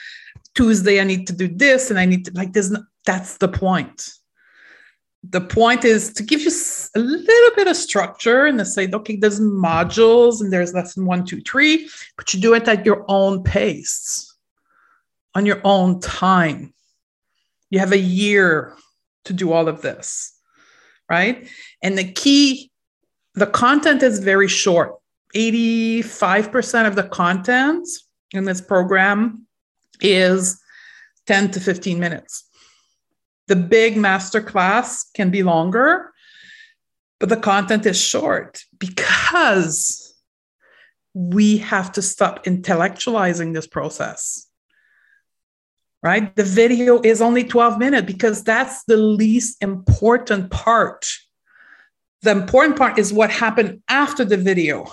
Tuesday, 0.56 1.00
I 1.00 1.04
need 1.04 1.28
to 1.28 1.34
do 1.34 1.50
this 1.50 1.92
and 1.92 2.00
I 2.00 2.06
need 2.06 2.26
to, 2.26 2.32
like, 2.34 2.54
there's 2.54 2.72
no, 2.72 2.82
that's 3.06 3.38
the 3.38 3.48
point 3.48 4.10
the 5.30 5.42
point 5.42 5.86
is 5.86 6.12
to 6.14 6.24
give 6.24 6.42
you 6.42 6.52
a 6.96 7.00
little 7.00 7.56
bit 7.56 7.68
of 7.68 7.76
structure 7.76 8.46
and 8.46 8.60
to 8.60 8.66
say, 8.66 8.90
okay, 8.92 9.16
there's 9.16 9.40
modules 9.40 10.42
and 10.42 10.52
there's 10.52 10.74
lesson 10.74 11.06
one, 11.06 11.26
two, 11.26 11.42
three, 11.42 11.90
but 12.18 12.34
you 12.34 12.40
do 12.40 12.54
it 12.54 12.68
at 12.68 12.86
your 12.86 13.06
own 13.08 13.44
pace, 13.44 14.34
on 15.34 15.46
your 15.46 15.62
own 15.64 16.00
time. 16.00 16.74
You 17.70 17.80
have 17.80 17.92
a 17.92 17.98
year 17.98 18.76
to 19.26 19.34
do 19.34 19.52
all 19.52 19.68
of 19.68 19.82
this, 19.82 20.34
right? 21.10 21.48
And 21.82 21.98
the 21.98 22.12
key, 22.12 22.72
the 23.34 23.48
content 23.48 24.04
is 24.04 24.20
very 24.20 24.48
short. 24.48 24.96
85% 25.36 26.88
of 26.88 26.96
the 26.96 27.04
content 27.04 27.88
in 28.32 28.46
this 28.46 28.62
program 28.62 29.46
is 30.02 30.62
10 31.28 31.52
to 31.52 31.60
15 31.60 32.00
minutes. 32.00 32.45
The 33.48 33.56
big 33.56 33.98
master 33.98 34.42
class 34.42 35.04
can 35.14 35.30
be 35.30 35.44
longer, 35.44 36.12
but 37.20 37.30
the 37.30 37.38
content 37.38 37.86
is 37.86 38.02
short 38.02 38.64
because 38.80 40.16
we 41.14 41.58
have 41.58 41.92
to 41.94 42.02
stop 42.02 42.46
intellectualizing 42.46 43.54
this 43.54 43.68
process. 43.68 44.48
Right? 46.04 46.36
The 46.36 46.44
video 46.44 47.02
is 47.02 47.22
only 47.22 47.44
12 47.44 47.80
minutes 47.80 48.06
because 48.06 48.44
that's 48.44 48.84
the 48.84 48.98
least 48.98 49.58
important 49.62 50.52
part. 50.52 51.08
The 52.22 52.32
important 52.32 52.78
part 52.78 53.00
is 53.00 53.14
what 53.14 53.32
happened 53.32 53.82
after 53.88 54.26
the 54.26 54.38
video 54.38 54.88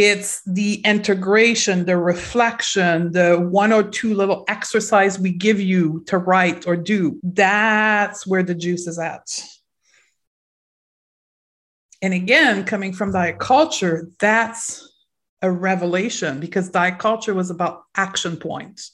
it's 0.00 0.42
the 0.44 0.80
integration, 0.84 1.84
the 1.84 1.98
reflection, 1.98 3.12
the 3.12 3.36
one 3.38 3.72
or 3.72 3.82
two 3.82 4.14
little 4.14 4.44
exercise 4.48 5.18
we 5.18 5.32
give 5.32 5.60
you 5.60 6.02
to 6.06 6.16
write 6.16 6.66
or 6.66 6.76
do. 6.76 7.20
That's 7.22 8.26
where 8.26 8.42
the 8.42 8.54
juice 8.54 8.86
is 8.86 8.98
at. 8.98 9.28
And 12.00 12.14
again, 12.14 12.64
coming 12.64 12.94
from 12.94 13.12
diet 13.12 13.38
culture, 13.38 14.08
that's 14.18 14.90
a 15.42 15.50
revelation 15.50 16.40
because 16.40 16.70
diet 16.70 16.98
culture 16.98 17.34
was 17.34 17.50
about 17.50 17.82
action 17.94 18.38
points. 18.38 18.92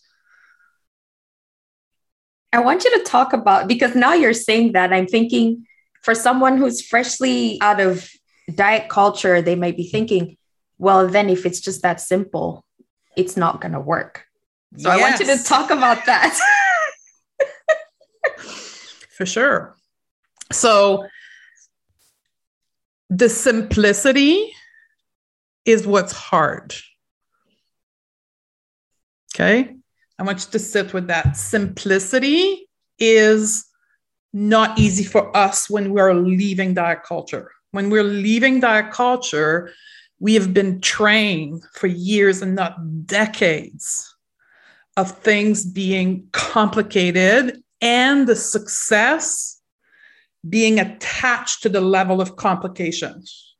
I 2.52 2.60
want 2.60 2.84
you 2.84 2.98
to 2.98 3.04
talk 3.04 3.32
about 3.32 3.68
because 3.68 3.94
now 3.94 4.14
you're 4.14 4.32
saying 4.32 4.72
that 4.72 4.92
I'm 4.92 5.06
thinking 5.06 5.66
for 6.02 6.14
someone 6.16 6.56
who's 6.56 6.84
freshly 6.84 7.58
out 7.60 7.80
of 7.80 8.08
diet 8.52 8.88
culture, 8.88 9.40
they 9.42 9.54
might 9.54 9.76
be 9.76 9.88
thinking, 9.88 10.36
well, 10.78 11.08
then 11.08 11.28
if 11.28 11.46
it's 11.46 11.60
just 11.60 11.82
that 11.82 12.00
simple, 12.00 12.64
it's 13.16 13.36
not 13.36 13.60
going 13.60 13.72
to 13.72 13.80
work. 13.80 14.26
So 14.76 14.92
yes. 14.92 14.98
I 14.98 15.00
want 15.00 15.20
you 15.20 15.26
to 15.36 15.42
talk 15.42 15.70
about 15.70 16.04
that. 16.06 16.38
For 19.16 19.24
sure. 19.24 19.74
So 20.52 21.06
the 23.08 23.28
simplicity 23.28 24.52
is 25.64 25.86
what's 25.86 26.12
hard. 26.12 26.74
Okay. 29.34 29.76
I 30.18 30.22
want 30.22 30.44
you 30.44 30.50
to 30.52 30.58
sit 30.58 30.92
with 30.92 31.08
that. 31.08 31.36
Simplicity 31.36 32.68
is 32.98 33.66
not 34.32 34.78
easy 34.78 35.04
for 35.04 35.34
us 35.36 35.68
when 35.70 35.92
we're 35.92 36.14
leaving 36.14 36.74
diet 36.74 37.02
culture. 37.02 37.50
When 37.70 37.90
we're 37.90 38.02
leaving 38.02 38.60
diet 38.60 38.92
culture, 38.92 39.72
we 40.18 40.34
have 40.34 40.54
been 40.54 40.80
trained 40.80 41.62
for 41.72 41.86
years 41.86 42.42
and 42.42 42.54
not 42.54 43.06
decades 43.06 44.14
of 44.96 45.10
things 45.10 45.64
being 45.64 46.28
complicated 46.32 47.62
and 47.80 48.26
the 48.26 48.36
success 48.36 49.60
being 50.48 50.78
attached 50.80 51.62
to 51.62 51.68
the 51.68 51.80
level 51.80 52.20
of 52.20 52.36
complications. 52.36 53.54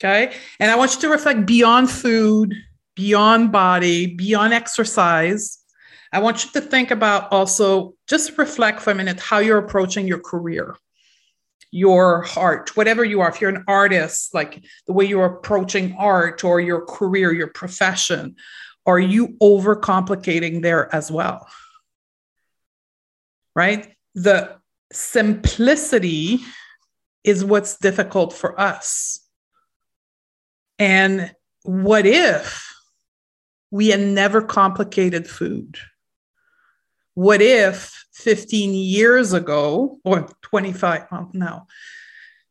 Okay. 0.00 0.32
And 0.60 0.70
I 0.70 0.76
want 0.76 0.94
you 0.94 1.00
to 1.02 1.08
reflect 1.08 1.46
beyond 1.46 1.90
food, 1.90 2.54
beyond 2.94 3.50
body, 3.50 4.14
beyond 4.14 4.52
exercise. 4.52 5.58
I 6.12 6.20
want 6.20 6.44
you 6.44 6.50
to 6.52 6.60
think 6.60 6.90
about 6.90 7.32
also 7.32 7.94
just 8.06 8.38
reflect 8.38 8.80
for 8.80 8.90
a 8.90 8.94
minute 8.94 9.20
how 9.20 9.38
you're 9.38 9.58
approaching 9.58 10.06
your 10.06 10.20
career, 10.20 10.76
your 11.70 12.22
heart, 12.22 12.76
whatever 12.76 13.04
you 13.04 13.20
are. 13.20 13.28
If 13.28 13.40
you're 13.40 13.50
an 13.50 13.64
artist, 13.68 14.34
like 14.34 14.64
the 14.86 14.92
way 14.92 15.04
you're 15.04 15.26
approaching 15.26 15.94
art 15.98 16.44
or 16.44 16.60
your 16.60 16.80
career, 16.84 17.32
your 17.32 17.48
profession, 17.48 18.36
are 18.86 18.98
you 18.98 19.36
overcomplicating 19.42 20.62
there 20.62 20.94
as 20.94 21.10
well? 21.10 21.46
Right? 23.54 23.94
The 24.14 24.56
simplicity 24.92 26.40
is 27.24 27.44
what's 27.44 27.76
difficult 27.76 28.32
for 28.32 28.58
us. 28.58 29.20
And 30.78 31.34
what 31.64 32.06
if 32.06 32.64
we 33.70 33.88
had 33.88 34.00
never 34.00 34.40
complicated 34.40 35.28
food? 35.28 35.76
What 37.18 37.42
if 37.42 38.06
15 38.14 38.72
years 38.74 39.32
ago, 39.32 39.98
or 40.04 40.28
25, 40.42 41.06
well, 41.10 41.30
no, 41.32 41.66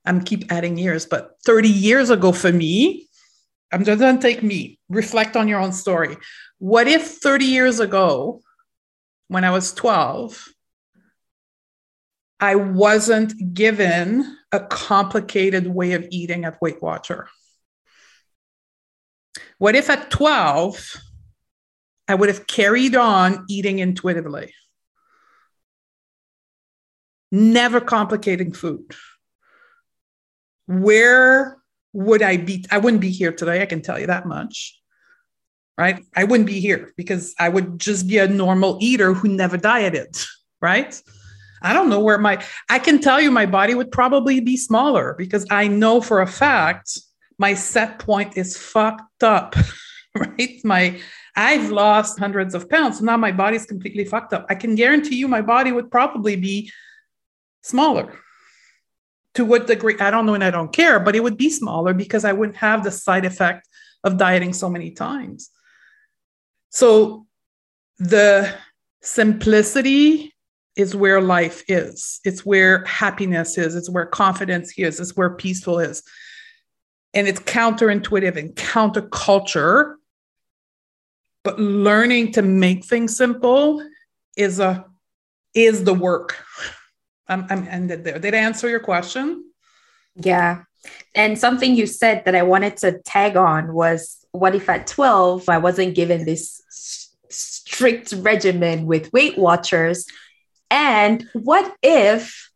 I'm 0.03 0.19
keep 0.21 0.51
adding 0.51 0.77
years, 0.77 1.05
but 1.05 1.35
30 1.45 1.69
years 1.69 2.09
ago 2.09 2.33
for 2.33 2.51
me, 2.51 3.07
I'm 3.71 3.85
just 3.85 4.01
gonna 4.01 4.19
take 4.19 4.43
me, 4.43 4.77
reflect 4.89 5.37
on 5.37 5.47
your 5.47 5.61
own 5.61 5.71
story. 5.71 6.17
What 6.57 6.89
if 6.89 7.07
30 7.07 7.45
years 7.45 7.79
ago, 7.79 8.41
when 9.29 9.45
I 9.45 9.51
was 9.51 9.73
12, 9.73 10.49
I 12.41 12.55
wasn't 12.55 13.53
given 13.53 14.37
a 14.51 14.59
complicated 14.59 15.67
way 15.67 15.93
of 15.93 16.05
eating 16.11 16.43
at 16.43 16.61
Weight 16.61 16.81
Watcher? 16.81 17.29
What 19.59 19.77
if 19.77 19.89
at 19.89 20.11
12, 20.11 21.06
I 22.07 22.15
would 22.15 22.29
have 22.29 22.47
carried 22.47 22.95
on 22.95 23.45
eating 23.49 23.79
intuitively? 23.79 24.53
Never 27.31 27.81
complicating 27.81 28.53
food. 28.53 28.93
Where 30.67 31.57
would 31.93 32.21
I 32.21 32.37
be? 32.37 32.65
I 32.71 32.77
wouldn't 32.77 33.01
be 33.01 33.11
here 33.11 33.31
today, 33.31 33.61
I 33.61 33.65
can 33.65 33.81
tell 33.81 33.99
you 33.99 34.07
that 34.07 34.25
much. 34.25 34.79
Right? 35.77 36.03
I 36.15 36.23
wouldn't 36.23 36.47
be 36.47 36.59
here 36.59 36.93
because 36.97 37.35
I 37.37 37.49
would 37.49 37.79
just 37.79 38.07
be 38.07 38.17
a 38.17 38.27
normal 38.27 38.77
eater 38.81 39.13
who 39.13 39.27
never 39.27 39.57
dieted. 39.57 40.15
Right? 40.61 40.99
I 41.61 41.73
don't 41.73 41.89
know 41.89 41.99
where 41.99 42.17
my, 42.17 42.43
I 42.69 42.79
can 42.79 42.99
tell 42.99 43.19
you 43.19 43.31
my 43.31 43.45
body 43.45 43.73
would 43.73 43.91
probably 43.91 44.39
be 44.39 44.57
smaller 44.57 45.15
because 45.17 45.45
I 45.49 45.67
know 45.67 46.01
for 46.01 46.21
a 46.21 46.27
fact 46.27 46.99
my 47.39 47.53
set 47.53 47.99
point 47.99 48.37
is 48.37 48.57
fucked 48.57 49.23
up, 49.23 49.55
right? 50.15 50.59
My, 50.63 50.99
I've 51.37 51.69
lost 51.69 52.17
hundreds 52.17 52.55
of 52.55 52.67
pounds. 52.67 52.97
So 52.97 53.05
now 53.05 53.15
my 53.15 53.31
body's 53.31 53.67
completely 53.67 54.03
fucked 54.03 54.33
up. 54.33 54.47
I 54.49 54.55
can 54.55 54.73
guarantee 54.73 55.15
you 55.15 55.27
my 55.27 55.43
body 55.43 55.71
would 55.71 55.91
probably 55.91 56.35
be 56.35 56.71
smaller. 57.61 58.11
To 59.35 59.45
what 59.45 59.67
degree? 59.67 59.95
I 59.99 60.09
don't 60.09 60.25
know 60.25 60.33
and 60.33 60.43
I 60.43 60.49
don't 60.49 60.73
care, 60.73 60.99
but 60.99 61.15
it 61.15 61.21
would 61.21 61.37
be 61.37 61.51
smaller 61.51 61.93
because 61.93 62.25
I 62.25 62.33
wouldn't 62.33 62.57
have 62.57 62.83
the 62.83 62.89
side 62.89 63.23
effect 63.23 63.67
of 64.03 64.17
dieting 64.17 64.51
so 64.51 64.67
many 64.67 64.89
times. 64.89 65.51
So 66.69 67.27
the 67.99 68.51
simplicity 69.03 70.33
is 70.75 70.95
where 70.95 71.21
life 71.21 71.63
is. 71.67 72.19
It's 72.23 72.43
where 72.45 72.83
happiness 72.85 73.59
is. 73.59 73.75
It's 73.75 73.89
where 73.91 74.07
confidence 74.07 74.73
is. 74.77 74.99
It's 74.99 75.15
where 75.15 75.29
peaceful 75.29 75.77
is. 75.79 76.01
And 77.13 77.27
it's 77.27 77.39
counterintuitive 77.39 78.37
and 78.37 78.55
counterculture. 78.55 79.95
But 81.47 81.61
learning 81.61 82.33
to 82.33 82.41
make 82.41 82.83
things 82.83 83.15
simple 83.15 83.81
is 84.35 84.59
a 84.59 84.85
is 85.53 85.85
the 85.85 85.93
work. 85.93 86.43
I'm, 87.29 87.47
I'm 87.49 87.65
ended 87.69 88.03
there. 88.03 88.19
Did 88.19 88.35
I 88.35 88.39
answer 88.39 88.67
your 88.67 88.81
question? 88.81 89.49
Yeah. 90.17 90.63
And 91.15 91.39
something 91.39 91.73
you 91.73 91.87
said 91.87 92.25
that 92.25 92.35
I 92.35 92.43
wanted 92.43 92.75
to 92.83 92.99
tag 92.99 93.37
on 93.37 93.73
was 93.73 94.25
what 94.31 94.55
if 94.55 94.67
at 94.67 94.87
12 94.87 95.47
I 95.47 95.59
wasn't 95.59 95.95
given 95.95 96.25
this 96.25 96.61
strict 97.29 98.11
regimen 98.17 98.85
with 98.85 99.13
Weight 99.13 99.37
Watchers 99.37 100.05
and 100.69 101.29
what 101.31 101.73
if 101.81 102.51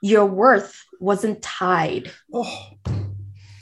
your 0.00 0.26
worth 0.26 0.76
wasn't 0.98 1.40
tied 1.40 2.10
oh. 2.34 2.66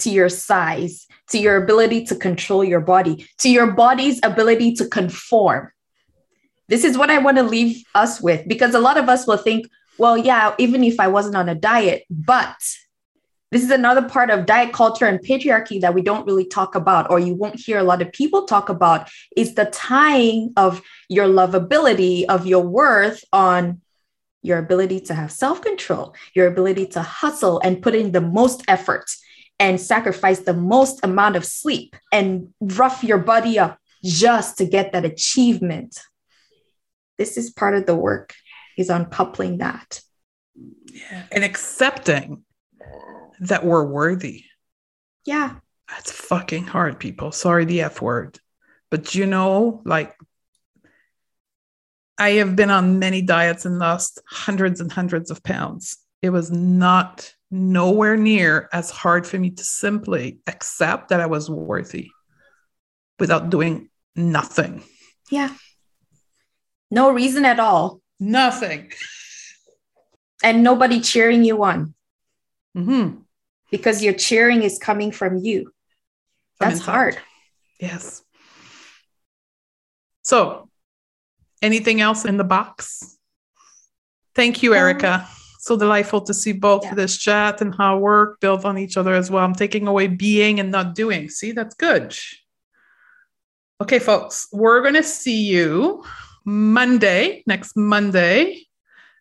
To 0.00 0.10
your 0.10 0.28
size, 0.28 1.06
to 1.30 1.38
your 1.38 1.56
ability 1.56 2.04
to 2.06 2.16
control 2.16 2.64
your 2.64 2.80
body, 2.80 3.26
to 3.38 3.50
your 3.50 3.72
body's 3.72 4.20
ability 4.22 4.74
to 4.74 4.86
conform? 4.86 5.70
This 6.68 6.84
is 6.84 6.96
what 6.96 7.10
I 7.10 7.18
want 7.18 7.36
to 7.36 7.42
leave 7.42 7.82
us 7.94 8.20
with 8.20 8.46
because 8.46 8.74
a 8.74 8.80
lot 8.80 8.96
of 8.96 9.08
us 9.08 9.26
will 9.26 9.36
think, 9.36 9.66
well, 9.98 10.16
yeah, 10.16 10.54
even 10.58 10.84
if 10.84 11.00
I 11.00 11.08
wasn't 11.08 11.36
on 11.36 11.48
a 11.48 11.54
diet, 11.54 12.04
but 12.08 12.56
this 13.50 13.64
is 13.64 13.70
another 13.70 14.08
part 14.08 14.30
of 14.30 14.46
diet 14.46 14.72
culture 14.72 15.06
and 15.06 15.18
patriarchy 15.18 15.80
that 15.80 15.94
we 15.94 16.02
don't 16.02 16.26
really 16.26 16.44
talk 16.44 16.74
about 16.74 17.10
or 17.10 17.18
you 17.18 17.34
won't 17.34 17.58
hear 17.58 17.78
a 17.78 17.82
lot 17.82 18.00
of 18.00 18.12
people 18.12 18.44
talk 18.44 18.68
about 18.68 19.10
is 19.36 19.54
the 19.54 19.66
tying 19.66 20.52
of 20.56 20.80
your 21.08 21.26
lovability 21.26 22.24
of 22.26 22.46
your 22.46 22.62
worth 22.62 23.24
on 23.32 23.80
your 24.42 24.58
ability 24.58 25.00
to 25.00 25.14
have 25.14 25.32
self-control 25.32 26.14
your 26.34 26.46
ability 26.46 26.86
to 26.86 27.02
hustle 27.02 27.60
and 27.64 27.82
put 27.82 27.94
in 27.94 28.12
the 28.12 28.20
most 28.20 28.62
effort 28.68 29.10
and 29.60 29.80
sacrifice 29.80 30.40
the 30.40 30.54
most 30.54 30.98
amount 31.04 31.36
of 31.36 31.44
sleep 31.44 31.94
and 32.10 32.52
rough 32.60 33.04
your 33.04 33.18
body 33.18 33.58
up 33.58 33.78
just 34.02 34.58
to 34.58 34.64
get 34.64 34.92
that 34.92 35.04
achievement 35.04 36.00
this 37.18 37.36
is 37.36 37.50
part 37.50 37.74
of 37.74 37.84
the 37.86 37.94
work 37.94 38.34
is 38.78 38.88
uncoupling 38.88 39.58
that 39.58 40.00
yeah. 40.86 41.24
and 41.30 41.44
accepting 41.44 42.42
that 43.40 43.64
we're 43.64 43.84
worthy. 43.84 44.44
Yeah. 45.24 45.56
That's 45.88 46.12
fucking 46.12 46.64
hard, 46.64 46.98
people. 46.98 47.32
Sorry, 47.32 47.64
the 47.64 47.82
F 47.82 48.00
word. 48.00 48.38
But 48.90 49.14
you 49.14 49.26
know, 49.26 49.82
like, 49.84 50.14
I 52.16 52.30
have 52.32 52.54
been 52.54 52.70
on 52.70 52.98
many 52.98 53.22
diets 53.22 53.64
and 53.64 53.78
lost 53.78 54.20
hundreds 54.28 54.80
and 54.80 54.92
hundreds 54.92 55.30
of 55.30 55.42
pounds. 55.42 55.96
It 56.22 56.30
was 56.30 56.50
not 56.50 57.32
nowhere 57.50 58.16
near 58.16 58.68
as 58.72 58.90
hard 58.90 59.26
for 59.26 59.38
me 59.38 59.50
to 59.50 59.64
simply 59.64 60.38
accept 60.46 61.08
that 61.08 61.20
I 61.20 61.26
was 61.26 61.50
worthy 61.50 62.10
without 63.18 63.50
doing 63.50 63.90
nothing. 64.14 64.82
Yeah. 65.30 65.54
No 66.90 67.10
reason 67.10 67.44
at 67.44 67.60
all. 67.60 68.00
Nothing. 68.18 68.92
And 70.42 70.62
nobody 70.62 71.00
cheering 71.00 71.44
you 71.44 71.62
on. 71.64 71.94
Mm-hmm 72.76 73.20
because 73.70 74.02
your 74.02 74.14
cheering 74.14 74.62
is 74.62 74.78
coming 74.78 75.12
from 75.12 75.38
you. 75.38 75.72
That's 76.58 76.80
hard. 76.80 77.18
Yes. 77.78 78.22
So, 80.22 80.68
anything 81.62 82.00
else 82.00 82.24
in 82.24 82.36
the 82.36 82.44
box? 82.44 83.16
Thank 84.34 84.62
you, 84.62 84.72
um, 84.72 84.78
Erica. 84.78 85.26
So 85.60 85.76
delightful 85.76 86.22
to 86.22 86.32
see 86.32 86.52
both 86.52 86.84
yeah. 86.84 86.94
this 86.94 87.18
chat 87.18 87.60
and 87.60 87.74
how 87.74 87.98
work 87.98 88.40
build 88.40 88.64
on 88.64 88.78
each 88.78 88.96
other 88.96 89.12
as 89.12 89.30
well. 89.30 89.44
I'm 89.44 89.54
taking 89.54 89.86
away 89.86 90.06
being 90.06 90.58
and 90.58 90.70
not 90.70 90.94
doing. 90.94 91.28
See, 91.28 91.52
that's 91.52 91.74
good. 91.74 92.16
Okay, 93.82 93.98
folks, 93.98 94.48
we're 94.52 94.80
going 94.80 94.94
to 94.94 95.02
see 95.02 95.42
you 95.42 96.02
Monday, 96.46 97.42
next 97.46 97.76
Monday 97.76 98.62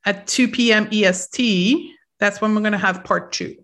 at 0.06 0.28
2 0.28 0.48
p.m. 0.48 0.88
EST. 0.94 1.92
That's 2.20 2.40
when 2.40 2.56
we're 2.56 2.62
going 2.62 2.72
to 2.72 2.78
have 2.78 3.04
part 3.04 3.34
two. 3.34 3.58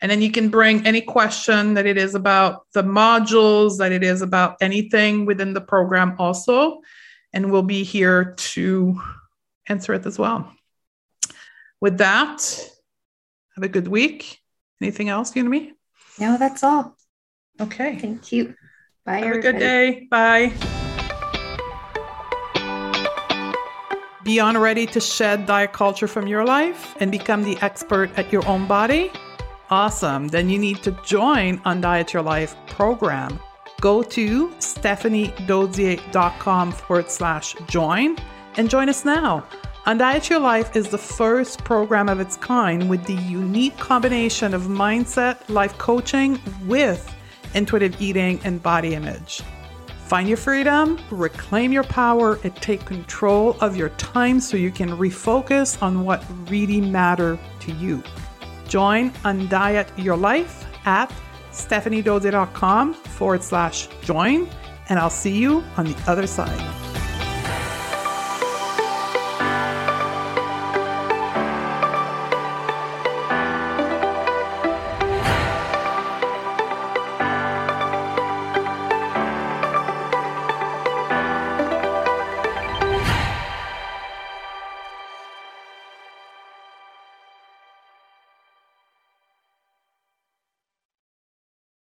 And 0.00 0.10
then 0.10 0.20
you 0.20 0.32
can 0.32 0.48
bring 0.48 0.84
any 0.84 1.00
question 1.00 1.74
that 1.74 1.86
it 1.86 1.96
is 1.96 2.16
about 2.16 2.66
the 2.74 2.82
modules, 2.82 3.78
that 3.78 3.92
it 3.92 4.02
is 4.02 4.22
about 4.22 4.56
anything 4.60 5.24
within 5.24 5.54
the 5.54 5.60
program 5.60 6.16
also. 6.18 6.80
And 7.32 7.52
we'll 7.52 7.62
be 7.62 7.84
here 7.84 8.34
to 8.36 9.00
answer 9.68 9.94
it 9.94 10.04
as 10.04 10.18
well. 10.18 10.52
With 11.80 11.98
that, 11.98 12.70
have 13.54 13.64
a 13.64 13.68
good 13.68 13.88
week. 13.88 14.40
Anything 14.80 15.08
else, 15.08 15.32
Unami? 15.32 15.72
No, 16.18 16.38
that's 16.38 16.62
all. 16.62 16.96
Okay. 17.60 17.98
Thank 17.98 18.32
you. 18.32 18.54
Bye. 19.04 19.18
Have 19.18 19.26
everybody. 19.26 19.48
a 19.48 19.52
good 19.52 19.58
day. 19.58 20.06
Bye. 20.10 20.52
Beyond 24.24 24.60
ready 24.60 24.86
to 24.86 25.00
shed 25.00 25.46
diet 25.46 25.72
culture 25.72 26.06
from 26.06 26.26
your 26.26 26.44
life 26.44 26.94
and 27.00 27.10
become 27.10 27.44
the 27.44 27.56
expert 27.62 28.10
at 28.18 28.30
your 28.30 28.46
own 28.46 28.66
body? 28.66 29.10
Awesome. 29.70 30.28
Then 30.28 30.50
you 30.50 30.58
need 30.58 30.82
to 30.82 30.92
join 31.04 31.58
Undiet 31.60 32.12
Your 32.12 32.22
Life 32.22 32.54
program. 32.66 33.40
Go 33.80 34.02
to 34.02 34.48
stephaniedodier.com 34.48 36.72
forward 36.72 37.10
slash 37.10 37.54
join 37.68 38.16
and 38.56 38.68
join 38.68 38.88
us 38.88 39.04
now. 39.04 39.46
Undiet 39.88 40.28
Your 40.28 40.38
Life 40.38 40.76
is 40.76 40.90
the 40.90 40.98
first 40.98 41.64
program 41.64 42.10
of 42.10 42.20
its 42.20 42.36
kind 42.36 42.90
with 42.90 43.02
the 43.06 43.14
unique 43.14 43.74
combination 43.78 44.52
of 44.52 44.64
mindset, 44.64 45.38
life 45.48 45.78
coaching 45.78 46.38
with 46.66 47.10
intuitive 47.54 47.98
eating 47.98 48.38
and 48.44 48.62
body 48.62 48.94
image. 48.94 49.40
Find 50.04 50.28
your 50.28 50.36
freedom, 50.36 50.98
reclaim 51.10 51.72
your 51.72 51.84
power, 51.84 52.38
and 52.44 52.54
take 52.56 52.84
control 52.84 53.56
of 53.62 53.78
your 53.78 53.88
time 53.96 54.40
so 54.40 54.58
you 54.58 54.70
can 54.70 54.90
refocus 54.90 55.82
on 55.82 56.04
what 56.04 56.22
really 56.50 56.82
matter 56.82 57.38
to 57.60 57.72
you. 57.72 58.02
Join 58.68 59.10
Undiet 59.24 59.88
Your 59.96 60.18
Life 60.18 60.66
at 60.84 61.10
stephaniedodier.com 61.50 62.92
forward 62.92 63.42
slash 63.42 63.88
join, 64.02 64.50
and 64.90 64.98
I'll 64.98 65.08
see 65.08 65.38
you 65.38 65.64
on 65.78 65.86
the 65.86 65.96
other 66.06 66.26
side. 66.26 66.87